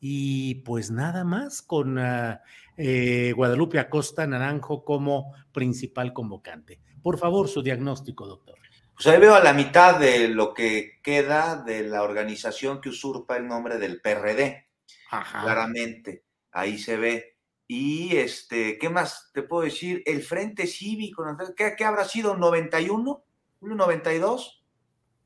y 0.01 0.55
pues 0.55 0.91
nada 0.91 1.24
más 1.24 1.62
con 1.62 1.97
uh, 1.97 2.38
eh, 2.78 3.34
Guadalupe 3.36 3.80
Acosta 3.80 4.26
Naranjo 4.26 4.84
como 4.84 5.34
principal 5.51 6.14
convocante. 6.14 6.80
Por 7.01 7.18
favor, 7.18 7.47
su 7.47 7.62
diagnóstico, 7.62 8.26
doctor. 8.26 8.57
Pues 8.95 9.07
ahí 9.07 9.20
veo 9.20 9.36
a 9.36 9.43
la 9.43 9.53
mitad 9.53 9.97
de 9.97 10.28
lo 10.28 10.53
que 10.53 10.99
queda 11.01 11.55
de 11.55 11.84
la 11.84 12.03
organización 12.03 12.82
que 12.82 12.89
usurpa 12.89 13.38
el 13.38 13.47
nombre 13.47 13.78
del 13.78 14.01
PRD. 14.01 14.68
Ajá. 15.10 15.41
Claramente, 15.41 16.26
ahí 16.51 16.78
se 16.78 16.97
ve. 16.97 17.38
Y 17.66 18.18
este, 18.18 18.78
¿qué 18.78 18.89
más 18.89 19.30
te 19.34 19.43
puedo 19.43 19.64
decir? 19.64 20.03
El 20.05 20.22
Frente 20.22 20.68
Cívico, 20.68 21.24
¿qué, 21.55 21.76
qué 21.78 21.86
habrá 21.86 22.03
sido? 22.03 22.36
¿91? 22.36 23.22
¿92? 23.62 24.60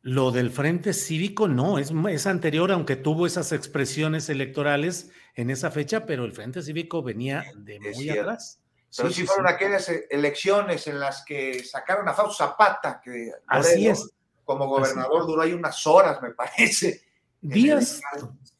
Lo 0.01 0.31
del 0.31 0.51
Frente 0.51 0.93
Cívico 0.93 1.47
no, 1.47 1.79
es, 1.79 1.93
es, 2.09 2.27
anterior, 2.27 2.71
aunque 2.73 2.97
tuvo 2.97 3.25
esas 3.25 3.53
expresiones 3.53 4.27
electorales 4.27 5.11
en 5.35 5.49
esa 5.49 5.71
fecha, 5.71 6.05
pero 6.05 6.25
el 6.25 6.33
Frente 6.33 6.61
Cívico 6.61 7.01
venía 7.01 7.45
de 7.55 7.79
muy 7.79 8.09
atrás. 8.09 8.59
Pero 8.95 9.09
sí, 9.09 9.21
sí 9.21 9.27
fueron 9.27 9.47
sí. 9.47 9.53
aquellas 9.53 9.89
e, 9.89 10.07
elecciones 10.11 10.87
en 10.87 10.99
las 10.99 11.23
que 11.23 11.63
sacaron 11.63 12.07
a 12.09 12.13
Fausto 12.13 12.43
Zapata, 12.45 13.01
que 13.01 13.31
Así 13.47 13.87
es. 13.87 14.11
como 14.43 14.67
gobernador 14.67 15.21
Así. 15.21 15.27
duró 15.27 15.41
ahí 15.41 15.53
unas 15.53 15.87
horas, 15.87 16.21
me 16.21 16.31
parece. 16.31 17.01
Días, 17.39 18.01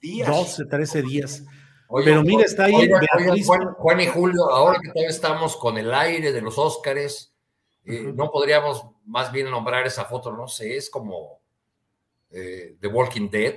días. 0.02 0.28
12, 0.28 0.66
13 0.66 1.02
días. 1.02 1.44
Oye, 1.88 2.06
pero 2.06 2.24
mira, 2.24 2.46
está 2.46 2.66
ahí. 2.66 2.76
Oye, 2.76 2.92
oye, 3.32 3.44
Juan, 3.44 3.74
Juan, 3.74 4.00
y 4.00 4.08
Julio, 4.08 4.50
ahora 4.50 4.80
que 4.82 4.90
todavía 4.90 5.10
estamos 5.10 5.58
con 5.58 5.78
el 5.78 5.94
aire 5.94 6.32
de 6.32 6.42
los 6.42 6.58
Óscares, 6.58 7.33
eh, 7.86 8.12
no 8.16 8.32
podríamos 8.32 8.86
más 9.06 9.32
bien 9.32 9.50
nombrar 9.50 9.86
esa 9.86 10.06
foto, 10.06 10.32
no 10.32 10.48
sé, 10.48 10.78
es 10.78 10.90
como 10.90 11.40
eh, 12.32 12.76
The 12.80 12.88
Walking 12.88 13.30
Dead, 13.30 13.56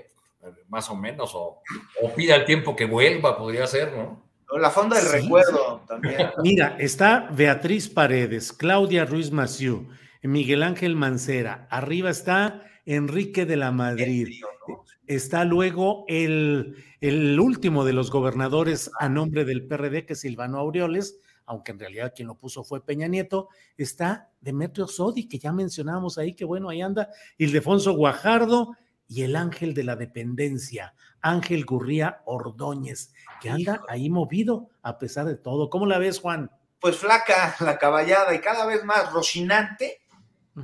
más 0.69 0.89
o 0.91 0.97
menos, 0.97 1.35
o, 1.35 1.63
o 2.03 2.15
pida 2.15 2.37
el 2.37 2.45
tiempo 2.45 2.77
que 2.77 2.85
vuelva, 2.85 3.37
podría 3.37 3.67
ser, 3.67 3.93
¿no? 3.93 4.25
La 4.59 4.71
fonda 4.71 4.97
del 4.97 5.07
sí, 5.07 5.17
recuerdo 5.23 5.83
también. 5.89 6.31
Mira, 6.43 6.77
está 6.79 7.29
Beatriz 7.33 7.89
Paredes, 7.89 8.53
Claudia 8.53 9.05
Ruiz 9.05 9.33
Maciú, 9.33 9.89
Miguel 10.23 10.63
Ángel 10.63 10.95
Mancera, 10.95 11.67
arriba 11.71 12.11
está 12.11 12.63
Enrique 12.85 13.45
de 13.45 13.57
la 13.57 13.73
Madrid, 13.73 14.27
tío, 14.27 14.47
¿no? 14.69 14.85
está 15.07 15.45
luego 15.45 16.05
el, 16.09 16.77
el 17.01 17.39
último 17.39 17.85
de 17.85 17.93
los 17.93 18.11
gobernadores 18.11 18.91
a 18.99 19.09
nombre 19.09 19.45
del 19.45 19.67
PRD, 19.67 20.07
que 20.07 20.13
es 20.13 20.21
Silvano 20.21 20.59
Aureoles, 20.59 21.19
aunque 21.47 21.73
en 21.73 21.79
realidad 21.79 22.13
quien 22.15 22.29
lo 22.29 22.37
puso 22.37 22.65
fue 22.65 22.85
Peña 22.85 23.07
Nieto, 23.07 23.49
está 23.77 24.31
Demetrio 24.41 24.87
Sodi, 24.87 25.29
que 25.29 25.39
ya 25.39 25.53
mencionábamos 25.53 26.19
ahí, 26.19 26.35
que 26.35 26.45
bueno, 26.45 26.69
ahí 26.69 26.83
anda, 26.83 27.11
Ildefonso 27.39 27.95
Guajardo 27.95 28.77
y 29.09 29.23
el 29.23 29.37
ángel 29.37 29.73
de 29.73 29.85
la 29.85 29.97
dependencia, 29.97 30.95
Ángel 31.21 31.65
Gurría 31.65 32.23
Ordóñez, 32.25 33.13
que 33.41 33.51
anda 33.51 33.83
ahí 33.89 34.11
movido 34.11 34.69
a 34.83 34.99
pesar 34.99 35.27
de 35.27 35.37
todo. 35.37 35.71
¿Cómo 35.71 35.87
la 35.87 35.99
ves, 35.99 36.21
Juan? 36.21 36.51
Pues 36.81 36.97
flaca 36.97 37.57
la 37.61 37.79
caballada 37.79 38.35
y 38.35 38.41
cada 38.41 38.67
vez 38.67 38.85
más 38.85 39.13
rocinante. 39.13 40.03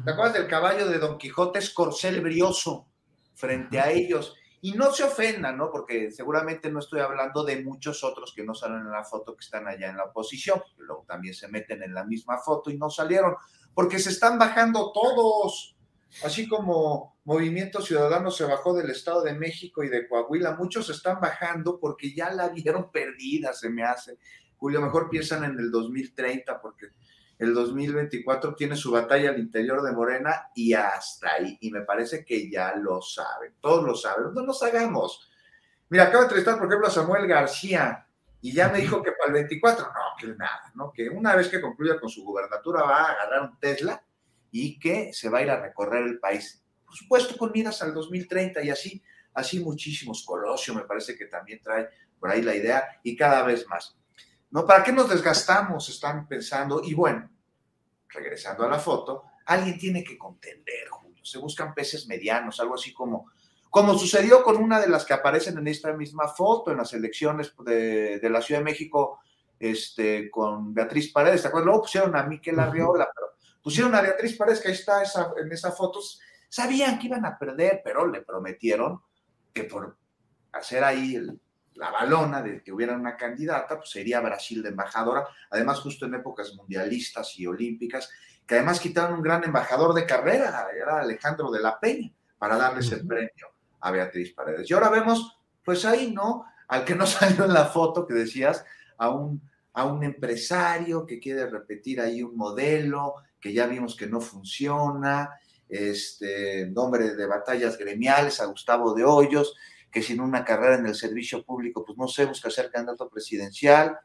¿Te 0.04 0.10
acuerdas 0.10 0.34
del 0.34 0.48
caballo 0.48 0.88
de 0.88 0.98
Don 0.98 1.18
Quijote? 1.18 1.58
Es 1.58 1.70
corcel 1.70 2.20
brioso 2.20 2.88
frente 3.34 3.78
a 3.78 3.90
ellos. 3.90 4.34
Y 4.64 4.72
no 4.72 4.92
se 4.92 5.02
ofendan, 5.02 5.58
¿no? 5.58 5.70
Porque 5.70 6.12
seguramente 6.12 6.70
no 6.70 6.78
estoy 6.78 7.00
hablando 7.00 7.42
de 7.42 7.62
muchos 7.64 8.04
otros 8.04 8.32
que 8.34 8.44
no 8.44 8.54
salen 8.54 8.78
en 8.78 8.92
la 8.92 9.02
foto 9.02 9.36
que 9.36 9.44
están 9.44 9.66
allá 9.66 9.90
en 9.90 9.96
la 9.96 10.04
oposición, 10.04 10.62
que 10.76 10.84
luego 10.84 11.04
también 11.06 11.34
se 11.34 11.48
meten 11.48 11.82
en 11.82 11.92
la 11.92 12.04
misma 12.04 12.38
foto 12.38 12.70
y 12.70 12.78
no 12.78 12.88
salieron, 12.88 13.34
porque 13.74 13.98
se 13.98 14.10
están 14.10 14.38
bajando 14.38 14.92
todos, 14.92 15.76
así 16.24 16.48
como 16.48 17.18
Movimiento 17.24 17.82
Ciudadano 17.82 18.30
se 18.30 18.44
bajó 18.44 18.72
del 18.72 18.90
Estado 18.90 19.22
de 19.22 19.34
México 19.34 19.82
y 19.82 19.88
de 19.88 20.08
Coahuila, 20.08 20.54
muchos 20.54 20.86
se 20.86 20.92
están 20.92 21.20
bajando 21.20 21.80
porque 21.80 22.14
ya 22.14 22.32
la 22.32 22.48
vieron 22.48 22.92
perdida, 22.92 23.52
se 23.52 23.68
me 23.68 23.82
hace. 23.82 24.18
Julio, 24.56 24.80
mejor 24.80 25.10
piensan 25.10 25.42
en 25.42 25.58
el 25.58 25.72
2030 25.72 26.60
porque 26.60 26.86
el 27.38 27.54
2024 27.54 28.54
tiene 28.54 28.76
su 28.76 28.92
batalla 28.92 29.30
al 29.30 29.38
interior 29.38 29.82
de 29.82 29.92
Morena 29.92 30.48
y 30.54 30.72
hasta 30.74 31.32
ahí. 31.32 31.58
Y 31.60 31.70
me 31.70 31.82
parece 31.82 32.24
que 32.24 32.50
ya 32.50 32.74
lo 32.76 33.02
saben, 33.02 33.54
todos 33.60 33.84
lo 33.84 33.94
saben, 33.94 34.32
no 34.34 34.42
nos 34.42 34.62
hagamos. 34.62 35.28
Mira, 35.88 36.04
acabo 36.04 36.20
de 36.20 36.24
entrevistar, 36.26 36.58
por 36.58 36.66
ejemplo, 36.68 36.88
a 36.88 36.90
Samuel 36.90 37.26
García 37.26 38.06
y 38.40 38.52
ya 38.52 38.68
me 38.68 38.78
dijo 38.78 39.02
que 39.02 39.12
para 39.12 39.28
el 39.28 39.34
24, 39.34 39.84
no, 39.86 39.92
que 40.18 40.26
nada, 40.28 40.72
¿no? 40.74 40.92
Que 40.92 41.08
una 41.08 41.36
vez 41.36 41.48
que 41.48 41.60
concluya 41.60 42.00
con 42.00 42.08
su 42.08 42.24
gubernatura 42.24 42.82
va 42.82 43.02
a 43.02 43.12
agarrar 43.12 43.42
un 43.42 43.58
Tesla 43.58 44.02
y 44.50 44.78
que 44.78 45.12
se 45.12 45.28
va 45.28 45.38
a 45.38 45.42
ir 45.42 45.50
a 45.50 45.60
recorrer 45.60 46.04
el 46.04 46.18
país. 46.18 46.62
Por 46.84 46.94
supuesto, 46.96 47.36
con 47.36 47.52
miras 47.52 47.82
al 47.82 47.94
2030 47.94 48.62
y 48.62 48.70
así, 48.70 49.02
así 49.34 49.60
muchísimos. 49.60 50.24
Colosio 50.24 50.74
me 50.74 50.82
parece 50.82 51.16
que 51.16 51.26
también 51.26 51.60
trae 51.62 51.88
por 52.18 52.30
ahí 52.30 52.42
la 52.42 52.54
idea 52.54 53.00
y 53.02 53.16
cada 53.16 53.42
vez 53.44 53.66
más. 53.68 53.96
¿No? 54.52 54.66
¿Para 54.66 54.84
qué 54.84 54.92
nos 54.92 55.08
desgastamos? 55.08 55.88
Están 55.88 56.28
pensando. 56.28 56.82
Y 56.84 56.94
bueno, 56.94 57.28
regresando 58.08 58.64
a 58.64 58.68
la 58.68 58.78
foto, 58.78 59.24
alguien 59.46 59.78
tiene 59.78 60.04
que 60.04 60.18
contender, 60.18 60.88
Julio. 60.90 61.24
Se 61.24 61.38
buscan 61.38 61.74
peces 61.74 62.06
medianos, 62.06 62.60
algo 62.60 62.74
así 62.74 62.92
como, 62.92 63.30
como 63.70 63.98
sucedió 63.98 64.42
con 64.42 64.56
una 64.58 64.78
de 64.78 64.88
las 64.88 65.06
que 65.06 65.14
aparecen 65.14 65.56
en 65.56 65.68
esta 65.68 65.92
misma 65.94 66.28
foto 66.28 66.70
en 66.70 66.76
las 66.76 66.92
elecciones 66.92 67.54
de, 67.64 68.20
la 68.30 68.42
Ciudad 68.42 68.60
de 68.60 68.64
México 68.64 69.20
este, 69.58 70.30
con 70.30 70.74
Beatriz 70.74 71.10
Paredes. 71.10 71.40
¿Te 71.40 71.48
acuerdas? 71.48 71.66
Luego 71.66 71.82
pusieron 71.82 72.14
a 72.14 72.24
Miquel 72.24 72.60
Arriola, 72.60 73.08
pero 73.14 73.28
pusieron 73.62 73.94
a 73.94 74.02
Beatriz 74.02 74.36
Paredes, 74.36 74.60
que 74.60 74.68
ahí 74.68 74.74
está 74.74 75.02
esa, 75.02 75.32
en 75.42 75.50
esa 75.50 75.72
foto. 75.72 76.00
Sabían 76.50 76.98
que 76.98 77.06
iban 77.06 77.24
a 77.24 77.38
perder, 77.38 77.80
pero 77.82 78.06
le 78.06 78.20
prometieron 78.20 79.00
que 79.54 79.64
por 79.64 79.96
hacer 80.52 80.84
ahí 80.84 81.14
el, 81.14 81.40
la 81.74 81.90
balona 81.90 82.42
de 82.42 82.62
que 82.62 82.72
hubiera 82.72 82.94
una 82.94 83.16
candidata, 83.16 83.76
pues 83.76 83.90
sería 83.90 84.20
Brasil 84.20 84.62
de 84.62 84.70
embajadora, 84.70 85.26
además 85.50 85.80
justo 85.80 86.06
en 86.06 86.14
épocas 86.14 86.54
mundialistas 86.54 87.38
y 87.38 87.46
olímpicas, 87.46 88.10
que 88.46 88.56
además 88.56 88.80
quitaron 88.80 89.14
un 89.14 89.22
gran 89.22 89.44
embajador 89.44 89.94
de 89.94 90.06
carrera, 90.06 90.68
era 90.74 91.00
Alejandro 91.00 91.50
de 91.50 91.60
la 91.60 91.78
Peña, 91.78 92.12
para 92.38 92.56
darles 92.56 92.90
el 92.92 93.06
premio 93.06 93.48
a 93.80 93.90
Beatriz 93.90 94.34
Paredes. 94.34 94.68
Y 94.68 94.74
ahora 94.74 94.90
vemos, 94.90 95.38
pues 95.64 95.84
ahí, 95.84 96.12
¿no? 96.12 96.44
Al 96.68 96.84
que 96.84 96.94
no 96.94 97.06
salió 97.06 97.44
en 97.44 97.54
la 97.54 97.66
foto 97.66 98.06
que 98.06 98.14
decías, 98.14 98.64
a 98.98 99.08
un, 99.08 99.42
a 99.72 99.84
un 99.84 100.02
empresario 100.02 101.06
que 101.06 101.18
quiere 101.18 101.46
repetir 101.46 102.00
ahí 102.00 102.22
un 102.22 102.36
modelo 102.36 103.14
que 103.40 103.52
ya 103.52 103.66
vimos 103.66 103.96
que 103.96 104.06
no 104.06 104.20
funciona, 104.20 105.30
este 105.68 106.66
nombre 106.66 107.14
de 107.14 107.26
batallas 107.26 107.78
gremiales, 107.78 108.40
a 108.40 108.46
Gustavo 108.46 108.94
de 108.94 109.04
Hoyos, 109.04 109.56
que 109.92 110.02
sin 110.02 110.20
una 110.20 110.44
carrera 110.44 110.76
en 110.76 110.86
el 110.86 110.94
servicio 110.94 111.44
público, 111.44 111.84
pues 111.84 111.98
no 111.98 112.08
sé, 112.08 112.24
busca 112.24 112.50
ser 112.50 112.70
candidato 112.70 113.08
presidencial, 113.10 113.98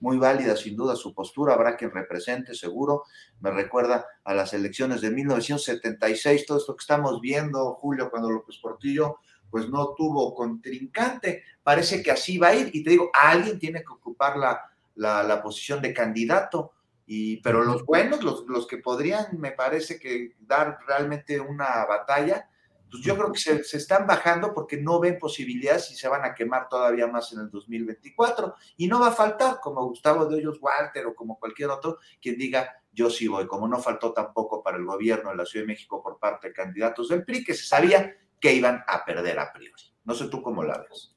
muy 0.00 0.18
válida 0.18 0.56
sin 0.56 0.74
duda 0.74 0.96
su 0.96 1.14
postura, 1.14 1.54
habrá 1.54 1.76
quien 1.76 1.90
represente 1.90 2.54
seguro, 2.54 3.04
me 3.40 3.50
recuerda 3.50 4.06
a 4.24 4.34
las 4.34 4.52
elecciones 4.54 5.00
de 5.02 5.10
1976, 5.10 6.46
todo 6.46 6.58
esto 6.58 6.74
que 6.74 6.82
estamos 6.82 7.20
viendo, 7.20 7.74
Julio, 7.74 8.10
cuando 8.10 8.30
López 8.30 8.58
Portillo 8.58 9.18
pues 9.50 9.68
no 9.68 9.94
tuvo 9.94 10.34
contrincante, 10.34 11.44
parece 11.62 12.02
que 12.02 12.10
así 12.10 12.38
va 12.38 12.48
a 12.48 12.56
ir, 12.56 12.70
y 12.72 12.82
te 12.82 12.90
digo, 12.90 13.10
alguien 13.14 13.58
tiene 13.58 13.82
que 13.82 13.92
ocupar 13.92 14.36
la, 14.36 14.60
la, 14.96 15.42
posición 15.42 15.80
de 15.80 15.94
candidato, 15.94 16.72
y, 17.06 17.36
pero 17.36 17.62
los 17.62 17.84
buenos, 17.84 18.24
los, 18.24 18.44
los 18.48 18.66
que 18.66 18.78
podrían, 18.78 19.38
me 19.38 19.52
parece 19.52 20.00
que 20.00 20.34
dar 20.40 20.78
realmente 20.88 21.38
una 21.38 21.84
batalla, 21.86 22.48
pues 22.94 23.02
yo 23.02 23.16
creo 23.16 23.32
que 23.32 23.40
se, 23.40 23.76
están 23.76 24.06
bajando 24.06 24.54
porque 24.54 24.76
no 24.76 25.00
ven 25.00 25.18
posibilidades 25.18 25.90
y 25.90 25.96
se 25.96 26.06
van 26.06 26.24
a 26.24 26.32
quemar 26.32 26.68
todavía 26.68 27.08
más 27.08 27.32
en 27.32 27.40
el 27.40 27.50
2024. 27.50 28.54
Y 28.76 28.86
no 28.86 29.00
va 29.00 29.08
a 29.08 29.12
faltar, 29.12 29.58
como 29.60 29.84
Gustavo 29.88 30.26
de 30.26 30.36
Hoyos 30.36 30.58
Walter 30.60 31.04
o 31.06 31.12
como 31.12 31.36
cualquier 31.36 31.70
otro, 31.70 31.98
quien 32.22 32.38
diga, 32.38 32.70
yo 32.92 33.10
sí 33.10 33.26
voy, 33.26 33.48
como 33.48 33.66
no 33.66 33.80
faltó 33.80 34.12
tampoco 34.12 34.62
para 34.62 34.76
el 34.76 34.84
gobierno 34.84 35.30
de 35.30 35.36
la 35.36 35.44
Ciudad 35.44 35.64
de 35.64 35.72
México 35.72 36.00
por 36.00 36.20
parte 36.20 36.46
de 36.46 36.54
candidatos 36.54 37.08
del 37.08 37.24
PRI, 37.24 37.42
que 37.42 37.54
se 37.54 37.66
sabía 37.66 38.14
que 38.38 38.54
iban 38.54 38.84
a 38.86 39.04
perder 39.04 39.40
a 39.40 39.52
priori. 39.52 39.82
No 40.04 40.14
sé 40.14 40.28
tú 40.28 40.40
cómo 40.40 40.62
la 40.62 40.78
ves. 40.78 41.16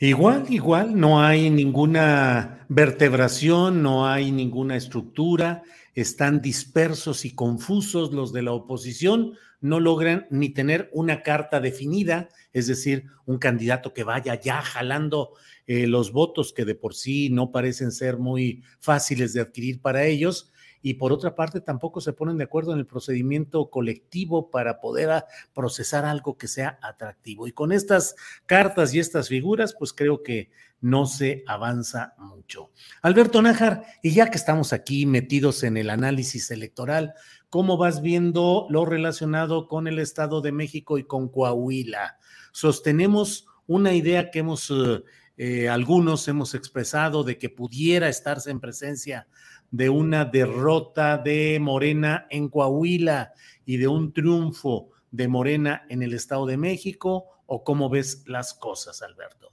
Igual, 0.00 0.46
igual, 0.48 0.98
no 0.98 1.22
hay 1.22 1.50
ninguna 1.50 2.66
vertebración, 2.68 3.80
no 3.80 4.08
hay 4.08 4.32
ninguna 4.32 4.74
estructura, 4.74 5.62
están 5.94 6.40
dispersos 6.40 7.24
y 7.24 7.32
confusos 7.36 8.12
los 8.12 8.32
de 8.32 8.42
la 8.42 8.50
oposición, 8.50 9.38
no 9.64 9.80
logran 9.80 10.26
ni 10.28 10.50
tener 10.50 10.90
una 10.92 11.22
carta 11.22 11.58
definida, 11.58 12.28
es 12.52 12.66
decir, 12.66 13.06
un 13.24 13.38
candidato 13.38 13.94
que 13.94 14.04
vaya 14.04 14.38
ya 14.38 14.60
jalando 14.60 15.30
eh, 15.66 15.86
los 15.86 16.12
votos 16.12 16.52
que 16.52 16.66
de 16.66 16.74
por 16.74 16.94
sí 16.94 17.30
no 17.30 17.50
parecen 17.50 17.90
ser 17.90 18.18
muy 18.18 18.62
fáciles 18.78 19.32
de 19.32 19.40
adquirir 19.40 19.80
para 19.80 20.04
ellos. 20.04 20.52
Y 20.84 20.94
por 20.94 21.12
otra 21.12 21.34
parte, 21.34 21.62
tampoco 21.62 22.00
se 22.02 22.12
ponen 22.12 22.36
de 22.36 22.44
acuerdo 22.44 22.74
en 22.74 22.78
el 22.78 22.86
procedimiento 22.86 23.70
colectivo 23.70 24.50
para 24.50 24.80
poder 24.80 25.24
procesar 25.54 26.04
algo 26.04 26.36
que 26.36 26.46
sea 26.46 26.78
atractivo. 26.82 27.48
Y 27.48 27.52
con 27.52 27.72
estas 27.72 28.14
cartas 28.44 28.92
y 28.92 28.98
estas 29.00 29.28
figuras, 29.28 29.74
pues 29.78 29.94
creo 29.94 30.22
que 30.22 30.50
no 30.82 31.06
se 31.06 31.42
avanza 31.46 32.14
mucho. 32.18 32.70
Alberto 33.00 33.40
Nájar, 33.40 33.86
y 34.02 34.10
ya 34.10 34.30
que 34.30 34.36
estamos 34.36 34.74
aquí 34.74 35.06
metidos 35.06 35.62
en 35.62 35.78
el 35.78 35.88
análisis 35.88 36.50
electoral, 36.50 37.14
¿Cómo 37.54 37.76
vas 37.76 38.02
viendo 38.02 38.66
lo 38.68 38.84
relacionado 38.84 39.68
con 39.68 39.86
el 39.86 40.00
Estado 40.00 40.40
de 40.40 40.50
México 40.50 40.98
y 40.98 41.04
con 41.04 41.28
Coahuila? 41.28 42.18
Sostenemos 42.50 43.46
una 43.68 43.92
idea 43.92 44.32
que 44.32 44.40
hemos, 44.40 44.72
eh, 44.72 45.04
eh, 45.36 45.68
algunos 45.68 46.26
hemos 46.26 46.56
expresado 46.56 47.22
de 47.22 47.38
que 47.38 47.50
pudiera 47.50 48.08
estarse 48.08 48.50
en 48.50 48.58
presencia 48.58 49.28
de 49.74 49.90
una 49.90 50.24
derrota 50.24 51.18
de 51.18 51.58
Morena 51.60 52.26
en 52.30 52.48
Coahuila 52.48 53.32
y 53.66 53.76
de 53.76 53.88
un 53.88 54.12
triunfo 54.12 54.90
de 55.10 55.26
Morena 55.26 55.84
en 55.88 56.02
el 56.02 56.14
Estado 56.14 56.46
de 56.46 56.56
México, 56.56 57.26
o 57.46 57.64
cómo 57.64 57.88
ves 57.90 58.24
las 58.26 58.54
cosas, 58.54 59.02
Alberto? 59.02 59.50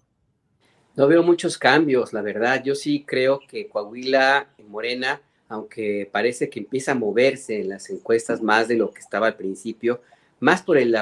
No 0.96 1.08
veo 1.08 1.24
muchos 1.24 1.58
cambios, 1.58 2.14
la 2.14 2.22
verdad. 2.22 2.64
Yo 2.64 2.76
sí 2.76 3.04
creo 3.04 3.40
que 3.48 3.68
Coahuila 3.68 4.50
y 4.58 4.64
Morena 4.64 5.22
aunque 5.52 6.08
parece 6.10 6.50
que 6.50 6.60
empieza 6.60 6.94
a 6.94 6.96
moverse 6.96 7.60
en 7.60 7.68
las 7.68 7.90
encuestas 7.90 8.42
más 8.42 8.70
de 8.70 8.76
lo 8.76 8.94
que 8.94 9.02
estaba 9.02 9.28
al 9.28 9.36
principio, 9.36 10.02
más 10.40 10.62
por 10.62 10.78
el, 10.78 10.96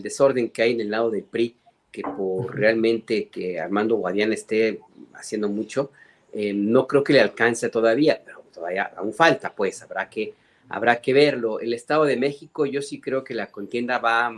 desorden 0.00 0.50
que 0.50 0.62
hay 0.62 0.72
en 0.72 0.80
el 0.80 0.90
lado 0.92 1.10
del 1.10 1.24
PRI 1.24 1.56
que 1.90 2.02
por 2.02 2.54
realmente 2.54 3.28
que 3.28 3.58
Armando 3.58 3.96
Guadiana 3.96 4.34
esté 4.34 4.78
haciendo 5.14 5.48
mucho, 5.48 5.90
eh, 6.32 6.52
no 6.52 6.86
creo 6.86 7.02
que 7.02 7.14
le 7.14 7.20
alcance 7.20 7.68
todavía, 7.68 8.22
pero 8.24 8.39
todavía 8.52 8.92
aún 8.96 9.12
falta, 9.12 9.54
pues 9.54 9.82
habrá 9.82 10.08
que, 10.08 10.34
habrá 10.68 11.00
que 11.00 11.12
verlo. 11.12 11.60
El 11.60 11.72
Estado 11.72 12.04
de 12.04 12.16
México, 12.16 12.66
yo 12.66 12.82
sí 12.82 13.00
creo 13.00 13.24
que 13.24 13.34
la 13.34 13.48
contienda 13.48 13.98
va 13.98 14.32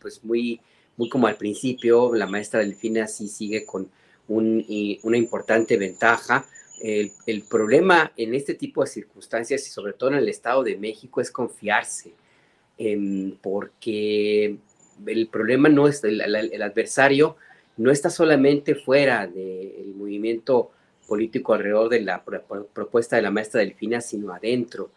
pues 0.00 0.24
muy, 0.24 0.60
muy 0.96 1.08
como 1.08 1.26
al 1.26 1.36
principio, 1.36 2.14
la 2.14 2.26
maestra 2.26 2.60
Delfina 2.60 3.06
sí 3.06 3.28
sigue 3.28 3.64
con 3.64 3.90
una 4.28 5.16
importante 5.16 5.76
ventaja, 5.76 6.46
el, 6.80 7.42
problema 7.48 8.12
en 8.16 8.34
este 8.34 8.54
tipo 8.54 8.82
de 8.82 8.90
circunstancias 8.90 9.66
y 9.66 9.70
sobre 9.70 9.92
todo 9.92 10.10
en 10.10 10.16
el 10.16 10.28
Estado 10.28 10.62
de 10.62 10.76
México 10.76 11.20
es 11.20 11.30
confiarse, 11.30 12.12
em, 12.76 13.36
porque 13.40 14.56
el 15.06 15.28
problema 15.28 15.68
no 15.68 15.88
es, 15.88 16.02
el, 16.04 16.62
adversario 16.62 17.36
no 17.76 17.90
está 17.90 18.10
solamente 18.10 18.74
fuera 18.74 19.26
del 19.26 19.94
movimiento 19.94 20.70
político 21.06 21.54
alrededor 21.54 21.88
de 21.88 22.00
la 22.00 22.22
propuesta 22.22 23.16
de 23.16 23.22
la 23.22 23.30
maestra 23.30 23.60
Delfina, 23.60 24.00
sino 24.00 24.32
adentro. 24.32 24.90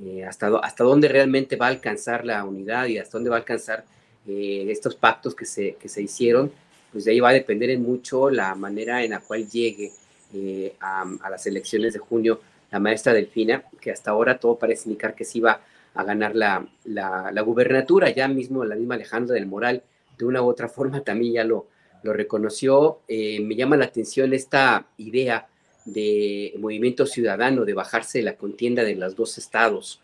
Eh, 0.00 0.24
hasta, 0.24 0.48
hasta 0.58 0.84
dónde 0.84 1.08
realmente 1.08 1.56
va 1.56 1.66
a 1.66 1.70
alcanzar 1.70 2.24
la 2.24 2.44
unidad 2.44 2.86
y 2.86 2.98
hasta 2.98 3.18
dónde 3.18 3.30
va 3.30 3.36
a 3.36 3.40
alcanzar 3.40 3.84
eh, 4.26 4.66
estos 4.68 4.94
pactos 4.94 5.34
que 5.34 5.44
se, 5.44 5.74
que 5.74 5.88
se 5.88 6.00
hicieron, 6.00 6.50
pues 6.92 7.04
de 7.04 7.10
ahí 7.10 7.20
va 7.20 7.30
a 7.30 7.34
depender 7.34 7.70
en 7.70 7.82
mucho 7.82 8.30
la 8.30 8.54
manera 8.54 9.02
en 9.02 9.10
la 9.10 9.20
cual 9.20 9.48
llegue 9.48 9.92
eh, 10.34 10.74
a, 10.80 11.04
las 11.28 11.46
elecciones 11.46 11.92
de 11.92 11.98
junio 11.98 12.40
la 12.70 12.78
maestra 12.78 13.12
Delfina, 13.12 13.64
que 13.80 13.90
hasta 13.90 14.12
ahora 14.12 14.38
todo 14.38 14.58
parece 14.58 14.88
indicar 14.88 15.14
que 15.14 15.24
sí 15.24 15.40
va 15.40 15.60
a 15.94 16.04
ganar 16.04 16.34
la, 16.34 16.66
la, 16.84 17.42
gubernatura, 17.42 18.08
ya 18.10 18.28
mismo 18.28 18.64
la 18.64 18.76
misma 18.76 18.94
Alejandra 18.94 19.34
del 19.34 19.44
Moral, 19.46 19.82
de 20.16 20.24
una 20.24 20.40
u 20.40 20.46
otra 20.46 20.68
forma 20.68 21.02
también 21.02 21.34
ya 21.34 21.44
lo, 21.44 21.66
lo 22.02 22.12
reconoció. 22.12 23.00
Eh, 23.08 23.40
me 23.40 23.56
llama 23.56 23.76
la 23.76 23.86
atención 23.86 24.32
esta 24.32 24.86
idea 24.96 25.48
de 25.84 26.54
movimiento 26.58 27.06
ciudadano, 27.06 27.64
de 27.64 27.74
bajarse 27.74 28.18
de 28.18 28.24
la 28.24 28.36
contienda 28.36 28.84
de 28.84 28.96
los 28.96 29.16
dos 29.16 29.38
estados, 29.38 30.00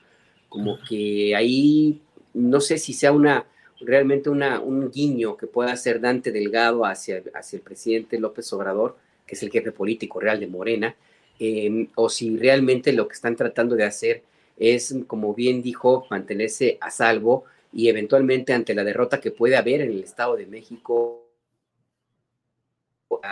como 0.49 0.79
que 0.89 1.35
ahí 1.37 2.01
no 2.35 2.61
sé 2.61 2.79
si 2.79 2.93
sea 2.93 3.13
una 3.13 3.47
realmente 3.81 4.31
una, 4.31 4.61
un 4.61 4.91
guiño 4.91 5.37
que 5.37 5.47
pueda 5.47 5.73
hacer 5.73 6.01
Dante 6.01 6.33
Delgado 6.33 6.85
hacia, 6.85 7.23
hacia 7.35 7.57
el 7.59 7.63
presidente 7.63 8.19
López 8.19 8.53
Obrador, 8.53 8.97
que 9.27 9.35
es 9.35 9.43
el 9.43 9.51
jefe 9.51 9.73
político 9.73 10.21
real 10.21 10.41
de 10.41 10.47
Morena, 10.47 10.97
em, 11.39 11.89
o 11.95 12.09
si 12.09 12.37
realmente 12.37 12.93
lo 12.93 13.07
que 13.07 13.15
están 13.15 13.37
tratando 13.37 13.77
de 13.77 13.85
hacer 13.85 14.23
es, 14.57 14.95
como 15.07 15.35
bien 15.35 15.63
dijo, 15.63 16.07
mantenerse 16.11 16.79
a 16.81 16.91
salvo 16.91 17.45
y 17.73 17.89
eventualmente 17.89 18.53
ante 18.53 18.75
la 18.75 18.83
derrota 18.83 19.21
que 19.21 19.31
puede 19.31 19.57
haber 19.57 19.83
en 19.83 19.91
el 19.91 20.03
Estado 20.03 20.37
de 20.37 20.47
México, 20.47 21.28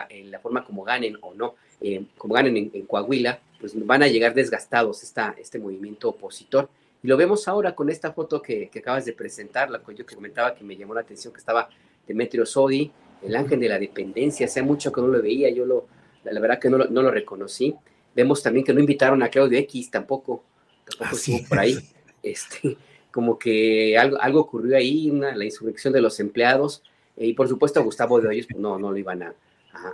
en 0.09 0.31
la 0.31 0.39
forma 0.39 0.65
como 0.65 0.85
ganen 0.85 1.19
o 1.21 1.35
no, 1.35 1.55
eh, 1.81 2.05
como 2.17 2.35
ganen 2.35 2.57
en, 2.57 2.87
Coahuila, 2.87 3.41
pues 3.61 3.75
van 3.87 4.03
a 4.03 4.09
llegar 4.09 4.35
desgastados 4.35 5.03
esta, 5.03 5.35
este 5.39 5.59
movimiento 5.59 6.09
opositor. 6.09 6.69
Y 7.03 7.09
lo 7.09 7.17
vemos 7.17 7.47
ahora 7.49 7.75
con 7.75 7.91
esta 7.91 8.13
foto 8.13 8.41
que, 8.41 8.71
acabas 8.77 9.05
de 9.05 9.13
presentar, 9.13 9.71
la 9.71 9.81
que 9.81 9.95
yo 9.95 10.07
que 10.07 10.15
comentaba 10.15 10.55
que 10.55 10.65
me 10.65 10.77
llamó 10.77 10.95
la 10.95 11.03
atención, 11.03 11.33
que 11.33 11.39
estaba 11.39 11.69
Demetrio 12.07 12.47
Sodi, 12.47 12.91
el 13.23 13.37
ángel 13.37 13.61
de 13.61 13.69
la 13.69 13.79
dependencia, 13.79 14.47
hace 14.47 14.63
mucho 14.63 14.93
que 14.93 15.01
no 15.01 15.09
lo 15.09 15.23
veía, 15.23 15.51
yo 15.51 15.65
lo, 15.65 15.87
la, 16.25 16.41
verdad 16.41 16.59
que 16.59 16.71
no 16.71 16.79
lo, 16.79 16.87
no 16.87 17.03
lo, 17.03 17.11
reconocí. 17.11 17.75
Vemos 18.15 18.43
también 18.43 18.65
que 18.65 18.73
no 18.73 18.81
invitaron 18.81 19.23
a 19.23 19.29
Claudio 19.29 19.59
X, 19.59 19.91
tampoco, 19.91 20.43
tampoco 20.85 21.17
estuvo 21.17 21.49
por 21.49 21.59
ahí. 21.59 21.77
Este, 22.23 22.77
como 23.13 23.39
que 23.39 23.97
algo, 23.97 24.21
algo 24.21 24.41
ocurrió 24.41 24.77
ahí, 24.77 25.13
la 25.13 25.45
insurrección 25.45 25.93
de 25.93 26.01
los 26.01 26.19
empleados, 26.19 26.83
y 27.17 27.33
por 27.35 27.49
supuesto 27.49 27.83
Gustavo 27.83 28.21
de 28.21 28.29
Hoyos 28.29 28.47
pues 28.47 28.61
no, 28.61 28.79
no 28.79 28.91
lo 28.91 28.97
iban 28.97 29.23
a, 29.23 29.35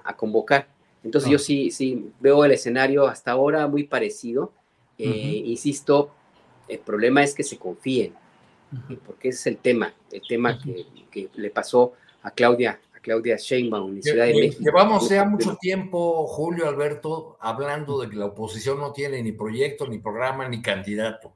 a, 0.05 0.17
convocar. 0.17 0.69
Entonces 1.03 1.31
yo 1.31 1.39
sí, 1.39 1.71
sí 1.71 2.11
veo 2.21 2.45
el 2.45 2.53
escenario 2.53 3.07
hasta 3.07 3.33
ahora 3.33 3.67
muy 3.67 3.85
parecido. 3.85 4.53
Eh, 4.99 5.43
insisto, 5.47 6.11
el 6.69 6.79
problema 6.79 7.23
es 7.23 7.35
que 7.35 7.43
se 7.43 7.59
confíen, 7.59 8.15
porque 9.05 9.29
ese 9.29 9.39
es 9.39 9.47
el 9.49 9.57
tema, 9.59 9.93
el 10.11 10.23
tema 10.27 10.59
que, 10.59 10.87
que, 11.11 11.29
le 11.35 11.51
pasó 11.51 11.95
a 12.23 12.31
Claudia, 12.31 12.79
a 12.95 13.01
Claudia 13.01 13.37
Sheinbaum 13.37 13.97
en 13.97 14.03
Ciudad 14.03 14.27
de 14.27 14.35
México. 14.35 14.63
Llevamos 14.63 15.09
ya 15.09 15.25
mucho 15.25 15.57
tiempo, 15.57 16.27
Julio 16.29 16.69
Alberto, 16.69 17.37
hablando 17.41 18.01
de 18.01 18.09
que 18.09 18.17
la 18.17 18.27
oposición 18.27 18.79
no 18.79 18.93
tiene 18.93 19.23
ni 19.23 19.33
proyecto, 19.33 19.89
ni 19.89 19.99
programa, 19.99 20.49
ni 20.49 20.63
candidato. 20.63 21.33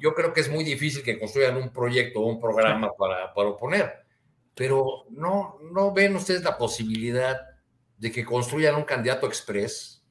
Yo 0.00 0.14
creo 0.14 0.32
que 0.32 0.40
es 0.40 0.50
muy 0.50 0.62
difícil 0.62 1.02
que 1.02 1.18
construyan 1.18 1.56
un 1.56 1.70
proyecto 1.70 2.20
o 2.20 2.26
un 2.26 2.40
programa 2.40 2.92
para, 2.96 3.34
para 3.34 3.48
oponer 3.48 4.07
pero 4.58 5.04
no, 5.10 5.56
no 5.72 5.92
ven 5.94 6.16
ustedes 6.16 6.42
la 6.42 6.58
posibilidad 6.58 7.40
de 7.96 8.10
que 8.10 8.24
construyan 8.24 8.74
un 8.74 8.82
candidato 8.82 9.28
express, 9.28 10.02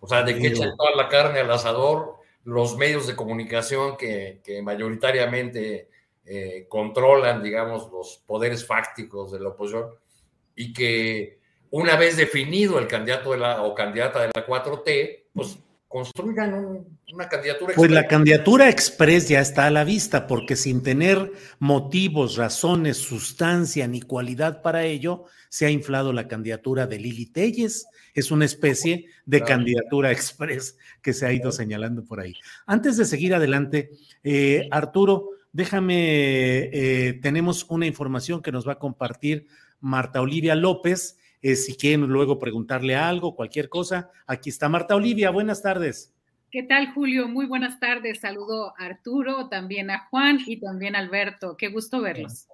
o 0.00 0.08
sea, 0.08 0.24
de 0.24 0.36
que 0.36 0.48
echen 0.48 0.76
toda 0.76 0.96
la 0.96 1.08
carne 1.08 1.38
al 1.38 1.50
asador 1.52 2.16
los 2.42 2.76
medios 2.76 3.06
de 3.06 3.14
comunicación 3.14 3.96
que, 3.96 4.42
mayoritariamente 4.64 5.88
eh, 6.24 6.66
controlan, 6.68 7.44
digamos, 7.44 7.88
los 7.92 8.20
poderes 8.26 8.66
fácticos 8.66 9.30
de 9.30 9.38
la 9.38 9.50
oposición 9.50 9.90
y 10.56 10.72
que 10.72 11.38
una 11.70 11.94
vez 11.94 12.16
definido 12.16 12.80
el 12.80 12.88
candidato 12.88 13.30
de 13.30 13.38
la, 13.38 13.62
o 13.62 13.72
candidata 13.72 14.20
de 14.22 14.30
la 14.34 14.44
4T, 14.44 15.26
pues 15.32 15.58
construyan 15.92 16.86
una 17.12 17.28
candidatura. 17.28 17.74
Pues 17.76 17.90
la 17.90 18.08
candidatura 18.08 18.70
express 18.70 19.28
ya 19.28 19.40
está 19.40 19.66
a 19.66 19.70
la 19.70 19.84
vista, 19.84 20.26
porque 20.26 20.56
sin 20.56 20.82
tener 20.82 21.30
motivos, 21.58 22.36
razones, 22.36 22.96
sustancia 22.96 23.86
ni 23.86 24.00
cualidad 24.00 24.62
para 24.62 24.84
ello, 24.84 25.26
se 25.50 25.66
ha 25.66 25.70
inflado 25.70 26.14
la 26.14 26.28
candidatura 26.28 26.86
de 26.86 26.98
Lili 26.98 27.26
Telles. 27.26 27.86
Es 28.14 28.30
una 28.30 28.46
especie 28.46 29.04
de 29.26 29.42
candidatura 29.42 30.10
express 30.10 30.78
que 31.02 31.12
se 31.12 31.26
ha 31.26 31.32
ido 31.32 31.52
señalando 31.52 32.04
por 32.04 32.20
ahí. 32.20 32.34
Antes 32.64 32.96
de 32.96 33.04
seguir 33.04 33.34
adelante, 33.34 33.90
eh, 34.24 34.68
Arturo, 34.70 35.28
déjame, 35.52 36.70
eh, 36.72 37.18
tenemos 37.20 37.66
una 37.68 37.84
información 37.84 38.40
que 38.40 38.50
nos 38.50 38.66
va 38.66 38.72
a 38.72 38.78
compartir 38.78 39.46
Marta 39.80 40.22
Olivia 40.22 40.54
López 40.54 41.18
eh, 41.42 41.56
si 41.56 41.76
quieren 41.76 42.06
luego 42.06 42.38
preguntarle 42.38 42.96
algo, 42.96 43.34
cualquier 43.34 43.68
cosa, 43.68 44.10
aquí 44.26 44.50
está 44.50 44.68
Marta 44.68 44.94
Olivia. 44.94 45.30
Buenas 45.30 45.60
tardes. 45.60 46.14
¿Qué 46.50 46.62
tal, 46.62 46.92
Julio? 46.92 47.28
Muy 47.28 47.46
buenas 47.46 47.80
tardes. 47.80 48.20
Saludo 48.20 48.74
a 48.78 48.84
Arturo, 48.84 49.48
también 49.48 49.90
a 49.90 50.06
Juan 50.10 50.38
y 50.46 50.60
también 50.60 50.94
a 50.94 50.98
Alberto. 50.98 51.56
Qué 51.56 51.68
gusto 51.68 52.00
verlos. 52.00 52.46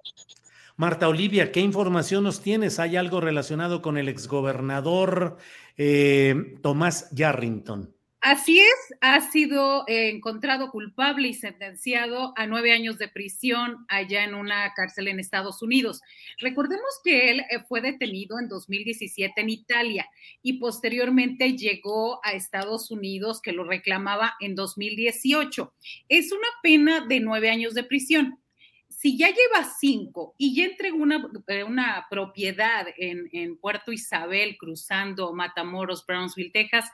Marta 0.77 1.09
Olivia, 1.09 1.51
¿qué 1.51 1.59
información 1.59 2.23
nos 2.23 2.41
tienes? 2.41 2.79
¿Hay 2.79 2.95
algo 2.95 3.19
relacionado 3.19 3.81
con 3.81 3.97
el 3.97 4.07
exgobernador 4.07 5.37
eh, 5.75 6.55
Tomás 6.61 7.09
Yarrington? 7.11 7.93
Así 8.21 8.59
es, 8.59 8.97
ha 8.99 9.21
sido 9.21 9.85
eh, 9.87 10.09
encontrado 10.09 10.71
culpable 10.71 11.29
y 11.29 11.33
sentenciado 11.33 12.33
a 12.35 12.47
nueve 12.47 12.73
años 12.73 12.97
de 12.97 13.07
prisión 13.07 13.85
allá 13.87 14.25
en 14.25 14.33
una 14.33 14.73
cárcel 14.73 15.07
en 15.07 15.21
Estados 15.21 15.61
Unidos. 15.61 16.01
Recordemos 16.37 16.99
que 17.01 17.31
él 17.31 17.39
eh, 17.39 17.59
fue 17.65 17.79
detenido 17.79 18.37
en 18.37 18.49
2017 18.49 19.39
en 19.39 19.49
Italia 19.49 20.09
y 20.41 20.59
posteriormente 20.59 21.55
llegó 21.55 22.19
a 22.25 22.33
Estados 22.33 22.91
Unidos 22.91 23.41
que 23.41 23.53
lo 23.53 23.63
reclamaba 23.63 24.33
en 24.41 24.53
2018. 24.53 25.73
Es 26.09 26.33
una 26.33 26.47
pena 26.61 27.05
de 27.07 27.21
nueve 27.21 27.49
años 27.49 27.73
de 27.73 27.85
prisión 27.85 28.37
si 28.89 29.17
ya 29.17 29.27
lleva 29.27 29.63
cinco 29.79 30.35
y 30.37 30.53
ya 30.53 30.65
entregó 30.65 30.97
una, 30.97 31.25
eh, 31.47 31.63
una 31.63 32.05
propiedad 32.09 32.85
en, 32.97 33.29
en, 33.31 33.55
Puerto 33.55 33.93
Isabel, 33.93 34.57
cruzando 34.57 35.31
Matamoros, 35.31 36.05
Brownsville, 36.05 36.51
Texas, 36.51 36.91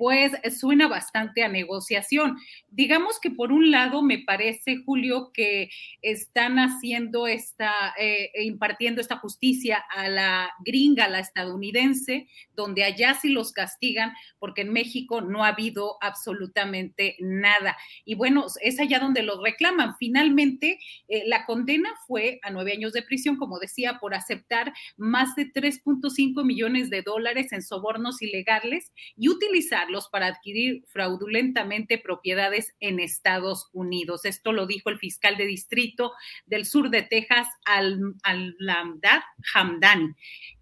pues 0.00 0.32
suena 0.58 0.88
bastante 0.88 1.42
a 1.42 1.48
negociación. 1.48 2.38
Digamos 2.70 3.20
que 3.20 3.30
por 3.30 3.52
un 3.52 3.70
lado 3.70 4.00
me 4.00 4.20
parece, 4.20 4.78
Julio, 4.86 5.30
que 5.34 5.68
están 6.00 6.58
haciendo 6.58 7.26
esta, 7.26 7.92
eh, 7.98 8.30
impartiendo 8.42 9.02
esta 9.02 9.18
justicia 9.18 9.84
a 9.94 10.08
la 10.08 10.52
gringa, 10.64 11.04
a 11.04 11.10
la 11.10 11.18
estadounidense, 11.18 12.28
donde 12.56 12.82
allá 12.84 13.12
sí 13.12 13.28
los 13.28 13.52
castigan, 13.52 14.14
porque 14.38 14.62
en 14.62 14.72
México 14.72 15.20
no 15.20 15.44
ha 15.44 15.48
habido 15.48 15.98
absolutamente 16.00 17.16
nada. 17.18 17.76
Y 18.06 18.14
bueno, 18.14 18.46
es 18.62 18.80
allá 18.80 19.00
donde 19.00 19.22
los 19.22 19.42
reclaman. 19.42 19.96
Finalmente, 19.98 20.78
eh, 21.08 21.24
la 21.26 21.44
condena 21.44 21.90
fue 22.06 22.40
a 22.42 22.50
nueve 22.50 22.72
años 22.72 22.94
de 22.94 23.02
prisión, 23.02 23.36
como 23.36 23.58
decía, 23.58 23.98
por 24.00 24.14
aceptar 24.14 24.72
más 24.96 25.36
de 25.36 25.52
3.5 25.52 26.42
millones 26.42 26.88
de 26.88 27.02
dólares 27.02 27.52
en 27.52 27.60
sobornos 27.60 28.22
ilegales 28.22 28.92
y 29.18 29.28
utilizar 29.28 29.89
para 30.10 30.26
adquirir 30.26 30.84
fraudulentamente 30.86 31.98
propiedades 31.98 32.74
en 32.80 33.00
Estados 33.00 33.68
Unidos. 33.72 34.24
Esto 34.24 34.52
lo 34.52 34.66
dijo 34.66 34.90
el 34.90 34.98
fiscal 34.98 35.36
de 35.36 35.46
distrito 35.46 36.12
del 36.46 36.64
sur 36.64 36.90
de 36.90 37.02
Texas, 37.02 37.48
Al-Lamdad 37.64 39.20
Hamdan. 39.54 40.16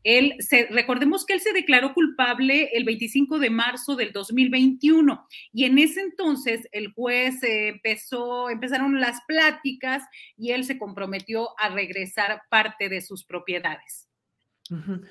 Él 0.04 0.34
se, 0.38 0.68
recordemos 0.70 1.26
que 1.26 1.34
él 1.34 1.40
se 1.40 1.52
declaró 1.52 1.92
culpable 1.92 2.70
el 2.72 2.84
25 2.84 3.38
de 3.38 3.50
marzo 3.50 3.94
del 3.94 4.12
2021 4.12 5.26
y 5.52 5.64
en 5.64 5.78
ese 5.78 6.00
entonces 6.00 6.66
el 6.72 6.92
juez 6.92 7.42
empezó, 7.42 8.48
empezaron 8.48 9.00
las 9.00 9.20
pláticas 9.26 10.02
y 10.36 10.52
él 10.52 10.64
se 10.64 10.78
comprometió 10.78 11.50
a 11.58 11.68
regresar 11.68 12.42
parte 12.48 12.88
de 12.88 13.02
sus 13.02 13.24
propiedades. 13.24 14.08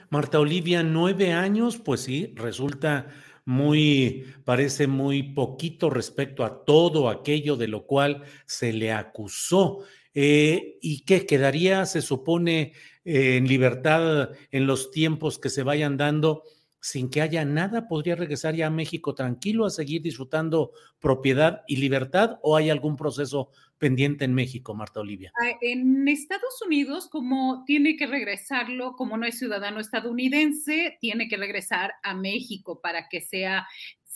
Marta 0.10 0.40
Olivia, 0.40 0.84
nueve 0.84 1.34
años, 1.34 1.78
pues 1.78 2.02
sí, 2.02 2.32
resulta 2.36 3.08
muy, 3.48 4.26
parece 4.44 4.88
muy 4.88 5.24
poquito 5.24 5.90
respecto 5.90 6.44
a 6.44 6.66
todo 6.66 7.10
aquello 7.10 7.56
de 7.56 7.70
lo 7.70 7.86
cual 7.86 8.24
se 8.46 8.74
le 8.74 8.92
acusó. 8.92 9.86
Eh, 10.14 10.78
¿Y 10.82 11.06
qué 11.06 11.26
quedaría, 11.26 11.86
se 11.86 12.02
supone, 12.02 12.74
en 13.06 13.48
libertad 13.48 14.32
en 14.52 14.68
los 14.68 14.92
tiempos 14.92 15.40
que 15.40 15.50
se 15.50 15.64
vayan 15.64 15.96
dando? 15.96 16.44
Sin 16.88 17.10
que 17.10 17.22
haya 17.22 17.44
nada, 17.44 17.90
podría 17.90 18.16
regresar 18.16 18.56
ya 18.56 18.68
a 18.68 18.70
México 18.70 19.14
tranquilo 19.14 19.66
a 19.66 19.70
seguir 19.70 20.02
disfrutando 20.02 20.72
propiedad 21.02 21.64
y 21.68 21.76
libertad 21.76 22.40
o 22.42 22.56
hay 22.56 22.70
algún 22.70 22.96
proceso 22.96 23.50
pendiente 23.78 24.24
en 24.24 24.34
México, 24.34 24.74
Marta 24.74 25.02
Olivia? 25.02 25.34
Ah, 25.44 25.52
en 25.60 26.08
Estados 26.08 26.62
Unidos, 26.66 27.10
como 27.10 27.66
tiene 27.66 27.98
que 27.98 28.08
regresarlo, 28.08 28.94
como 28.96 29.18
no 29.18 29.26
es 29.26 29.38
ciudadano 29.38 29.82
estadounidense, 29.82 30.98
tiene 31.02 31.28
que 31.28 31.36
regresar 31.36 31.92
a 32.04 32.14
México 32.14 32.80
para 32.82 33.10
que 33.10 33.20
sea 33.20 33.68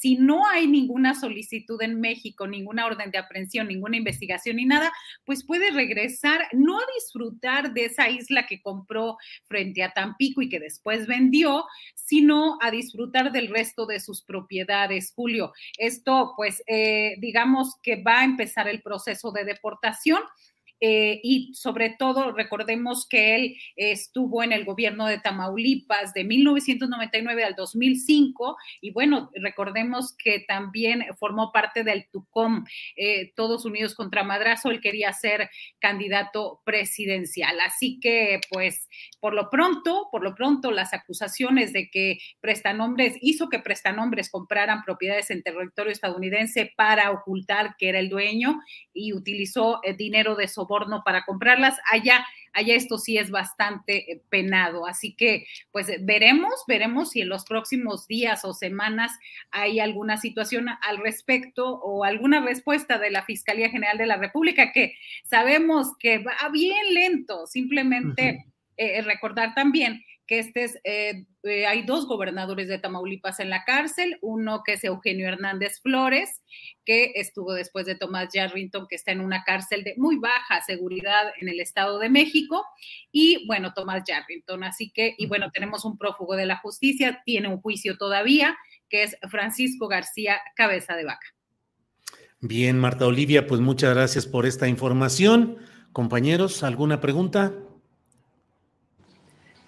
si 0.02 0.16
no 0.16 0.48
hay 0.48 0.66
ninguna 0.66 1.14
solicitud 1.14 1.80
en 1.84 2.02
México, 2.02 2.48
ninguna 2.48 2.88
orden 2.88 3.12
de 3.12 3.20
aprehensión, 3.20 3.68
ninguna 3.68 3.98
investigación 3.98 4.56
ni 4.56 4.66
nada, 4.66 4.92
pues 5.26 5.46
puede 5.46 5.70
regresar, 5.70 6.48
no 6.54 6.80
disfrutar 6.98 7.72
de 7.74 7.86
esa 7.86 8.10
isla 8.10 8.48
que 8.48 8.64
compró 8.64 9.18
frente 9.46 9.84
a 9.84 9.94
Tampico 9.94 10.42
y 10.42 10.50
que 10.50 10.60
después 10.60 11.06
vendió, 11.06 11.66
sino 11.94 12.58
a 12.62 12.72
disfrutar 12.72 13.32
del 13.32 13.50
resto 13.50 13.86
de 13.86 14.00
sus 14.00 14.24
propiedades, 14.24 15.14
Julio. 15.16 15.54
Esto, 15.78 16.34
pues, 16.36 16.64
eh, 16.66 17.14
digamos 17.20 17.76
que 17.84 18.02
va 18.02 18.22
a 18.22 18.26
empezar 18.26 18.68
el 18.68 18.82
proceso 18.82 19.32
de 19.32 19.46
deportación 19.46 20.22
eh, 20.84 21.20
y 21.22 21.54
sobre 21.54 21.92
todo 21.92 22.32
recordemos 22.32 23.08
que 23.08 23.36
él 23.36 23.56
estuvo 23.76 24.42
en 24.42 24.52
el 24.52 24.66
gobierno 24.66 25.06
de 25.06 25.20
Tamaulipas 25.20 26.12
de 26.16 26.24
1999 26.24 27.44
al 27.44 27.54
2005 27.54 28.58
y 28.82 28.90
bueno, 28.90 29.30
recordemos 29.36 30.16
que 30.18 30.40
también 30.40 31.06
formó 31.20 31.52
parte 31.52 31.84
del 31.84 32.08
TUCOM, 32.10 32.66
eh, 32.96 33.32
Todos 33.36 33.64
Unidos 33.66 33.94
contra 33.94 34.24
Madrazo, 34.24 34.72
él 34.72 34.82
quería 34.82 35.14
ser 35.14 35.52
candidato 35.80 36.62
presidencial. 36.66 37.60
Así 37.60 38.00
que 38.00 38.42
pues 38.50 38.90
por 39.20 39.36
lo 39.36 39.52
pronto, 39.52 40.08
por 40.12 40.24
lo 40.24 40.34
pronto 40.34 40.72
las 40.72 40.96
acusaciones 40.96 41.74
de 41.74 41.92
que 41.92 42.18
prestanombres, 42.40 43.18
hizo 43.22 43.50
que 43.50 43.60
prestanombres 43.60 44.32
compraran 44.32 44.82
propiedades 44.84 45.30
en 45.30 45.44
territorio 45.44 45.92
estadounidense 45.92 46.74
para 46.76 47.12
ocultar 47.12 47.76
que 47.78 47.90
era 47.90 48.00
el 48.00 48.10
dueño 48.10 48.62
y 48.96 49.14
utilizó 49.14 49.80
eh, 49.84 49.94
dinero 49.94 50.36
de 50.36 50.48
soborno 50.48 50.71
soborno 50.72 51.04
para 51.04 51.24
comprarlas. 51.26 51.78
Allá, 51.92 52.26
allá 52.54 52.76
esto 52.76 52.98
sí 52.98 53.18
es 53.18 53.30
bastante 53.30 54.12
eh, 54.12 54.22
penado. 54.30 54.88
Así 54.88 55.14
que, 55.14 55.46
pues 55.72 55.88
veremos, 56.02 56.54
veremos 56.68 57.12
si 57.12 57.22
en 57.22 57.30
los 57.30 57.46
próximos 57.46 58.08
días 58.08 58.46
o 58.46 58.54
semanas 58.54 59.12
hay 59.52 59.80
alguna 59.80 60.18
situación 60.18 60.70
al 60.70 60.98
respecto 60.98 61.80
o 61.80 62.04
alguna 62.04 62.42
respuesta 62.42 62.98
de 62.98 63.12
la 63.12 63.24
Fiscalía 63.24 63.70
General 63.70 63.98
de 63.98 64.06
la 64.06 64.18
República, 64.18 64.72
que 64.72 64.96
sabemos 65.26 65.98
que 66.00 66.20
va 66.20 66.36
bien 66.52 66.94
lento. 66.94 67.48
Simplemente 67.48 68.46
eh, 68.78 69.02
recordar 69.02 69.54
también 69.54 70.04
que 70.32 70.40
este 70.40 70.64
es, 70.64 70.80
eh, 70.86 71.26
eh, 71.44 71.66
hay 71.66 71.82
dos 71.82 72.08
gobernadores 72.08 72.70
de 72.70 72.80
Tamaulipas 72.80 73.42
en 73.42 73.50
la 73.50 73.66
cárcel, 73.66 74.18
uno 74.22 74.62
que 74.66 74.74
es 74.74 74.84
Eugenio 74.86 75.28
Hernández 75.28 75.82
Flores, 75.82 76.42
que 76.86 77.12
estuvo 77.16 77.52
después 77.52 77.86
de 77.86 77.96
Tomás 77.96 78.30
Yarrington, 78.34 78.88
que 78.88 78.96
está 78.96 79.12
en 79.12 79.20
una 79.20 79.44
cárcel 79.44 79.84
de 79.84 79.94
muy 79.98 80.16
baja 80.20 80.62
seguridad 80.66 81.34
en 81.42 81.50
el 81.50 81.60
Estado 81.60 82.00
de 82.00 82.08
México, 82.08 82.64
y 83.12 83.46
bueno, 83.46 83.74
Tomás 83.74 84.04
Yarrington. 84.08 84.64
Así 84.64 84.90
que, 84.96 85.16
y 85.18 85.28
bueno, 85.28 85.52
tenemos 85.52 85.84
un 85.84 85.98
prófugo 85.98 86.38
de 86.38 86.46
la 86.46 86.56
justicia, 86.60 87.22
tiene 87.26 87.50
un 87.50 87.60
juicio 87.60 87.98
todavía, 87.98 88.58
que 88.88 89.04
es 89.04 89.18
Francisco 89.30 89.90
García 89.90 90.40
Cabeza 90.56 90.96
de 90.96 91.04
Vaca. 91.04 91.28
Bien, 92.40 92.80
Marta 92.80 93.06
Olivia, 93.06 93.48
pues 93.48 93.60
muchas 93.60 93.94
gracias 93.94 94.28
por 94.28 94.46
esta 94.46 94.70
información. 94.70 95.58
Compañeros, 95.92 96.64
¿alguna 96.64 97.02
pregunta? 97.02 97.52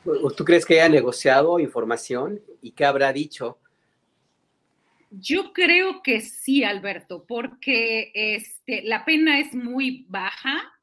¿Tú 0.03 0.45
crees 0.45 0.65
que 0.65 0.81
haya 0.81 0.89
negociado 0.89 1.59
información 1.59 2.41
y 2.61 2.71
qué 2.71 2.85
habrá 2.85 3.13
dicho? 3.13 3.57
Yo 5.11 5.53
creo 5.53 6.01
que 6.01 6.21
sí, 6.21 6.63
Alberto, 6.63 7.25
porque 7.27 8.11
este, 8.15 8.81
la 8.81 9.05
pena 9.05 9.39
es 9.39 9.53
muy 9.53 10.05
baja, 10.09 10.73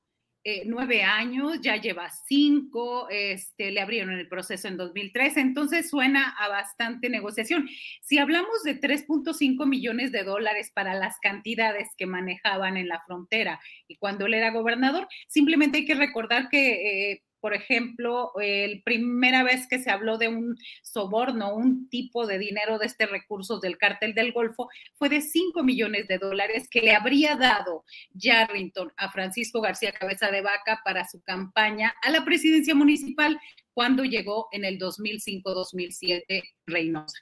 eh, 0.42 0.62
nueve 0.66 1.02
años, 1.02 1.60
ya 1.60 1.76
lleva 1.76 2.08
cinco, 2.08 3.08
este, 3.10 3.72
le 3.72 3.80
abrieron 3.80 4.14
el 4.14 4.28
proceso 4.28 4.68
en 4.68 4.76
2003, 4.76 5.36
entonces 5.36 5.90
suena 5.90 6.30
a 6.38 6.48
bastante 6.48 7.10
negociación. 7.10 7.68
Si 8.00 8.18
hablamos 8.18 8.62
de 8.62 8.80
3.5 8.80 9.66
millones 9.66 10.12
de 10.12 10.22
dólares 10.22 10.70
para 10.72 10.94
las 10.94 11.18
cantidades 11.20 11.88
que 11.98 12.06
manejaban 12.06 12.76
en 12.76 12.88
la 12.88 13.02
frontera 13.04 13.60
y 13.86 13.96
cuando 13.96 14.26
él 14.26 14.34
era 14.34 14.52
gobernador, 14.52 15.08
simplemente 15.28 15.78
hay 15.78 15.84
que 15.84 15.94
recordar 15.94 16.48
que... 16.48 17.12
Eh, 17.12 17.22
por 17.40 17.54
ejemplo, 17.54 18.32
la 18.36 18.80
primera 18.84 19.42
vez 19.42 19.66
que 19.66 19.78
se 19.78 19.90
habló 19.90 20.18
de 20.18 20.28
un 20.28 20.56
soborno, 20.82 21.54
un 21.54 21.88
tipo 21.88 22.26
de 22.26 22.38
dinero 22.38 22.78
de 22.78 22.86
este 22.86 23.06
recursos 23.06 23.60
del 23.60 23.78
cártel 23.78 24.14
del 24.14 24.32
Golfo, 24.32 24.68
fue 24.94 25.08
de 25.08 25.20
5 25.20 25.62
millones 25.62 26.08
de 26.08 26.18
dólares 26.18 26.68
que 26.70 26.80
le 26.80 26.94
habría 26.94 27.36
dado 27.36 27.84
Yarrington 28.14 28.92
a 28.96 29.10
Francisco 29.10 29.60
García 29.60 29.92
Cabeza 29.92 30.30
de 30.30 30.42
Vaca 30.42 30.80
para 30.84 31.08
su 31.08 31.20
campaña 31.22 31.94
a 32.02 32.10
la 32.10 32.24
presidencia 32.24 32.74
municipal 32.74 33.40
cuando 33.72 34.04
llegó 34.04 34.48
en 34.52 34.64
el 34.64 34.78
2005-2007 34.78 36.42
Reynosa. 36.66 37.18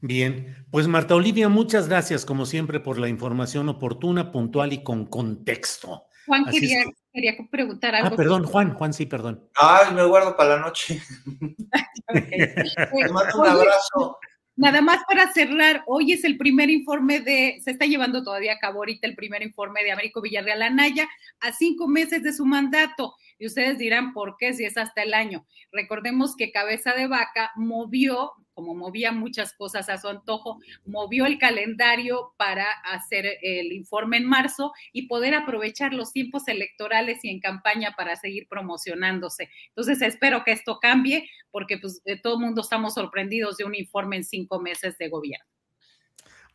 Bien, 0.00 0.66
pues 0.70 0.86
Marta 0.86 1.14
Olivia, 1.14 1.48
muchas 1.48 1.88
gracias 1.88 2.26
como 2.26 2.44
siempre 2.44 2.78
por 2.78 2.98
la 2.98 3.08
información 3.08 3.70
oportuna, 3.70 4.32
puntual 4.32 4.74
y 4.74 4.82
con 4.82 5.06
contexto. 5.06 6.04
Juan 6.26 6.44
quería, 6.44 6.84
quería, 7.14 7.36
preguntar 7.50 7.94
algo. 7.94 8.08
Ah, 8.12 8.16
perdón, 8.16 8.44
Juan, 8.44 8.74
Juan, 8.74 8.92
sí, 8.92 9.06
perdón. 9.06 9.48
Ay, 9.54 9.94
me 9.94 10.04
guardo 10.04 10.36
para 10.36 10.56
la 10.56 10.62
noche. 10.62 11.00
Te 12.12 13.08
mando 13.12 13.40
un 13.40 13.46
abrazo. 13.46 14.18
Nada 14.56 14.82
más 14.82 15.00
para 15.08 15.32
cerrar, 15.32 15.82
hoy 15.86 16.12
es 16.12 16.22
el 16.22 16.36
primer 16.38 16.70
informe 16.70 17.18
de, 17.20 17.58
se 17.60 17.72
está 17.72 17.86
llevando 17.86 18.22
todavía 18.22 18.52
a 18.52 18.58
cabo 18.58 18.80
ahorita 18.80 19.08
el 19.08 19.16
primer 19.16 19.42
informe 19.42 19.82
de 19.82 19.90
Américo 19.90 20.20
Villarreal 20.20 20.62
Anaya 20.62 21.08
a 21.40 21.52
cinco 21.52 21.88
meses 21.88 22.22
de 22.22 22.32
su 22.32 22.46
mandato. 22.46 23.14
Y 23.38 23.46
ustedes 23.46 23.78
dirán, 23.78 24.12
¿por 24.12 24.36
qué 24.38 24.54
si 24.54 24.64
es 24.64 24.76
hasta 24.76 25.02
el 25.02 25.12
año? 25.12 25.44
Recordemos 25.72 26.36
que 26.36 26.52
Cabeza 26.52 26.92
de 26.92 27.08
Vaca 27.08 27.50
movió 27.56 28.32
como 28.54 28.74
movía 28.74 29.12
muchas 29.12 29.52
cosas 29.52 29.88
a 29.88 29.98
su 29.98 30.08
antojo, 30.08 30.58
movió 30.84 31.26
el 31.26 31.38
calendario 31.38 32.34
para 32.36 32.66
hacer 32.84 33.26
el 33.42 33.72
informe 33.72 34.16
en 34.16 34.26
marzo 34.26 34.72
y 34.92 35.08
poder 35.08 35.34
aprovechar 35.34 35.92
los 35.92 36.12
tiempos 36.12 36.48
electorales 36.48 37.24
y 37.24 37.30
en 37.30 37.40
campaña 37.40 37.94
para 37.96 38.16
seguir 38.16 38.46
promocionándose. 38.48 39.50
Entonces, 39.68 40.00
espero 40.02 40.44
que 40.44 40.52
esto 40.52 40.78
cambie 40.80 41.28
porque 41.50 41.78
pues 41.78 42.00
todo 42.22 42.34
el 42.34 42.40
mundo 42.40 42.62
estamos 42.62 42.94
sorprendidos 42.94 43.56
de 43.56 43.64
un 43.64 43.74
informe 43.74 44.16
en 44.16 44.24
cinco 44.24 44.60
meses 44.60 44.96
de 44.98 45.08
gobierno. 45.08 45.44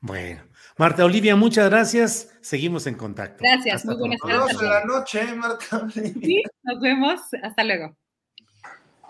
Bueno, 0.01 0.43
Marta 0.77 1.03
Olivia, 1.03 1.35
muchas 1.35 1.69
gracias. 1.69 2.37
Seguimos 2.41 2.87
en 2.87 2.95
contacto. 2.95 3.43
Gracias, 3.43 3.83
muy 3.83 3.97
buenas 3.97 4.19
tardes. 4.21 4.37
Nos 4.37 4.47
vemos 4.47 4.63
en 4.63 4.69
la 4.69 4.85
noche, 4.85 5.35
Marta 5.35 5.77
Olivia. 5.77 6.21
Sí, 6.21 6.43
nos 6.63 6.79
vemos. 6.79 7.19
Hasta 7.43 7.63
luego. 7.65 7.97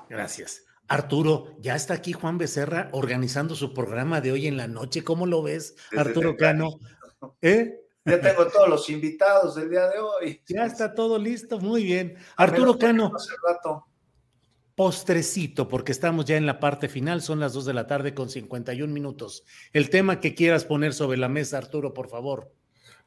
Gracias. 0.09 0.63
Arturo, 0.89 1.55
ya 1.59 1.75
está 1.75 1.93
aquí 1.93 2.13
Juan 2.13 2.39
Becerra 2.39 2.89
organizando 2.93 3.55
su 3.55 3.73
programa 3.73 4.21
de 4.21 4.31
hoy 4.31 4.47
en 4.47 4.57
la 4.57 4.67
noche. 4.67 5.03
¿Cómo 5.03 5.27
lo 5.27 5.43
ves, 5.43 5.75
Arturo 5.95 6.35
Cano? 6.35 6.79
¿Eh? 7.41 7.79
Ya 8.05 8.19
tengo 8.19 8.47
todos 8.47 8.67
los 8.67 8.89
invitados 8.89 9.53
del 9.55 9.69
día 9.69 9.87
de 9.87 9.99
hoy. 9.99 10.41
Ya 10.47 10.65
está 10.65 10.95
todo 10.95 11.19
listo, 11.19 11.59
muy 11.59 11.83
bien. 11.83 12.17
Arturo 12.35 12.79
Cano. 12.79 13.11
Postrecito, 14.73 15.67
porque 15.67 15.91
estamos 15.91 16.25
ya 16.25 16.37
en 16.37 16.47
la 16.47 16.59
parte 16.59 16.87
final, 16.87 17.21
son 17.21 17.39
las 17.39 17.53
2 17.53 17.65
de 17.65 17.73
la 17.73 17.85
tarde 17.85 18.15
con 18.15 18.29
51 18.29 18.91
minutos. 18.91 19.43
El 19.73 19.91
tema 19.91 20.19
que 20.19 20.33
quieras 20.33 20.65
poner 20.65 20.93
sobre 20.93 21.17
la 21.17 21.29
mesa, 21.29 21.59
Arturo, 21.59 21.93
por 21.93 22.09
favor. 22.09 22.51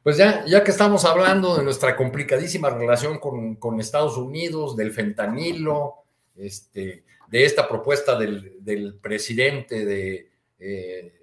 Pues 0.03 0.15
ya, 0.15 0.45
ya 0.45 0.63
que 0.63 0.71
estamos 0.71 1.03
hablando 1.03 1.57
de 1.57 1.63
nuestra 1.63 1.97
complicadísima 1.97 2.69
relación 2.69 3.19
con, 3.19 3.55
con 3.55 3.79
Estados 3.81 4.15
Unidos, 4.15 4.77
del 4.77 4.93
fentanilo, 4.93 6.03
este, 6.35 7.05
de 7.33 7.45
esta 7.45 7.67
propuesta 7.67 8.15
del, 8.15 8.99
presidente 9.01 9.85
de 9.85 10.29
eh, 10.59 11.19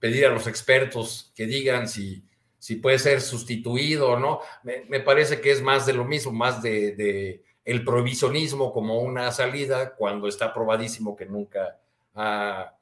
pedir 0.00 0.26
a 0.26 0.30
los 0.30 0.48
expertos 0.48 1.32
que 1.36 1.46
digan 1.46 1.88
si, 1.88 2.24
si 2.58 2.74
puede 2.74 2.98
ser 2.98 3.20
sustituido 3.20 4.10
o 4.10 4.18
no, 4.18 4.40
me, 4.64 4.98
parece 4.98 5.40
que 5.40 5.52
es 5.52 5.62
más 5.62 5.86
de 5.86 5.92
lo 5.92 6.04
mismo, 6.04 6.32
más 6.32 6.60
de, 6.62 7.44
el 7.64 7.84
provisionismo 7.84 8.72
como 8.72 8.98
una 8.98 9.30
salida 9.30 9.94
cuando 9.94 10.26
está 10.26 10.52
probadísimo 10.52 11.14
que 11.14 11.26
nunca 11.26 11.78
ha, 12.16 12.72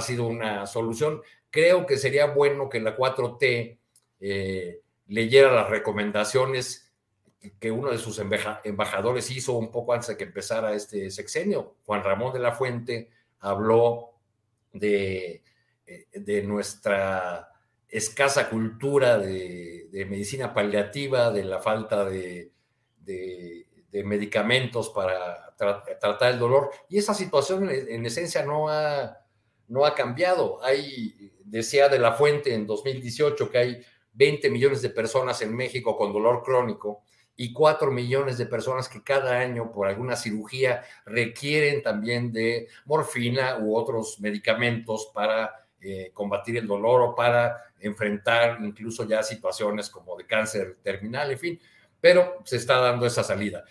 sido 0.00 0.26
una 0.26 0.66
solución. 0.66 1.20
Creo 1.50 1.84
que 1.84 1.98
sería 1.98 2.24
bueno 2.24 2.70
que 2.70 2.80
la 2.80 2.96
4T 2.96 3.76
eh, 4.20 4.80
leyera 5.08 5.52
las 5.52 5.68
recomendaciones 5.68 6.83
que 7.58 7.70
uno 7.70 7.90
de 7.90 7.98
sus 7.98 8.18
embajadores 8.18 9.30
hizo 9.30 9.54
un 9.54 9.70
poco 9.70 9.92
antes 9.92 10.08
de 10.08 10.16
que 10.16 10.24
empezara 10.24 10.74
este 10.74 11.10
sexenio. 11.10 11.76
Juan 11.84 12.02
Ramón 12.02 12.32
de 12.32 12.38
la 12.38 12.52
Fuente 12.52 13.10
habló 13.40 14.12
de, 14.72 15.42
eh, 15.86 16.06
de 16.12 16.42
nuestra 16.42 17.50
escasa 17.88 18.48
cultura 18.48 19.18
de, 19.18 20.06
medicina 20.08 20.52
paliativa, 20.52 21.30
de 21.30 21.44
la 21.44 21.60
falta 21.60 22.04
de, 22.04 22.50
medicamentos 24.04 24.90
para 24.90 25.54
tratar 25.56 26.32
el 26.32 26.38
dolor. 26.38 26.70
Y 26.88 26.98
esa 26.98 27.14
situación 27.14 27.70
en, 27.70 28.04
esencia 28.04 28.44
no 28.44 28.68
ha, 28.68 29.18
no 29.68 29.84
ha 29.84 29.94
cambiado. 29.94 30.62
Hay, 30.64 31.32
decía 31.44 31.88
de 31.88 32.00
la 32.00 32.12
Fuente 32.12 32.52
en 32.52 32.66
2018 32.66 33.50
que 33.50 33.58
hay 33.58 33.80
20 34.14 34.50
millones 34.50 34.82
de 34.82 34.90
personas 34.90 35.40
en 35.42 35.54
México 35.54 35.96
con 35.96 36.12
dolor 36.12 36.42
crónico 36.42 37.04
y 37.36 37.52
cuatro 37.52 37.90
millones 37.90 38.38
de 38.38 38.46
personas 38.46 38.88
que 38.88 39.02
cada 39.02 39.38
año 39.38 39.72
por 39.72 39.88
alguna 39.88 40.16
cirugía 40.16 40.84
requieren 41.04 41.82
también 41.82 42.32
de 42.32 42.68
morfina 42.84 43.58
u 43.58 43.76
otros 43.76 44.20
medicamentos 44.20 45.10
para 45.12 45.66
eh, 45.80 46.10
combatir 46.14 46.56
el 46.56 46.66
dolor 46.66 47.02
o 47.02 47.14
para 47.14 47.64
enfrentar 47.80 48.58
incluso 48.62 49.06
ya 49.06 49.22
situaciones 49.22 49.90
como 49.90 50.16
de 50.16 50.26
cáncer 50.26 50.78
terminal, 50.82 51.30
en 51.30 51.38
fin, 51.38 51.60
pero 52.00 52.38
se 52.44 52.56
está 52.56 52.78
dando 52.78 53.04
esa 53.04 53.24
salida. 53.24 53.64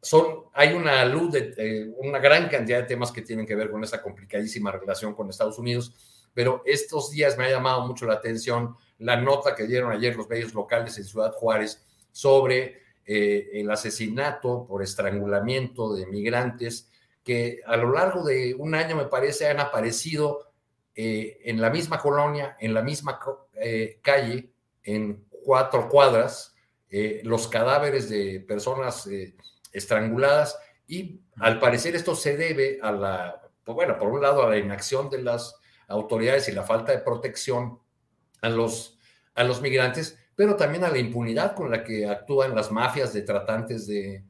Son, 0.00 0.44
hay 0.52 0.72
una 0.72 1.04
luz 1.04 1.32
de 1.32 1.92
una 1.98 2.18
gran 2.18 2.48
cantidad 2.48 2.78
de 2.78 2.84
temas 2.84 3.12
que 3.12 3.22
tienen 3.22 3.46
que 3.46 3.54
ver 3.54 3.70
con 3.70 3.82
esa 3.84 4.02
complicadísima 4.02 4.70
relación 4.70 5.14
con 5.14 5.30
Estados 5.30 5.58
Unidos, 5.58 6.30
pero 6.34 6.62
estos 6.66 7.10
días 7.10 7.38
me 7.38 7.44
ha 7.44 7.50
llamado 7.50 7.86
mucho 7.86 8.06
la 8.06 8.14
atención 8.14 8.76
la 8.98 9.16
nota 9.16 9.54
que 9.54 9.66
dieron 9.66 9.92
ayer 9.92 10.16
los 10.16 10.28
medios 10.28 10.54
locales 10.54 10.96
en 10.98 11.04
Ciudad 11.04 11.32
Juárez 11.32 11.84
sobre 12.10 12.83
eh, 13.06 13.50
el 13.54 13.70
asesinato 13.70 14.66
por 14.66 14.82
estrangulamiento 14.82 15.94
de 15.94 16.06
migrantes 16.06 16.90
que 17.22 17.60
a 17.66 17.76
lo 17.76 17.92
largo 17.92 18.24
de 18.24 18.54
un 18.54 18.74
año, 18.74 18.96
me 18.96 19.06
parece, 19.06 19.48
han 19.48 19.60
aparecido 19.60 20.52
eh, 20.94 21.40
en 21.44 21.60
la 21.60 21.70
misma 21.70 21.98
colonia, 21.98 22.56
en 22.60 22.72
la 22.74 22.82
misma 22.82 23.18
eh, 23.54 23.98
calle, 24.02 24.50
en 24.82 25.24
cuatro 25.44 25.88
cuadras, 25.88 26.52
los 27.24 27.48
cadáveres 27.48 28.08
de 28.08 28.38
personas 28.46 29.08
estranguladas. 29.72 30.56
Y 30.86 31.22
al 31.40 31.58
parecer 31.58 31.96
esto 31.96 32.14
se 32.14 32.36
debe 32.36 32.78
a 32.80 32.92
la, 32.92 33.42
pues 33.64 33.74
bueno, 33.74 33.98
por 33.98 34.08
un 34.08 34.22
lado 34.22 34.44
a 34.44 34.50
la 34.50 34.58
inacción 34.58 35.10
de 35.10 35.20
las 35.20 35.56
autoridades 35.88 36.48
y 36.48 36.52
la 36.52 36.62
falta 36.62 36.92
de 36.92 36.98
protección 36.98 37.80
a 38.42 38.48
los, 38.48 38.98
a 39.34 39.42
los 39.42 39.60
migrantes, 39.60 40.18
pero 40.36 40.56
también 40.56 40.84
a 40.84 40.90
la 40.90 40.98
impunidad 40.98 41.54
con 41.54 41.70
la 41.70 41.84
que 41.84 42.06
actúan 42.06 42.54
las 42.54 42.70
mafias 42.70 43.12
de 43.12 43.22
tratantes 43.22 43.86
de, 43.86 44.24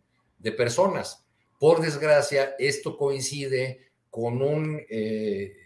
personas. 0.57 1.25
Por 1.59 1.81
desgracia, 1.81 2.55
esto 2.59 2.99
coincide 2.99 3.89
con 4.11 4.43
un 4.43 4.83
eh, 4.91 5.57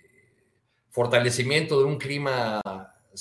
fortalecimiento 0.91 1.81
de 1.81 1.85
un 1.85 1.99
clima 1.99 2.61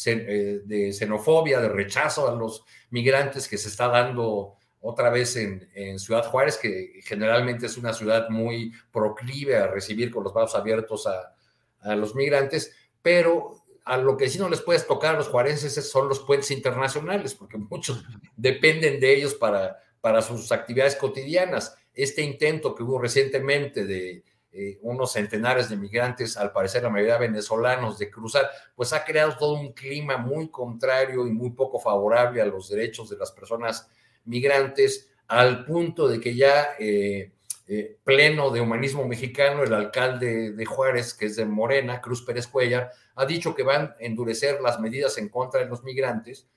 eh, 0.06 0.62
de 0.64 0.94
xenofobia, 0.94 1.60
de 1.60 1.70
rechazo 1.70 2.28
a 2.28 2.36
los 2.36 2.64
migrantes 2.92 3.48
que 3.48 3.58
se 3.58 3.70
está 3.70 3.88
dando 3.88 4.58
otra 4.80 5.10
vez 5.10 5.36
en, 5.36 5.98
Ciudad 5.98 6.26
Juárez, 6.26 6.58
que 6.58 7.02
generalmente 7.04 7.66
es 7.66 7.78
una 7.78 7.94
ciudad 7.94 8.30
muy 8.30 8.72
proclive 8.92 9.58
a 9.58 9.68
recibir 9.68 10.12
con 10.12 10.24
los 10.24 10.34
brazos 10.34 10.60
abiertos 10.60 11.08
a, 11.08 11.36
a 11.80 11.96
los 11.96 12.14
migrantes, 12.14 12.76
pero 13.02 13.64
a 13.88 13.98
lo 13.98 14.18
que 14.18 14.30
sí 14.30 14.38
no 14.38 14.50
les 14.50 14.62
puedes 14.62 14.86
tocar 14.86 15.16
a 15.16 15.18
los 15.18 15.30
juarenses 15.30 15.74
son 15.90 16.10
los 16.10 16.20
puentes 16.20 16.52
internacionales, 16.52 17.34
porque 17.34 17.58
muchos 17.70 18.04
dependen 18.36 19.00
de 19.00 19.16
ellos 19.16 19.34
para, 19.34 19.80
para 20.02 20.22
sus 20.22 20.52
actividades 20.52 20.96
cotidianas. 20.96 21.76
Este 21.94 22.22
intento 22.22 22.76
que 22.76 22.84
hubo 22.84 23.00
recientemente 23.00 23.86
de 23.86 24.24
eh, 24.52 24.78
unos 24.82 25.14
centenares 25.14 25.70
de 25.70 25.78
migrantes, 25.78 26.36
al 26.36 26.52
parecer 26.52 26.84
la 26.84 26.90
mayoría 26.90 27.18
venezolanos, 27.18 27.98
de 27.98 28.10
cruzar, 28.10 28.50
pues 28.76 28.92
ha 28.92 29.06
creado 29.06 29.38
todo 29.38 29.54
un 29.54 29.72
clima 29.72 30.18
muy 30.18 30.50
contrario 30.50 31.26
y 31.26 31.32
muy 31.32 31.52
poco 31.52 31.80
favorable 31.80 32.42
a 32.42 32.46
los 32.46 32.70
derechos 32.70 33.10
de 33.10 33.18
las 33.18 33.32
personas 33.32 33.90
migrantes, 34.26 35.12
al 35.28 35.66
punto 35.66 36.08
de 36.08 36.20
que 36.20 36.36
ya 36.36 36.70
eh, 36.80 37.32
eh, 37.70 38.00
pleno 38.04 38.50
de 38.50 38.62
humanismo 38.62 39.06
mexicano, 39.06 39.62
el 39.62 39.74
alcalde 39.74 40.54
de 40.54 40.66
Juárez, 40.66 41.14
que 41.14 41.26
es 41.26 41.36
de 41.36 41.46
Morena, 41.46 42.00
Cruz 42.00 42.22
Pérez 42.22 42.48
Cuellar, 42.48 42.92
ha 43.16 43.26
dicho 43.26 43.54
que 43.54 43.64
van 43.64 43.82
a 43.88 43.96
endurecer 44.00 44.62
las 44.62 44.80
medidas 44.80 45.18
en 45.18 45.28
contra 45.28 45.60
de 45.60 45.68
los 45.68 45.84
migrantes, 45.84 46.48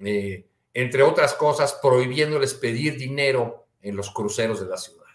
eh, 0.00 0.48
entre 0.74 1.04
otras 1.04 1.34
cosas, 1.34 1.78
prohibiéndoles 1.80 2.54
pedir 2.54 2.98
dinero 2.98 3.68
en 3.80 3.94
los 3.94 4.10
cruceros 4.10 4.60
de 4.60 4.66
la 4.66 4.76
ciudad. 4.76 5.06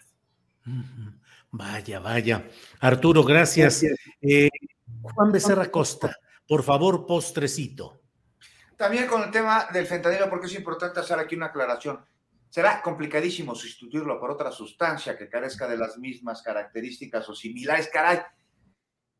Vaya, 1.50 2.00
vaya. 2.00 2.48
Arturo, 2.80 3.22
gracias. 3.22 3.84
Eh, 4.22 4.48
Juan 5.02 5.32
Becerra 5.32 5.70
Costa, 5.70 6.16
por 6.48 6.62
favor, 6.62 7.04
postrecito. 7.04 8.00
También 8.76 9.06
con 9.06 9.22
el 9.22 9.30
tema 9.30 9.68
del 9.70 9.86
fentanilo, 9.86 10.30
porque 10.30 10.46
es 10.46 10.54
importante 10.54 11.00
hacer 11.00 11.18
aquí 11.18 11.36
una 11.36 11.46
aclaración. 11.46 12.00
Será 12.52 12.82
complicadísimo 12.82 13.54
sustituirlo 13.54 14.20
por 14.20 14.30
otra 14.30 14.52
sustancia 14.52 15.16
que 15.16 15.30
carezca 15.30 15.66
de 15.66 15.78
las 15.78 15.96
mismas 15.96 16.42
características 16.42 17.26
o 17.30 17.34
similares. 17.34 17.88
Caray, 17.90 18.20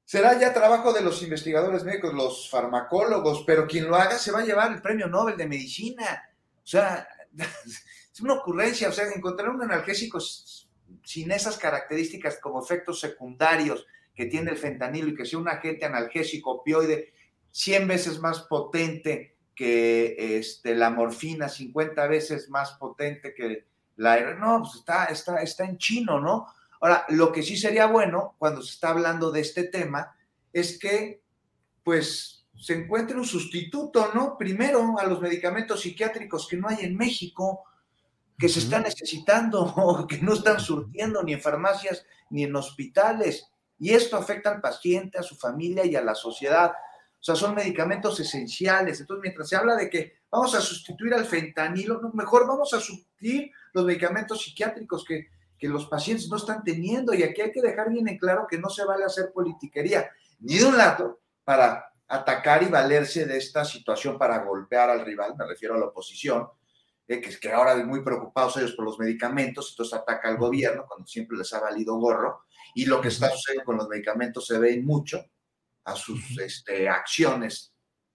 será 0.04 0.38
ya 0.38 0.52
trabajo 0.52 0.92
de 0.92 1.00
los 1.00 1.22
investigadores 1.22 1.82
médicos, 1.82 2.12
los 2.12 2.50
farmacólogos, 2.50 3.42
pero 3.46 3.66
quien 3.66 3.88
lo 3.88 3.96
haga 3.96 4.18
se 4.18 4.32
va 4.32 4.40
a 4.40 4.44
llevar 4.44 4.70
el 4.70 4.82
premio 4.82 5.06
Nobel 5.06 5.38
de 5.38 5.48
Medicina. 5.48 6.30
O 6.62 6.66
sea, 6.66 7.08
es 8.12 8.20
una 8.20 8.34
ocurrencia, 8.34 8.90
o 8.90 8.92
sea, 8.92 9.06
encontrar 9.06 9.48
un 9.48 9.62
analgésico 9.62 10.20
sin 10.20 11.30
esas 11.30 11.56
características 11.56 12.38
como 12.38 12.62
efectos 12.62 13.00
secundarios 13.00 13.86
que 14.14 14.26
tiene 14.26 14.50
el 14.50 14.58
fentanilo 14.58 15.08
y 15.08 15.14
que 15.14 15.24
sea 15.24 15.38
un 15.38 15.48
agente 15.48 15.86
analgésico 15.86 16.50
opioide 16.50 17.14
100 17.50 17.88
veces 17.88 18.18
más 18.18 18.40
potente 18.40 19.31
que 19.54 20.38
este, 20.38 20.74
la 20.74 20.90
morfina 20.90 21.48
50 21.48 22.06
veces 22.06 22.48
más 22.48 22.72
potente 22.72 23.34
que 23.34 23.66
la... 23.96 24.34
No, 24.34 24.60
pues 24.62 24.76
está, 24.76 25.06
está, 25.06 25.42
está 25.42 25.64
en 25.64 25.78
chino, 25.78 26.20
¿no? 26.20 26.46
Ahora, 26.80 27.04
lo 27.10 27.30
que 27.30 27.42
sí 27.42 27.56
sería 27.56 27.86
bueno 27.86 28.34
cuando 28.38 28.62
se 28.62 28.72
está 28.72 28.90
hablando 28.90 29.30
de 29.30 29.40
este 29.40 29.64
tema 29.64 30.16
es 30.52 30.78
que, 30.78 31.22
pues, 31.84 32.44
se 32.58 32.74
encuentre 32.74 33.16
un 33.16 33.24
sustituto, 33.24 34.12
¿no? 34.14 34.36
Primero 34.38 34.98
a 34.98 35.06
los 35.06 35.20
medicamentos 35.20 35.80
psiquiátricos 35.80 36.46
que 36.48 36.56
no 36.56 36.68
hay 36.68 36.84
en 36.84 36.96
México, 36.96 37.64
que 38.38 38.48
se 38.48 38.60
están 38.60 38.82
necesitando, 38.82 40.06
que 40.08 40.18
no 40.18 40.34
están 40.34 40.60
surtiendo 40.60 41.22
ni 41.22 41.32
en 41.32 41.40
farmacias 41.40 42.04
ni 42.30 42.44
en 42.44 42.54
hospitales. 42.56 43.48
Y 43.78 43.90
esto 43.90 44.16
afecta 44.16 44.50
al 44.50 44.60
paciente, 44.60 45.18
a 45.18 45.22
su 45.22 45.36
familia 45.36 45.84
y 45.84 45.96
a 45.96 46.02
la 46.02 46.14
sociedad. 46.14 46.72
O 47.22 47.24
sea, 47.24 47.36
son 47.36 47.54
medicamentos 47.54 48.18
esenciales. 48.18 48.98
Entonces, 48.98 49.22
mientras 49.22 49.48
se 49.48 49.54
habla 49.54 49.76
de 49.76 49.88
que 49.88 50.14
vamos 50.28 50.56
a 50.56 50.60
sustituir 50.60 51.14
al 51.14 51.24
fentanilo, 51.24 52.00
mejor 52.14 52.48
vamos 52.48 52.74
a 52.74 52.80
sustituir 52.80 53.52
los 53.72 53.84
medicamentos 53.84 54.42
psiquiátricos 54.42 55.04
que, 55.04 55.28
que 55.56 55.68
los 55.68 55.86
pacientes 55.86 56.28
no 56.28 56.36
están 56.36 56.64
teniendo. 56.64 57.14
Y 57.14 57.22
aquí 57.22 57.40
hay 57.40 57.52
que 57.52 57.62
dejar 57.62 57.90
bien 57.90 58.08
en 58.08 58.18
claro 58.18 58.48
que 58.50 58.58
no 58.58 58.68
se 58.68 58.84
vale 58.84 59.04
hacer 59.04 59.30
politiquería, 59.32 60.10
ni 60.40 60.58
de 60.58 60.64
un 60.64 60.76
lado, 60.76 61.20
para 61.44 61.92
atacar 62.08 62.64
y 62.64 62.66
valerse 62.66 63.24
de 63.24 63.38
esta 63.38 63.64
situación 63.64 64.18
para 64.18 64.44
golpear 64.44 64.90
al 64.90 65.04
rival, 65.04 65.36
me 65.38 65.46
refiero 65.46 65.76
a 65.76 65.78
la 65.78 65.86
oposición, 65.86 66.48
eh, 67.06 67.20
que, 67.20 67.38
que 67.38 67.52
ahora 67.52 67.76
muy 67.86 68.02
preocupados 68.02 68.56
ellos 68.56 68.72
por 68.72 68.84
los 68.84 68.98
medicamentos, 68.98 69.70
entonces 69.70 69.96
ataca 69.96 70.28
al 70.28 70.38
gobierno 70.38 70.86
cuando 70.88 71.06
siempre 71.06 71.38
les 71.38 71.52
ha 71.54 71.60
valido 71.60 71.94
gorro, 71.98 72.46
y 72.74 72.84
lo 72.86 73.00
que 73.00 73.08
está 73.08 73.30
sucediendo 73.30 73.64
con 73.64 73.76
los 73.76 73.88
medicamentos 73.88 74.44
se 74.44 74.58
ve 74.58 74.80
mucho, 74.82 75.24
a 75.84 75.96
sus 75.96 76.38
este, 76.38 76.88
acciones 76.88 77.72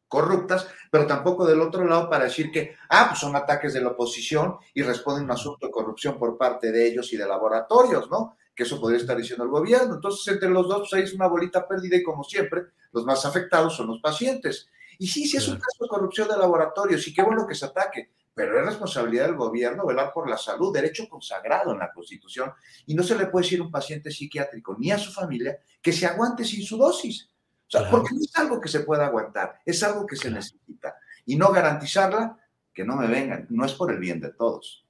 corruptas, 0.08 0.68
pero 0.90 1.06
tampoco 1.06 1.46
del 1.46 1.62
otro 1.62 1.86
lado 1.86 2.10
para 2.10 2.26
decir 2.26 2.52
que, 2.52 2.76
ah, 2.90 3.08
pues 3.10 3.20
son 3.20 3.36
ataques 3.36 3.74
de 3.74 3.82
la 3.82 3.90
oposición 3.90 4.58
y 4.74 4.82
responden 4.82 5.24
a 5.24 5.26
un 5.26 5.32
asunto 5.32 5.68
de 5.68 5.72
corrupción 5.72 6.18
por 6.18 6.38
parte 6.38 6.72
de 6.72 6.88
ellos 6.88 7.12
y 7.14 7.18
de 7.18 7.28
laboratorios, 7.28 8.10
¿no? 8.10 8.38
Que 8.56 8.64
eso 8.64 8.80
podría 8.80 9.00
estar 9.00 9.18
diciendo 9.18 9.44
el 9.44 9.50
gobierno. 9.50 9.96
Entonces, 9.96 10.26
entre 10.34 10.50
los 10.50 10.68
dos, 10.68 10.80
pues 10.80 10.94
ahí 10.94 11.04
es 11.04 11.14
una 11.14 11.28
bolita 11.28 11.68
perdida 11.68 11.98
y 11.98 12.04
como 12.04 12.24
siempre, 12.24 12.64
los 12.92 13.06
más 13.06 13.26
afectados 13.26 13.76
son 13.76 13.88
los 13.88 14.00
pacientes. 14.00 14.70
Y 14.98 15.08
sí, 15.08 15.28
sí 15.28 15.38
es 15.38 15.48
un 15.48 15.56
caso 15.56 15.84
de 15.84 15.90
corrupción 15.90 16.28
de 16.28 16.38
laboratorios 16.38 17.08
y 17.08 17.14
qué 17.14 17.22
bueno 17.22 17.46
que 17.46 17.54
se 17.54 17.66
ataque, 17.66 18.10
pero 18.34 18.60
es 18.60 18.66
responsabilidad 18.66 19.26
del 19.26 19.36
gobierno 19.36 19.86
velar 19.86 20.12
por 20.12 20.28
la 20.30 20.38
salud, 20.38 20.74
derecho 20.74 21.08
consagrado 21.08 21.74
en 21.74 21.80
la 21.80 21.92
Constitución, 21.92 22.52
y 22.88 22.96
no 22.96 23.04
se 23.04 23.16
le 23.16 23.28
puede 23.28 23.44
decir 23.44 23.60
a 23.60 23.64
un 23.64 23.72
paciente 23.72 24.10
psiquiátrico 24.10 24.76
ni 24.80 24.92
a 24.92 24.98
su 24.98 25.12
familia 25.12 25.60
que 25.82 25.94
se 25.94 26.08
aguante 26.08 26.44
sin 26.46 26.64
su 26.64 26.78
dosis 26.78 27.30
o 27.68 27.70
sea, 27.70 27.90
porque 27.90 28.16
no 28.16 28.22
es 28.22 28.36
algo 28.36 28.62
que 28.62 28.70
se 28.70 28.82
pueda 28.82 29.08
aguantar, 29.08 29.60
es 29.66 29.84
algo 29.84 30.06
que 30.06 30.16
se 30.16 30.32
necesita. 30.32 30.96
Y 31.26 31.36
no 31.36 31.52
garantizarla, 31.52 32.38
que 32.74 32.86
no 32.86 32.96
me 32.96 33.08
vengan, 33.08 33.46
no 33.50 33.66
es 33.66 33.74
por 33.74 33.92
el 33.92 34.00
bien 34.00 34.22
de 34.22 34.32
todos. 34.32 34.86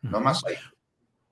No 0.00 0.20
más 0.20 0.42
ahí. 0.46 0.54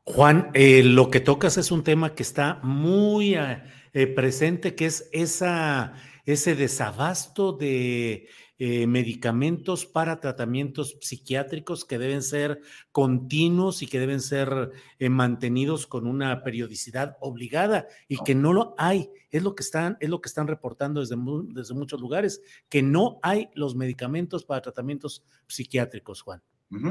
Juan, 0.05 0.51
eh, 0.55 0.83
lo 0.83 1.11
que 1.11 1.21
tocas 1.21 1.57
es 1.57 1.71
un 1.71 1.85
tema 1.85 2.15
que 2.15 2.23
está 2.23 2.61
muy 2.63 3.35
eh, 3.35 3.63
eh, 3.93 4.07
presente, 4.07 4.75
que 4.75 4.87
es 4.87 5.09
esa, 5.13 5.95
ese 6.27 6.55
desabasto 6.55 7.53
de 7.53 8.29
eh, 8.63 8.87
medicamentos 8.87 9.87
para 9.87 10.21
tratamientos 10.21 10.99
psiquiátricos 11.01 11.87
que 11.87 11.97
deben 11.97 12.23
ser 12.23 12.61
continuos 12.93 13.81
y 13.81 13.87
que 13.87 13.99
deben 13.99 14.21
ser 14.21 14.71
eh, 14.99 15.09
mantenidos 15.09 15.87
con 15.87 16.07
una 16.07 16.45
periodicidad 16.45 17.17
obligada 17.21 17.87
y 18.07 18.19
que 18.23 18.35
no 18.35 18.53
lo 18.53 18.75
hay. 18.77 19.11
Es 19.31 19.43
lo 19.43 19.55
que 19.55 19.63
están, 19.63 19.97
es 19.99 20.11
lo 20.11 20.21
que 20.21 20.29
están 20.29 20.47
reportando 20.47 21.01
desde, 21.01 21.17
desde 21.55 21.73
muchos 21.73 22.03
lugares, 22.03 22.43
que 22.69 22.83
no 22.83 23.19
hay 23.23 23.49
los 23.55 23.75
medicamentos 23.75 24.45
para 24.45 24.61
tratamientos 24.61 25.25
psiquiátricos, 25.47 26.21
Juan. 26.21 26.43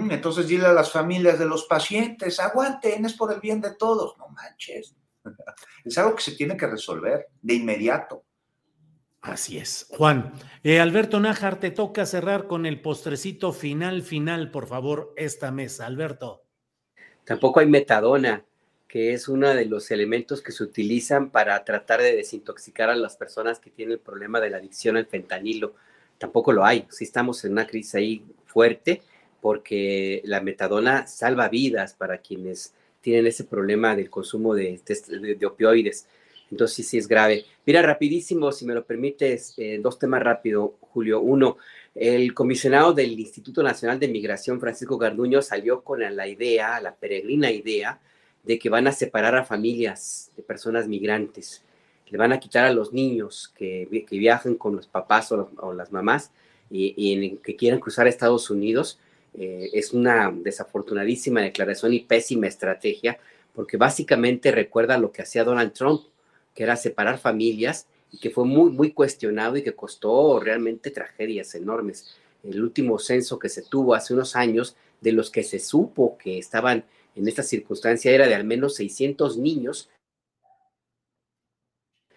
Entonces 0.09 0.47
dile 0.47 0.65
a 0.65 0.73
las 0.73 0.91
familias 0.91 1.37
de 1.37 1.45
los 1.45 1.65
pacientes, 1.65 2.39
aguanten, 2.39 3.05
es 3.05 3.13
por 3.13 3.31
el 3.31 3.39
bien 3.39 3.61
de 3.61 3.75
todos, 3.75 4.17
no 4.17 4.27
manches. 4.29 4.95
Es 5.85 5.95
algo 5.99 6.15
que 6.15 6.23
se 6.23 6.31
tiene 6.31 6.57
que 6.57 6.65
resolver 6.65 7.27
de 7.43 7.53
inmediato. 7.53 8.25
Así 9.21 9.57
es. 9.57 9.87
Juan, 9.89 10.33
eh, 10.63 10.79
Alberto 10.79 11.19
Nájar, 11.19 11.59
te 11.59 11.71
toca 11.71 12.05
cerrar 12.05 12.47
con 12.47 12.65
el 12.65 12.81
postrecito 12.81 13.51
final, 13.51 14.01
final, 14.01 14.49
por 14.49 14.67
favor, 14.67 15.13
esta 15.17 15.51
mesa. 15.51 15.85
Alberto. 15.85 16.43
Tampoco 17.25 17.59
hay 17.59 17.67
metadona, 17.67 18.45
que 18.87 19.13
es 19.13 19.27
uno 19.27 19.49
de 19.49 19.65
los 19.65 19.91
elementos 19.91 20.41
que 20.41 20.53
se 20.53 20.63
utilizan 20.63 21.31
para 21.31 21.63
tratar 21.65 22.01
de 22.01 22.15
desintoxicar 22.15 22.89
a 22.89 22.95
las 22.95 23.17
personas 23.17 23.59
que 23.59 23.69
tienen 23.69 23.93
el 23.93 23.99
problema 23.99 24.39
de 24.39 24.51
la 24.51 24.57
adicción 24.57 24.95
al 24.95 25.05
fentanilo. 25.05 25.73
Tampoco 26.17 26.53
lo 26.53 26.65
hay. 26.65 26.87
Sí 26.89 27.03
estamos 27.03 27.43
en 27.43 27.51
una 27.51 27.67
crisis 27.67 27.95
ahí 27.95 28.23
fuerte 28.45 29.01
porque 29.41 30.21
la 30.25 30.41
metadona 30.41 31.07
salva 31.07 31.49
vidas 31.49 31.93
para 31.93 32.19
quienes 32.19 32.73
tienen 33.01 33.27
ese 33.27 33.43
problema 33.43 33.95
del 33.95 34.09
consumo 34.09 34.55
de 34.55 34.81
opioides. 35.45 36.07
Entonces 36.51 36.77
sí, 36.77 36.83
sí 36.83 36.97
es 36.97 37.07
grave. 37.07 37.45
Mira, 37.65 37.81
rapidísimo, 37.81 38.51
si 38.51 38.65
me 38.65 38.73
lo 38.73 38.83
permites, 38.83 39.53
eh, 39.57 39.79
dos 39.81 39.99
temas 39.99 40.23
rápido, 40.23 40.75
Julio. 40.81 41.21
Uno, 41.21 41.57
el 41.93 42.33
comisionado 42.33 42.93
del 42.93 43.19
Instituto 43.19 43.61
Nacional 43.61 43.99
de 43.99 44.07
Migración, 44.07 44.59
Francisco 44.59 44.97
Garduño, 44.97 45.41
salió 45.41 45.83
con 45.83 45.99
la 45.99 46.27
idea, 46.27 46.79
la 46.81 46.95
peregrina 46.95 47.51
idea, 47.51 47.99
de 48.43 48.57
que 48.57 48.69
van 48.69 48.87
a 48.87 48.91
separar 48.91 49.35
a 49.35 49.45
familias 49.45 50.31
de 50.35 50.43
personas 50.43 50.87
migrantes. 50.87 51.63
Le 52.07 52.17
van 52.17 52.31
a 52.31 52.39
quitar 52.39 52.65
a 52.65 52.73
los 52.73 52.93
niños 52.93 53.53
que, 53.55 53.87
viajan 54.09 54.55
con 54.55 54.75
los 54.75 54.87
papás 54.87 55.31
o, 55.31 55.73
las 55.73 55.91
mamás 55.91 56.31
y, 56.71 57.37
que 57.37 57.55
quieran 57.55 57.79
cruzar 57.79 58.07
a 58.07 58.09
Estados 58.09 58.49
Unidos. 58.49 58.99
Eh, 59.37 59.69
es 59.73 59.93
una 59.93 60.31
desafortunadísima 60.33 61.41
declaración 61.41 61.93
y 61.93 61.99
pésima 61.99 62.47
estrategia, 62.47 63.19
porque 63.53 63.77
básicamente 63.77 64.51
recuerda 64.51 64.97
lo 64.97 65.11
que 65.11 65.21
hacía 65.21 65.43
Donald 65.43 65.73
Trump 65.73 66.01
que 66.53 66.63
era 66.63 66.75
separar 66.75 67.17
familias 67.19 67.87
y 68.11 68.17
que 68.19 68.29
fue 68.29 68.45
muy, 68.45 68.71
muy 68.71 68.91
cuestionado 68.91 69.57
y 69.57 69.63
que 69.63 69.75
costó 69.75 70.39
realmente 70.39 70.91
tragedias 70.91 71.55
enormes. 71.55 72.15
el 72.43 72.61
último 72.63 72.99
censo 72.99 73.37
que 73.37 73.49
se 73.49 73.63
tuvo 73.63 73.93
hace 73.93 74.13
unos 74.13 74.35
años, 74.35 74.75
de 75.01 75.11
los 75.11 75.29
que 75.29 75.43
se 75.43 75.59
supo 75.59 76.17
que 76.17 76.37
estaban 76.37 76.85
en 77.15 77.27
esta 77.27 77.43
circunstancia, 77.43 78.11
era 78.11 78.27
de 78.27 78.35
al 78.35 78.43
menos 78.43 78.75
600 78.75 79.37
niños 79.37 79.89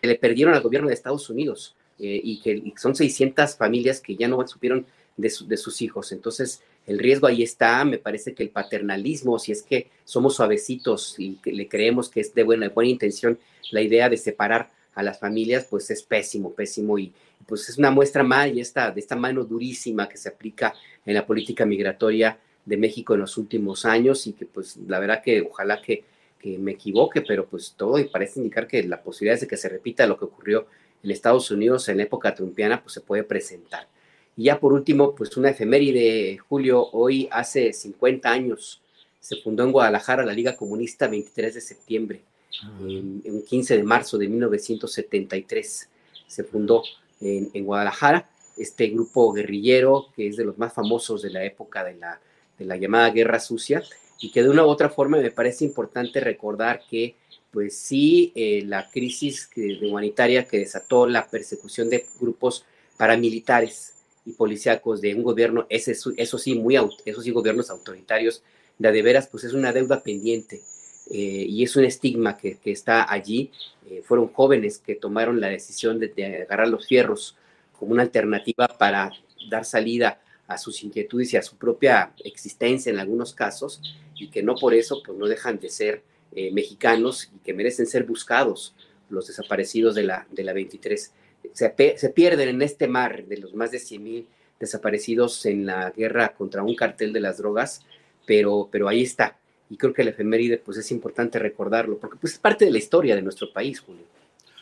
que 0.00 0.08
le 0.08 0.16
perdieron 0.16 0.54
al 0.54 0.62
gobierno 0.62 0.88
de 0.88 0.94
Estados 0.94 1.28
Unidos 1.30 1.76
eh, 1.98 2.20
y 2.22 2.40
que 2.40 2.72
son 2.76 2.94
600 2.94 3.56
familias 3.56 4.00
que 4.00 4.16
ya 4.16 4.28
no 4.28 4.46
supieron 4.46 4.86
de, 5.16 5.32
de, 5.46 5.56
sus 5.56 5.82
hijos. 5.82 6.12
Entonces, 6.12 6.62
el 6.86 6.98
riesgo 6.98 7.26
ahí 7.26 7.42
está. 7.42 7.84
Me 7.84 7.98
parece 7.98 8.34
que 8.34 8.42
el 8.42 8.50
paternalismo, 8.50 9.38
si 9.38 9.52
es 9.52 9.62
que 9.62 9.90
somos 10.04 10.36
suavecitos 10.36 11.16
y 11.18 11.36
que 11.36 11.52
le 11.52 11.68
creemos 11.68 12.08
que 12.08 12.20
es 12.20 12.34
de 12.34 12.42
buena, 12.42 12.68
buena 12.68 12.90
intención 12.90 13.38
la 13.70 13.80
idea 13.80 14.08
de 14.08 14.16
separar 14.16 14.70
a 14.94 15.02
las 15.02 15.18
familias, 15.18 15.66
pues 15.68 15.90
es 15.90 16.02
pésimo, 16.02 16.52
pésimo 16.52 16.98
y 16.98 17.12
pues 17.46 17.68
es 17.68 17.78
una 17.78 17.90
muestra 17.90 18.22
más 18.22 18.52
de 18.52 18.60
esta, 18.60 18.90
de 18.90 19.00
esta 19.00 19.16
mano 19.16 19.44
durísima 19.44 20.08
que 20.08 20.16
se 20.16 20.28
aplica 20.28 20.74
en 21.04 21.14
la 21.14 21.26
política 21.26 21.64
migratoria 21.64 22.38
de 22.64 22.76
México 22.76 23.14
en 23.14 23.20
los 23.20 23.36
últimos 23.36 23.84
años 23.84 24.26
y 24.26 24.34
que 24.34 24.46
pues 24.46 24.76
la 24.86 24.98
verdad 25.00 25.22
que 25.22 25.40
ojalá 25.40 25.80
que, 25.80 26.04
que 26.38 26.58
me 26.58 26.72
equivoque, 26.72 27.22
pero 27.22 27.46
pues 27.46 27.74
todo 27.76 27.98
y 27.98 28.04
parece 28.04 28.38
indicar 28.38 28.66
que 28.66 28.82
la 28.84 29.02
posibilidad 29.02 29.40
de 29.40 29.46
que 29.46 29.56
se 29.56 29.68
repita 29.68 30.06
lo 30.06 30.18
que 30.18 30.26
ocurrió 30.26 30.66
en 31.02 31.10
Estados 31.10 31.50
Unidos 31.50 31.88
en 31.88 32.00
época 32.00 32.34
trumpiana 32.34 32.82
pues 32.82 32.94
se 32.94 33.00
puede 33.00 33.24
presentar. 33.24 33.88
Y 34.36 34.44
ya 34.44 34.58
por 34.58 34.72
último, 34.72 35.14
pues 35.14 35.36
una 35.36 35.50
efeméride, 35.50 36.38
Julio, 36.38 36.88
hoy 36.92 37.28
hace 37.30 37.72
50 37.72 38.30
años 38.30 38.80
se 39.20 39.36
fundó 39.36 39.62
en 39.64 39.72
Guadalajara 39.72 40.24
la 40.24 40.32
Liga 40.32 40.56
Comunista 40.56 41.06
23 41.06 41.54
de 41.54 41.60
septiembre, 41.60 42.22
ah. 42.62 42.78
en, 42.80 43.42
15 43.46 43.76
de 43.76 43.82
marzo 43.82 44.18
de 44.18 44.28
1973 44.28 45.88
se 46.26 46.44
fundó 46.44 46.82
en, 47.20 47.50
en, 47.52 47.64
Guadalajara. 47.64 48.28
Este 48.56 48.88
grupo 48.88 49.32
guerrillero 49.32 50.08
que 50.14 50.28
es 50.28 50.36
de 50.36 50.44
los 50.44 50.58
más 50.58 50.72
famosos 50.72 51.22
de 51.22 51.30
la 51.30 51.44
época 51.44 51.84
de 51.84 51.94
la, 51.94 52.20
de 52.58 52.64
la 52.64 52.76
llamada 52.76 53.10
Guerra 53.10 53.38
Sucia. 53.40 53.82
Y 54.20 54.30
que 54.30 54.42
de 54.42 54.50
una 54.50 54.64
u 54.64 54.68
otra 54.68 54.88
forma 54.88 55.18
me 55.18 55.30
parece 55.30 55.64
importante 55.64 56.20
recordar 56.20 56.82
que 56.88 57.16
pues 57.52 57.76
sí, 57.76 58.32
eh, 58.34 58.62
la 58.64 58.90
crisis 58.90 59.50
humanitaria 59.82 60.46
que 60.48 60.58
desató 60.58 61.06
la 61.06 61.28
persecución 61.28 61.90
de 61.90 62.06
grupos 62.18 62.64
paramilitares 62.96 63.92
y 64.24 64.32
policíacos 64.32 65.00
de 65.00 65.14
un 65.14 65.22
gobierno, 65.22 65.66
ese, 65.68 65.96
eso 66.16 66.38
sí, 66.38 66.54
muy, 66.54 66.76
esos 67.04 67.24
sí 67.24 67.30
gobiernos 67.30 67.70
autoritarios, 67.70 68.42
de, 68.78 68.92
de 68.92 69.02
veras, 69.02 69.28
pues 69.28 69.44
es 69.44 69.52
una 69.52 69.72
deuda 69.72 70.02
pendiente 70.02 70.62
eh, 71.10 71.46
y 71.48 71.62
es 71.62 71.76
un 71.76 71.84
estigma 71.84 72.36
que, 72.36 72.58
que 72.58 72.72
está 72.72 73.10
allí. 73.12 73.50
Eh, 73.88 74.02
fueron 74.04 74.28
jóvenes 74.28 74.78
que 74.78 74.94
tomaron 74.94 75.40
la 75.40 75.48
decisión 75.48 75.98
de, 75.98 76.08
de, 76.08 76.42
agarrar 76.42 76.68
los 76.68 76.86
fierros 76.86 77.36
como 77.78 77.92
una 77.92 78.02
alternativa 78.02 78.68
para 78.68 79.12
dar 79.50 79.64
salida 79.64 80.20
a 80.46 80.58
sus 80.58 80.82
inquietudes 80.82 81.32
y 81.32 81.36
a 81.36 81.42
su 81.42 81.56
propia 81.56 82.12
existencia 82.24 82.90
en 82.90 82.98
algunos 82.98 83.34
casos 83.34 83.80
y 84.16 84.28
que 84.28 84.42
no 84.42 84.54
por 84.54 84.74
eso 84.74 85.02
pues 85.04 85.18
no 85.18 85.26
dejan 85.26 85.58
de 85.58 85.70
ser 85.70 86.02
eh, 86.34 86.50
mexicanos 86.52 87.30
y 87.34 87.38
que 87.40 87.52
merecen 87.52 87.86
ser 87.86 88.04
buscados 88.04 88.74
los 89.10 89.26
desaparecidos 89.26 89.94
de 89.94 90.04
la, 90.04 90.26
de 90.30 90.44
la 90.44 90.52
23 90.52 91.12
se, 91.52 91.70
pierden 92.14 92.48
en 92.48 92.62
este 92.62 92.88
mar 92.88 93.24
de 93.24 93.38
los 93.38 93.54
más 93.54 93.70
de 93.70 93.78
100 93.78 94.02
mil 94.02 94.26
desaparecidos 94.58 95.44
en 95.46 95.66
la 95.66 95.90
guerra 95.90 96.34
contra 96.34 96.62
un 96.62 96.74
cartel 96.74 97.12
de 97.12 97.20
las 97.20 97.38
drogas, 97.38 97.84
pero, 98.26 98.68
pero 98.70 98.88
ahí 98.88 99.02
está. 99.02 99.38
Y 99.68 99.76
creo 99.76 99.92
que 99.92 100.02
el 100.02 100.08
efeméride, 100.08 100.58
pues 100.58 100.78
es 100.78 100.90
importante 100.90 101.38
recordarlo, 101.38 101.98
porque 101.98 102.18
pues 102.20 102.34
es 102.34 102.38
parte 102.38 102.64
de 102.64 102.70
la 102.70 102.78
historia 102.78 103.16
de 103.16 103.22
nuestro 103.22 103.52
país, 103.52 103.80
Julio. 103.80 104.04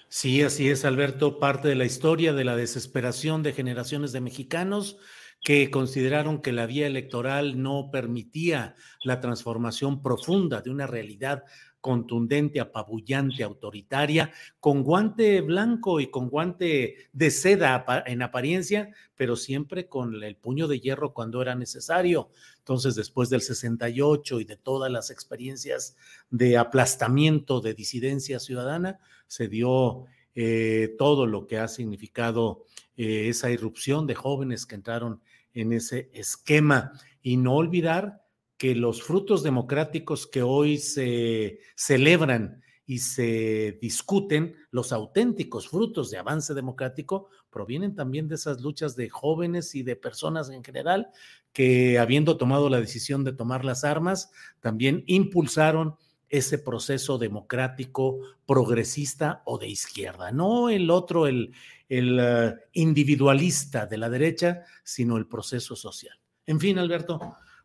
Sí, 0.08 0.42
así 0.42 0.68
es, 0.68 0.84
Alberto, 0.84 1.38
parte 1.38 1.68
de 1.68 1.76
la 1.76 1.84
historia 1.84 2.32
de 2.32 2.44
la 2.44 2.56
desesperación 2.56 3.42
de 3.42 3.52
generaciones 3.52 4.12
de 4.12 4.20
mexicanos 4.20 4.98
que 5.42 5.70
consideraron 5.70 6.42
que 6.42 6.52
la 6.52 6.66
vía 6.66 6.86
electoral 6.86 7.62
no 7.62 7.90
permitía 7.90 8.74
la 9.04 9.20
transformación 9.20 10.02
profunda 10.02 10.60
de 10.60 10.70
una 10.70 10.86
realidad 10.86 11.44
contundente, 11.80 12.60
apabullante, 12.60 13.42
autoritaria, 13.42 14.32
con 14.60 14.82
guante 14.82 15.40
blanco 15.40 16.00
y 16.00 16.08
con 16.08 16.28
guante 16.28 16.96
de 17.12 17.30
seda 17.30 17.84
en 18.06 18.22
apariencia, 18.22 18.90
pero 19.16 19.36
siempre 19.36 19.88
con 19.88 20.22
el 20.22 20.36
puño 20.36 20.68
de 20.68 20.80
hierro 20.80 21.12
cuando 21.12 21.40
era 21.42 21.54
necesario. 21.54 22.30
Entonces, 22.58 22.94
después 22.94 23.30
del 23.30 23.40
68 23.40 24.40
y 24.40 24.44
de 24.44 24.56
todas 24.56 24.90
las 24.92 25.10
experiencias 25.10 25.96
de 26.30 26.58
aplastamiento 26.58 27.60
de 27.60 27.74
disidencia 27.74 28.38
ciudadana, 28.38 29.00
se 29.26 29.48
dio 29.48 30.04
eh, 30.34 30.94
todo 30.98 31.26
lo 31.26 31.46
que 31.46 31.58
ha 31.58 31.68
significado 31.68 32.64
eh, 32.96 33.28
esa 33.28 33.50
irrupción 33.50 34.06
de 34.06 34.14
jóvenes 34.14 34.66
que 34.66 34.74
entraron 34.74 35.20
en 35.54 35.72
ese 35.72 36.10
esquema. 36.12 36.92
Y 37.22 37.36
no 37.36 37.54
olvidar 37.56 38.22
que 38.60 38.74
los 38.74 39.02
frutos 39.02 39.42
democráticos 39.42 40.26
que 40.26 40.42
hoy 40.42 40.76
se 40.76 41.60
celebran 41.76 42.60
y 42.84 42.98
se 42.98 43.78
discuten, 43.80 44.54
los 44.70 44.92
auténticos 44.92 45.66
frutos 45.66 46.10
de 46.10 46.18
avance 46.18 46.52
democrático, 46.52 47.30
provienen 47.48 47.94
también 47.94 48.28
de 48.28 48.34
esas 48.34 48.60
luchas 48.60 48.96
de 48.96 49.08
jóvenes 49.08 49.74
y 49.74 49.82
de 49.82 49.96
personas 49.96 50.50
en 50.50 50.62
general 50.62 51.08
que, 51.54 51.98
habiendo 51.98 52.36
tomado 52.36 52.68
la 52.68 52.80
decisión 52.80 53.24
de 53.24 53.32
tomar 53.32 53.64
las 53.64 53.82
armas, 53.82 54.30
también 54.60 55.04
impulsaron 55.06 55.94
ese 56.28 56.58
proceso 56.58 57.16
democrático, 57.16 58.18
progresista 58.44 59.40
o 59.46 59.56
de 59.56 59.68
izquierda, 59.68 60.32
no 60.32 60.68
el 60.68 60.90
otro, 60.90 61.26
el, 61.26 61.54
el 61.88 62.20
uh, 62.20 62.60
individualista 62.74 63.86
de 63.86 63.96
la 63.96 64.10
derecha, 64.10 64.64
sino 64.84 65.16
el 65.16 65.26
proceso 65.26 65.76
social. 65.76 66.20
En 66.44 66.60
fin, 66.60 66.78
Alberto, 66.78 67.20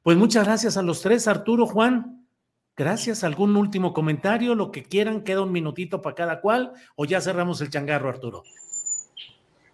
pues 0.05 0.17
muchas 0.17 0.45
gracias 0.45 0.77
a 0.77 0.83
los 0.83 1.01
tres, 1.01 1.27
Arturo, 1.27 1.65
Juan. 1.65 2.27
Gracias. 2.77 3.23
¿Algún 3.23 3.55
último 3.55 3.91
comentario? 3.91 4.53
Lo 4.53 4.69
que 4.69 4.83
quieran, 4.83 5.23
queda 5.23 5.41
un 5.41 5.51
minutito 5.51 6.03
para 6.03 6.13
cada 6.13 6.41
cual 6.41 6.73
o 6.95 7.05
ya 7.05 7.19
cerramos 7.21 7.59
el 7.61 7.71
changarro, 7.71 8.07
Arturo. 8.07 8.43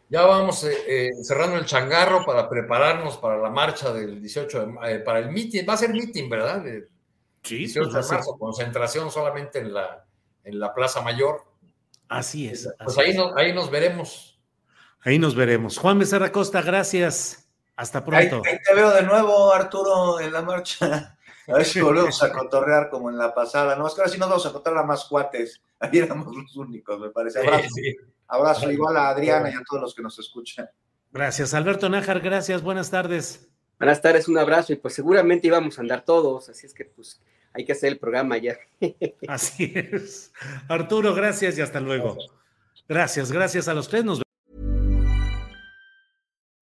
Ya 0.07 0.21
vamos 0.21 0.63
eh, 0.63 0.77
eh, 0.87 1.09
cerrando 1.21 1.57
el 1.57 1.65
changarro 1.65 2.25
para 2.25 2.47
prepararnos 2.47 3.17
para 3.17 3.39
la 3.39 3.49
marcha 3.49 3.91
del 3.91 4.21
18 4.21 4.65
de, 4.65 4.73
eh, 4.93 4.99
para 4.99 5.19
el 5.19 5.31
meeting. 5.31 5.65
Va 5.67 5.73
a 5.73 5.77
ser 5.77 5.89
meeting, 5.89 6.29
¿verdad? 6.29 6.63
sí, 7.43 7.57
18 7.57 7.91
pues 7.91 8.07
de 8.07 8.15
marzo, 8.15 8.37
concentración 8.39 9.11
solamente 9.11 9.59
en 9.59 9.73
la, 9.73 10.05
en 10.45 10.61
la 10.61 10.73
Plaza 10.73 11.01
Mayor. 11.01 11.43
Así 12.07 12.47
es. 12.47 12.73
Pues 12.81 12.97
ahí, 12.97 13.13
Nos, 13.13 13.33
ahí 13.35 13.53
nos 13.53 13.69
veremos. 13.69 14.39
Ahí 15.01 15.19
nos 15.19 15.35
veremos. 15.35 15.77
Juan 15.77 15.99
Becerra 15.99 16.31
Costa, 16.31 16.61
gracias. 16.61 17.40
Hasta 17.75 18.03
pronto. 18.03 18.41
Ahí, 18.45 18.57
te 18.67 18.75
veo 18.75 18.91
de 18.91 19.03
nuevo, 19.03 19.53
Arturo, 19.53 20.19
en 20.19 20.31
la 20.33 20.41
marcha. 20.41 21.17
A 21.47 21.53
ver 21.53 21.65
si 21.65 21.81
volvemos 21.81 22.21
a 22.21 22.31
cotorrear 22.31 22.89
como 22.89 23.09
en 23.09 23.17
la 23.17 23.33
pasada. 23.33 23.75
No, 23.75 23.87
es 23.87 23.93
que 23.93 24.01
ahora 24.01 24.11
sí 24.11 24.19
nos 24.19 24.29
vamos 24.29 24.45
a 24.45 24.49
encontrar 24.49 24.77
a 24.77 24.83
más 24.83 25.05
cuates. 25.05 25.61
Ahí 25.79 25.97
éramos 25.97 26.35
los 26.35 26.55
únicos, 26.55 26.99
me 26.99 27.09
parece. 27.09 27.39
Abrazo. 27.39 27.67
Abrazo 28.27 28.71
igual 28.71 28.95
a 28.97 29.09
Adriana 29.09 29.49
y 29.49 29.53
a 29.53 29.61
todos 29.67 29.81
los 29.81 29.95
que 29.95 30.01
nos 30.01 30.17
escuchan. 30.19 30.69
Gracias, 31.11 31.53
Alberto 31.53 31.89
Nájar. 31.89 32.21
Gracias, 32.21 32.61
buenas 32.61 32.89
tardes. 32.89 33.49
Buenas 33.77 34.01
tardes, 34.01 34.27
un 34.27 34.37
abrazo. 34.37 34.71
Y 34.73 34.77
pues 34.77 34.93
seguramente 34.93 35.47
íbamos 35.47 35.77
a 35.77 35.81
andar 35.81 36.05
todos, 36.05 36.47
así 36.47 36.67
es 36.67 36.73
que 36.73 36.85
pues 36.85 37.21
hay 37.53 37.65
que 37.65 37.71
hacer 37.73 37.91
el 37.91 37.99
programa 37.99 38.37
ya. 38.37 38.57
Así 39.27 39.73
es. 39.75 40.31
Arturo, 40.69 41.13
gracias 41.13 41.57
y 41.57 41.61
hasta 41.61 41.79
luego. 41.79 42.15
Gracias, 42.87 43.31
gracias 43.31 43.67
a 43.67 43.73
los 43.73 43.89
tres. 43.89 44.05
Nos 44.05 44.21